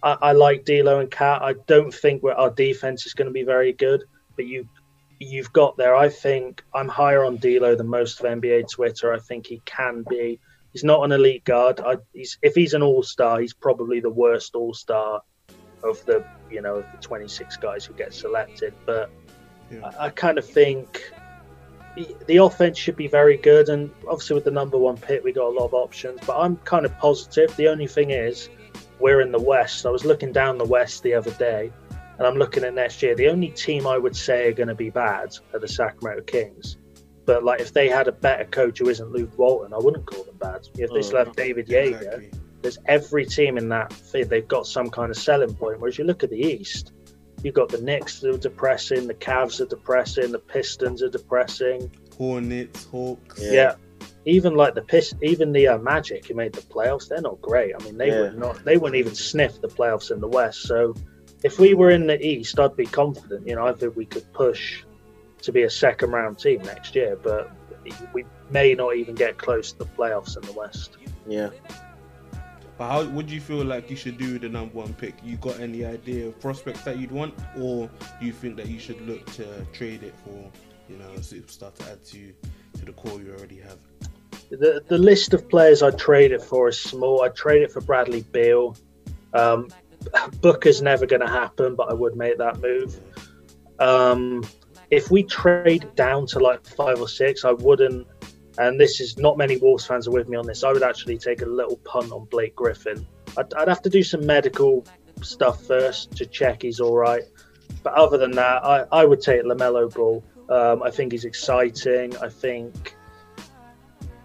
I, 0.01 0.17
I 0.19 0.31
like 0.31 0.65
D'Lo 0.65 1.01
and 1.01 1.11
KAT. 1.11 1.43
I 1.43 1.53
don't 1.67 1.93
think 1.93 2.23
our 2.23 2.49
defense 2.49 3.05
is 3.05 3.13
going 3.13 3.27
to 3.27 3.31
be 3.31 3.43
very 3.43 3.73
good. 3.73 4.05
But 4.35 4.47
you 4.47 4.67
you've 5.19 5.53
got 5.53 5.77
there. 5.77 5.95
I 5.95 6.09
think 6.09 6.63
I'm 6.73 6.87
higher 6.87 7.23
on 7.23 7.37
D'Lo 7.37 7.75
than 7.75 7.87
most 7.87 8.19
of 8.19 8.25
NBA 8.25 8.69
Twitter. 8.71 9.13
I 9.13 9.19
think 9.19 9.47
he 9.47 9.61
can 9.65 10.03
be 10.09 10.39
He's 10.71 10.83
not 10.83 11.03
an 11.03 11.11
elite 11.11 11.43
guard. 11.43 11.81
I, 11.81 11.97
he's, 12.13 12.37
if 12.41 12.55
he's 12.55 12.73
an 12.73 12.81
all 12.81 13.03
star, 13.03 13.39
he's 13.39 13.53
probably 13.53 13.99
the 13.99 14.09
worst 14.09 14.55
all 14.55 14.73
star 14.73 15.21
of 15.83 16.03
the 16.05 16.23
you 16.49 16.61
know 16.61 16.75
of 16.77 16.85
the 16.91 16.97
26 16.99 17.57
guys 17.57 17.85
who 17.85 17.93
get 17.93 18.13
selected. 18.13 18.73
But 18.85 19.09
Yeah. 19.69 19.91
I, 19.99 20.05
I 20.05 20.09
kind 20.09 20.37
of 20.37 20.45
think 20.45 21.11
the, 21.95 22.15
the 22.27 22.37
offense 22.37 22.77
should 22.77 22.95
be 22.95 23.07
very 23.07 23.35
good, 23.35 23.67
and 23.67 23.91
obviously 24.07 24.35
with 24.35 24.45
the 24.45 24.51
number 24.51 24.77
one 24.77 24.97
pick, 24.97 25.23
we 25.23 25.33
got 25.33 25.47
a 25.47 25.55
lot 25.55 25.65
of 25.65 25.73
options. 25.73 26.21
But 26.25 26.39
I'm 26.39 26.55
kind 26.57 26.85
of 26.85 26.97
positive. 26.99 27.53
The 27.57 27.67
only 27.67 27.87
thing 27.87 28.11
is, 28.11 28.49
we're 28.99 29.19
in 29.19 29.33
the 29.33 29.41
West. 29.41 29.85
I 29.85 29.89
was 29.89 30.05
looking 30.05 30.31
down 30.31 30.57
the 30.57 30.65
West 30.65 31.03
the 31.03 31.13
other 31.15 31.31
day, 31.31 31.71
and 32.21 32.27
I'm 32.27 32.35
looking 32.37 32.63
at 32.63 32.75
next 32.75 33.01
year. 33.01 33.15
The 33.15 33.29
only 33.29 33.47
team 33.47 33.87
I 33.87 33.97
would 33.97 34.15
say 34.15 34.47
are 34.47 34.53
going 34.53 34.67
to 34.67 34.75
be 34.75 34.91
bad 34.91 35.35
are 35.55 35.59
the 35.59 35.67
Sacramento 35.67 36.21
Kings. 36.25 36.77
But 37.25 37.43
like, 37.43 37.59
if 37.59 37.73
they 37.73 37.89
had 37.89 38.07
a 38.07 38.11
better 38.11 38.45
coach 38.45 38.77
who 38.77 38.89
isn't 38.89 39.11
Luke 39.11 39.35
Walton, 39.39 39.73
I 39.73 39.79
wouldn't 39.79 40.05
call 40.05 40.23
them 40.25 40.37
bad. 40.37 40.67
If 40.77 40.91
they 40.91 41.01
still 41.01 41.17
have 41.25 41.35
David 41.35 41.65
Yeager, 41.67 42.31
there's 42.61 42.77
every 42.85 43.25
team 43.25 43.57
in 43.57 43.69
that 43.69 43.91
field 43.91 44.29
they've 44.29 44.47
got 44.47 44.67
some 44.67 44.91
kind 44.91 45.09
of 45.09 45.17
selling 45.17 45.55
point. 45.55 45.79
Whereas 45.79 45.97
you 45.97 46.03
look 46.03 46.23
at 46.23 46.29
the 46.29 46.37
East, 46.39 46.93
you've 47.41 47.55
got 47.55 47.69
the 47.69 47.81
Knicks 47.81 48.19
that 48.19 48.35
are 48.35 48.37
depressing, 48.37 49.07
the 49.07 49.15
Cavs 49.15 49.59
are 49.59 49.65
depressing, 49.65 50.31
the 50.31 50.37
Pistons 50.37 51.01
are 51.01 51.09
depressing. 51.09 51.91
Hornets, 52.15 52.85
Hawks. 52.85 53.41
Yeah. 53.41 53.51
Yeah. 53.51 53.75
Even 54.25 54.53
like 54.53 54.75
the 54.75 54.83
Pist, 54.83 55.15
even 55.23 55.51
the 55.53 55.69
uh, 55.69 55.77
Magic 55.79 56.27
who 56.27 56.35
made 56.35 56.53
the 56.53 56.61
playoffs, 56.61 57.07
they're 57.07 57.19
not 57.19 57.41
great. 57.41 57.73
I 57.73 57.83
mean, 57.83 57.97
they 57.97 58.09
Yeah. 58.09 58.21
would 58.21 58.37
not, 58.37 58.63
they 58.63 58.77
wouldn't 58.77 58.97
even 58.97 59.15
sniff 59.15 59.59
the 59.59 59.67
playoffs 59.67 60.11
in 60.11 60.19
the 60.21 60.27
West. 60.27 60.61
So, 60.61 60.93
if 61.43 61.59
we 61.59 61.73
were 61.73 61.89
in 61.89 62.07
the 62.07 62.23
East, 62.25 62.59
I'd 62.59 62.75
be 62.75 62.85
confident. 62.85 63.47
You 63.47 63.55
know, 63.55 63.67
I 63.67 63.73
think 63.73 63.95
we 63.95 64.05
could 64.05 64.31
push 64.33 64.83
to 65.41 65.51
be 65.51 65.63
a 65.63 65.69
second 65.69 66.11
round 66.11 66.39
team 66.39 66.61
next 66.63 66.95
year, 66.95 67.17
but 67.21 67.51
we 68.13 68.25
may 68.49 68.73
not 68.73 68.95
even 68.95 69.15
get 69.15 69.37
close 69.37 69.71
to 69.71 69.79
the 69.79 69.85
playoffs 69.85 70.37
in 70.37 70.43
the 70.43 70.53
West. 70.53 70.97
Yeah. 71.27 71.49
But 72.77 72.89
how 72.89 73.05
would 73.05 73.29
you 73.29 73.41
feel 73.41 73.63
like 73.63 73.89
you 73.89 73.95
should 73.95 74.17
do 74.17 74.39
the 74.39 74.49
number 74.49 74.75
one 74.75 74.93
pick? 74.95 75.15
You 75.23 75.37
got 75.37 75.59
any 75.59 75.85
idea 75.85 76.27
of 76.27 76.39
prospects 76.39 76.81
that 76.83 76.97
you'd 76.97 77.11
want, 77.11 77.33
or 77.57 77.89
do 78.19 78.25
you 78.25 78.33
think 78.33 78.57
that 78.57 78.67
you 78.67 78.79
should 78.79 79.01
look 79.07 79.25
to 79.33 79.65
trade 79.71 80.03
it 80.03 80.15
for, 80.23 80.49
you 80.89 80.97
know, 80.97 81.09
a 81.11 81.19
superstar 81.19 81.73
to 81.75 81.91
add 81.91 82.03
to 82.05 82.33
to 82.79 82.85
the 82.85 82.93
core 82.93 83.19
you 83.21 83.33
already 83.37 83.59
have? 83.59 83.77
The 84.49 84.83
the 84.87 84.97
list 84.97 85.33
of 85.33 85.47
players 85.49 85.83
I'd 85.83 85.97
trade 85.97 86.31
it 86.31 86.41
for 86.41 86.69
is 86.69 86.79
small. 86.79 87.21
I'd 87.23 87.35
trade 87.35 87.61
it 87.61 87.71
for 87.71 87.81
Bradley 87.81 88.23
Beal. 88.31 88.75
Um, 89.33 89.69
Booker's 90.41 90.81
never 90.81 91.05
going 91.05 91.21
to 91.21 91.27
happen, 91.27 91.75
but 91.75 91.89
I 91.89 91.93
would 91.93 92.15
make 92.15 92.37
that 92.37 92.59
move. 92.59 92.99
Um, 93.79 94.43
if 94.89 95.09
we 95.09 95.23
trade 95.23 95.95
down 95.95 96.27
to 96.27 96.39
like 96.39 96.65
five 96.65 96.99
or 96.99 97.07
six, 97.07 97.45
I 97.45 97.51
wouldn't. 97.51 98.07
And 98.57 98.79
this 98.79 98.99
is 98.99 99.17
not 99.17 99.37
many 99.37 99.57
Wolves 99.57 99.85
fans 99.85 100.07
are 100.07 100.11
with 100.11 100.27
me 100.27 100.35
on 100.37 100.45
this. 100.45 100.63
I 100.63 100.71
would 100.73 100.83
actually 100.83 101.17
take 101.17 101.41
a 101.41 101.45
little 101.45 101.77
punt 101.77 102.11
on 102.11 102.25
Blake 102.25 102.55
Griffin. 102.55 103.07
I'd, 103.37 103.53
I'd 103.53 103.69
have 103.69 103.81
to 103.83 103.89
do 103.89 104.03
some 104.03 104.25
medical 104.25 104.85
stuff 105.21 105.65
first 105.65 106.11
to 106.17 106.25
check 106.25 106.61
he's 106.63 106.79
all 106.79 106.97
right. 106.97 107.23
But 107.83 107.93
other 107.93 108.17
than 108.17 108.31
that, 108.31 108.63
I, 108.65 108.85
I 108.91 109.05
would 109.05 109.21
take 109.21 109.43
LaMelo 109.43 109.93
Ball. 109.93 110.23
Um, 110.49 110.83
I 110.83 110.91
think 110.91 111.13
he's 111.13 111.25
exciting. 111.25 112.15
I 112.17 112.27
think 112.27 112.95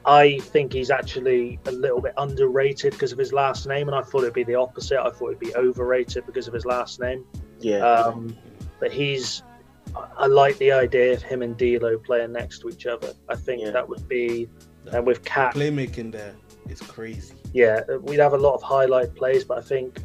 I 0.07 0.39
think 0.39 0.73
he's 0.73 0.91
actually 0.91 1.59
a 1.67 1.73
little 1.73 2.01
bit 2.01 2.15
underrated 2.17 2.93
because 2.93 3.11
of 3.13 3.19
his 3.19 3.33
last 3.33 3.67
name, 3.67 3.89
and 3.89 3.97
I 3.97 4.03
thought 4.03 4.23
it'd 4.23 4.35
be 4.35 4.45
the 4.45 4.55
opposite. 4.55 5.01
I 5.01 5.11
thought 5.11 5.29
it'd 5.31 5.41
be 5.41 5.55
overrated 5.57 6.25
because 6.27 6.47
of 6.47 6.55
his 6.55 6.65
last 6.65 7.01
name. 7.01 7.25
Yeah. 7.59 7.79
Um, 7.85 8.37
but 8.79 8.93
he's, 8.93 9.43
I- 9.97 10.07
I 10.19 10.27
like 10.27 10.57
the 10.59 10.71
idea 10.71 11.13
of 11.15 11.23
him 11.23 11.43
and 11.43 11.57
D'Lo 11.57 11.99
playing 11.99 12.33
next 12.33 12.61
to 12.61 12.69
each 12.69 12.87
other. 12.87 13.13
I 13.29 13.35
think 13.35 13.63
Yeah. 13.63 13.71
that 13.73 13.89
would 13.89 14.07
be, 14.09 14.49
and 14.93 15.05
with 15.05 15.25
KAT, 15.25 15.55
Playmaking 15.55 16.13
there 16.13 16.35
is 16.69 16.81
crazy. 16.81 17.35
yeah, 17.53 17.81
we'd 18.03 18.21
have 18.21 18.33
a 18.35 18.39
lot 18.39 18.55
of 18.55 18.63
highlight 18.63 19.13
plays. 19.17 19.43
But 19.43 19.59
I 19.59 19.63
think 19.63 19.99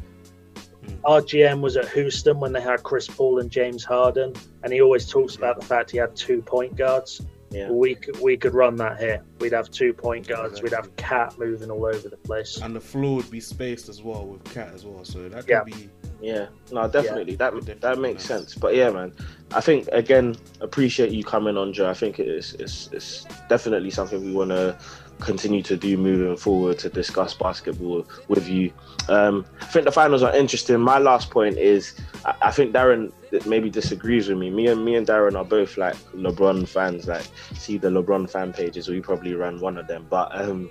Mm. 0.84 0.98
our 1.04 1.20
GM 1.20 1.60
was 1.60 1.76
at 1.76 1.88
Houston 1.90 2.40
when 2.40 2.52
they 2.52 2.60
had 2.60 2.82
Chris 2.82 3.06
Paul 3.06 3.38
and 3.38 3.48
James 3.48 3.84
Harden, 3.84 4.32
and 4.64 4.72
he 4.72 4.80
always 4.80 5.08
talks 5.08 5.36
about 5.36 5.60
the 5.60 5.64
fact 5.64 5.92
he 5.92 5.98
had 5.98 6.16
two 6.16 6.42
point 6.42 6.74
guards. 6.74 7.20
Yeah. 7.52 7.70
We 7.70 7.94
could 7.94 8.18
we 8.20 8.36
could 8.36 8.54
run 8.54 8.76
that 8.76 8.98
here. 8.98 9.22
We'd 9.40 9.52
have 9.52 9.70
two 9.70 9.92
point 9.92 10.26
guards. 10.26 10.62
We'd 10.62 10.72
have 10.72 10.94
KAT 10.96 11.38
moving 11.38 11.70
all 11.70 11.84
over 11.84 12.08
the 12.08 12.16
place. 12.16 12.58
And 12.62 12.74
the 12.74 12.80
floor 12.80 13.16
would 13.16 13.30
be 13.30 13.40
spaced 13.40 13.88
as 13.88 14.02
well 14.02 14.26
with 14.26 14.42
KAT 14.52 14.72
as 14.74 14.84
well. 14.84 15.04
So 15.04 15.28
that 15.28 15.40
could 15.46 15.48
Yeah. 15.50 15.64
be 15.64 15.90
Yeah, 16.20 16.46
no, 16.70 16.86
definitely 16.88 17.34
that 17.36 17.52
Would 17.52 17.66
that 17.66 17.98
makes 17.98 18.28
nice. 18.28 18.40
sense. 18.40 18.54
But 18.54 18.76
yeah, 18.76 18.90
man, 18.90 19.12
I 19.52 19.60
think 19.60 19.88
again 19.92 20.36
appreciate 20.60 21.10
you 21.10 21.24
coming 21.24 21.56
on, 21.56 21.72
Joe. 21.72 21.90
I 21.90 21.94
think 21.94 22.18
it 22.20 22.28
is 22.28 22.54
it's, 22.58 22.88
it's 22.92 23.26
definitely 23.48 23.90
something 23.90 24.24
we 24.24 24.32
want 24.32 24.50
to 24.50 24.78
continue 25.22 25.62
to 25.62 25.76
do 25.76 25.96
moving 25.96 26.36
forward 26.36 26.78
to 26.80 26.88
discuss 26.88 27.32
basketball 27.32 28.06
with 28.28 28.48
you. 28.48 28.72
Um, 29.08 29.46
I 29.60 29.66
think 29.66 29.84
the 29.84 29.92
finals 29.92 30.22
are 30.22 30.34
interesting. 30.34 30.80
My 30.80 30.98
last 30.98 31.30
point 31.30 31.56
is 31.58 31.94
I, 32.24 32.34
I 32.42 32.50
think 32.50 32.74
Darren 32.74 33.12
maybe 33.46 33.70
disagrees 33.70 34.28
with 34.28 34.38
me. 34.38 34.50
Me 34.50 34.66
and 34.66 34.84
me 34.84 34.96
and 34.96 35.06
Darren 35.06 35.36
are 35.36 35.44
both 35.44 35.76
like 35.76 35.96
LeBron 36.12 36.68
fans. 36.68 37.06
Like 37.06 37.26
see 37.54 37.78
the 37.78 37.88
LeBron 37.88 38.28
fan 38.28 38.52
pages. 38.52 38.88
We 38.88 39.00
probably 39.00 39.34
run 39.34 39.60
one 39.60 39.78
of 39.78 39.86
them, 39.86 40.06
but 40.10 40.28
um, 40.38 40.68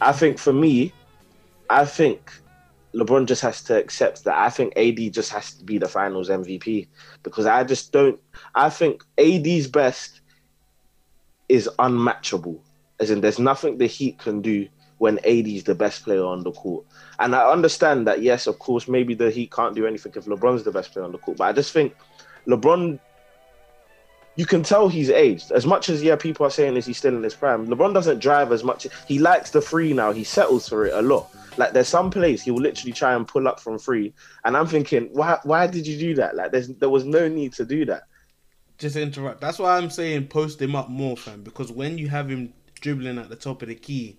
I 0.00 0.12
think 0.12 0.38
for 0.38 0.52
me, 0.52 0.92
I 1.70 1.84
think 1.84 2.32
LeBron 2.94 3.26
just 3.26 3.42
has 3.42 3.62
to 3.64 3.78
accept 3.78 4.24
that. 4.24 4.36
I 4.36 4.50
think 4.50 4.76
AD 4.76 5.12
just 5.12 5.30
has 5.30 5.54
to 5.54 5.64
be 5.64 5.78
the 5.78 5.88
finals 5.88 6.28
MVP 6.28 6.88
because 7.22 7.46
I 7.46 7.62
just 7.64 7.92
don't. 7.92 8.18
I 8.54 8.68
think 8.68 9.04
AD's 9.18 9.68
best 9.68 10.20
is 11.48 11.68
unmatchable. 11.78 12.60
As 13.04 13.10
in, 13.10 13.20
there's 13.20 13.38
nothing 13.38 13.76
the 13.76 13.86
Heat 13.86 14.18
can 14.18 14.40
do 14.40 14.66
when 14.96 15.18
AD's 15.26 15.64
the 15.64 15.74
best 15.74 16.04
player 16.04 16.24
on 16.24 16.42
the 16.42 16.52
court. 16.52 16.86
And 17.18 17.36
I 17.36 17.50
understand 17.50 18.06
that, 18.06 18.22
yes, 18.22 18.46
of 18.46 18.58
course, 18.58 18.88
maybe 18.88 19.14
the 19.14 19.30
Heat 19.30 19.52
can't 19.52 19.74
do 19.74 19.86
anything 19.86 20.12
if 20.16 20.24
LeBron's 20.24 20.64
the 20.64 20.72
best 20.72 20.92
player 20.92 21.04
on 21.04 21.12
the 21.12 21.18
court. 21.18 21.36
But 21.36 21.44
I 21.44 21.52
just 21.52 21.72
think 21.72 21.94
LeBron, 22.46 22.98
you 24.36 24.46
can 24.46 24.62
tell 24.62 24.88
he's 24.88 25.10
aged. 25.10 25.52
As 25.52 25.66
much 25.66 25.90
as, 25.90 26.02
yeah, 26.02 26.16
people 26.16 26.46
are 26.46 26.50
saying 26.50 26.78
is 26.78 26.86
he 26.86 26.94
still 26.94 27.14
in 27.14 27.22
his 27.22 27.34
prime, 27.34 27.66
LeBron 27.66 27.92
doesn't 27.92 28.20
drive 28.20 28.52
as 28.52 28.64
much. 28.64 28.86
He 29.06 29.18
likes 29.18 29.50
the 29.50 29.60
free 29.60 29.92
now. 29.92 30.10
He 30.12 30.24
settles 30.24 30.66
for 30.66 30.86
it 30.86 30.94
a 30.94 31.02
lot. 31.02 31.30
Like 31.56 31.72
there's 31.72 31.88
some 31.88 32.10
plays 32.10 32.42
he 32.42 32.50
will 32.50 32.62
literally 32.62 32.92
try 32.92 33.14
and 33.14 33.28
pull 33.28 33.46
up 33.46 33.60
from 33.60 33.78
free, 33.78 34.12
and 34.44 34.56
I'm 34.56 34.66
thinking, 34.66 35.08
why? 35.12 35.38
Why 35.44 35.68
did 35.68 35.86
you 35.86 35.96
do 35.98 36.14
that? 36.16 36.34
Like 36.34 36.50
there's 36.50 36.66
there 36.66 36.88
was 36.88 37.04
no 37.04 37.28
need 37.28 37.52
to 37.54 37.64
do 37.64 37.84
that. 37.84 38.04
just 38.78 38.96
interrupt. 38.96 39.40
That's 39.40 39.58
why 39.60 39.76
I'm 39.76 39.90
saying 39.90 40.26
post 40.28 40.60
him 40.60 40.74
up 40.74 40.88
more, 40.88 41.16
fam. 41.16 41.42
Because 41.42 41.70
when 41.70 41.96
you 41.96 42.08
have 42.08 42.28
him 42.28 42.52
dribbling 42.84 43.18
at 43.18 43.30
the 43.30 43.36
top 43.36 43.62
of 43.62 43.68
the 43.68 43.74
key, 43.74 44.18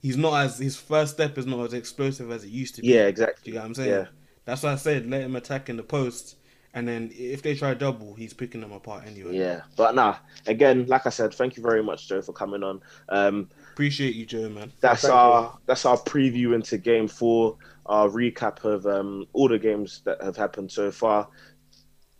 he's 0.00 0.16
not 0.16 0.34
as 0.44 0.58
his 0.58 0.76
first 0.76 1.14
step 1.14 1.36
is 1.36 1.44
not 1.46 1.60
as 1.66 1.74
explosive 1.74 2.30
as 2.30 2.44
it 2.44 2.50
used 2.50 2.76
to 2.76 2.82
be. 2.82 2.88
Yeah, 2.88 3.02
Do 3.02 3.08
exactly. 3.08 3.42
you 3.50 3.52
get 3.54 3.60
what 3.60 3.66
I'm 3.66 3.74
saying? 3.74 3.90
Yeah. 3.90 4.06
That's 4.44 4.62
why 4.62 4.72
I 4.72 4.76
said 4.76 5.10
let 5.10 5.22
him 5.22 5.34
attack 5.34 5.68
in 5.68 5.76
the 5.76 5.82
post, 5.82 6.36
and 6.72 6.86
then 6.86 7.10
if 7.12 7.42
they 7.42 7.56
try 7.56 7.74
double, 7.74 8.14
he's 8.14 8.32
picking 8.32 8.60
them 8.60 8.70
apart 8.72 9.04
anyway. 9.06 9.36
Yeah, 9.36 9.62
but 9.76 9.96
nah. 9.96 10.16
Again, 10.46 10.86
like 10.86 11.06
I 11.06 11.10
said, 11.10 11.34
thank 11.34 11.56
you 11.56 11.62
very 11.64 11.82
much, 11.82 12.06
Joe, 12.08 12.22
for 12.22 12.32
coming 12.32 12.62
on. 12.62 12.80
Um, 13.08 13.48
Appreciate 13.72 14.14
you, 14.14 14.24
Joe, 14.24 14.48
man. 14.48 14.72
that's 14.80 15.02
Thank 15.02 15.12
our 15.14 15.58
that's 15.66 15.84
our 15.84 15.96
preview 15.98 16.54
into 16.54 16.78
Game 16.78 17.08
Four, 17.08 17.56
our 17.86 18.08
recap 18.08 18.64
of 18.64 18.86
um, 18.86 19.26
all 19.32 19.48
the 19.48 19.58
games 19.58 20.00
that 20.04 20.22
have 20.22 20.36
happened 20.36 20.70
so 20.70 20.90
far. 20.92 21.28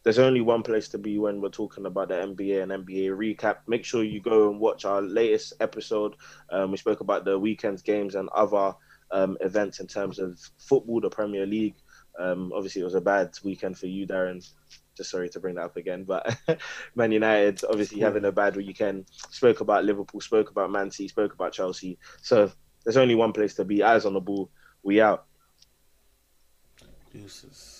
There's 0.06 0.20
only 0.20 0.40
one 0.40 0.62
place 0.62 0.86
to 0.90 0.98
be 0.98 1.18
when 1.18 1.40
we're 1.40 1.48
talking 1.48 1.84
about 1.84 2.10
the 2.10 2.14
NBA 2.14 2.62
and 2.62 2.70
NBA 2.70 3.08
recap. 3.10 3.56
Make 3.66 3.84
sure 3.84 4.04
you 4.04 4.20
go 4.20 4.48
and 4.48 4.60
watch 4.60 4.84
our 4.84 5.02
latest 5.02 5.54
episode. 5.58 6.14
Um, 6.48 6.70
we 6.70 6.76
spoke 6.76 7.00
about 7.00 7.24
the 7.24 7.36
weekend's 7.36 7.82
games 7.82 8.14
and 8.14 8.28
other 8.28 8.72
um, 9.10 9.36
events 9.40 9.80
in 9.80 9.88
terms 9.88 10.20
of 10.20 10.38
football, 10.58 11.00
the 11.00 11.10
Premier 11.10 11.44
League. 11.44 11.74
Um, 12.20 12.52
obviously, 12.54 12.82
it 12.82 12.84
was 12.84 12.94
a 12.94 13.00
bad 13.00 13.36
weekend 13.42 13.78
for 13.78 13.88
you, 13.88 14.06
Darren. 14.06 14.48
Just 14.96 15.10
sorry 15.10 15.28
to 15.28 15.40
bring 15.40 15.56
that 15.56 15.64
up 15.64 15.76
again, 15.76 16.04
but 16.04 16.38
Man 16.94 17.10
United 17.10 17.64
obviously 17.68 17.98
having 17.98 18.26
a 18.26 18.30
bad 18.30 18.54
weekend. 18.54 19.06
Spoke 19.10 19.60
about 19.60 19.84
Liverpool, 19.84 20.20
spoke 20.20 20.52
about 20.52 20.70
Man 20.70 20.92
City, 20.92 21.08
spoke 21.08 21.34
about 21.34 21.52
Chelsea. 21.52 21.98
So 22.22 22.52
there's 22.84 22.96
only 22.96 23.16
one 23.16 23.32
place 23.32 23.54
to 23.54 23.64
be. 23.64 23.82
Eyes 23.82 24.04
on 24.04 24.14
the 24.14 24.20
ball. 24.20 24.52
We 24.84 25.00
out. 25.00 25.26
Deuces. 27.12 27.75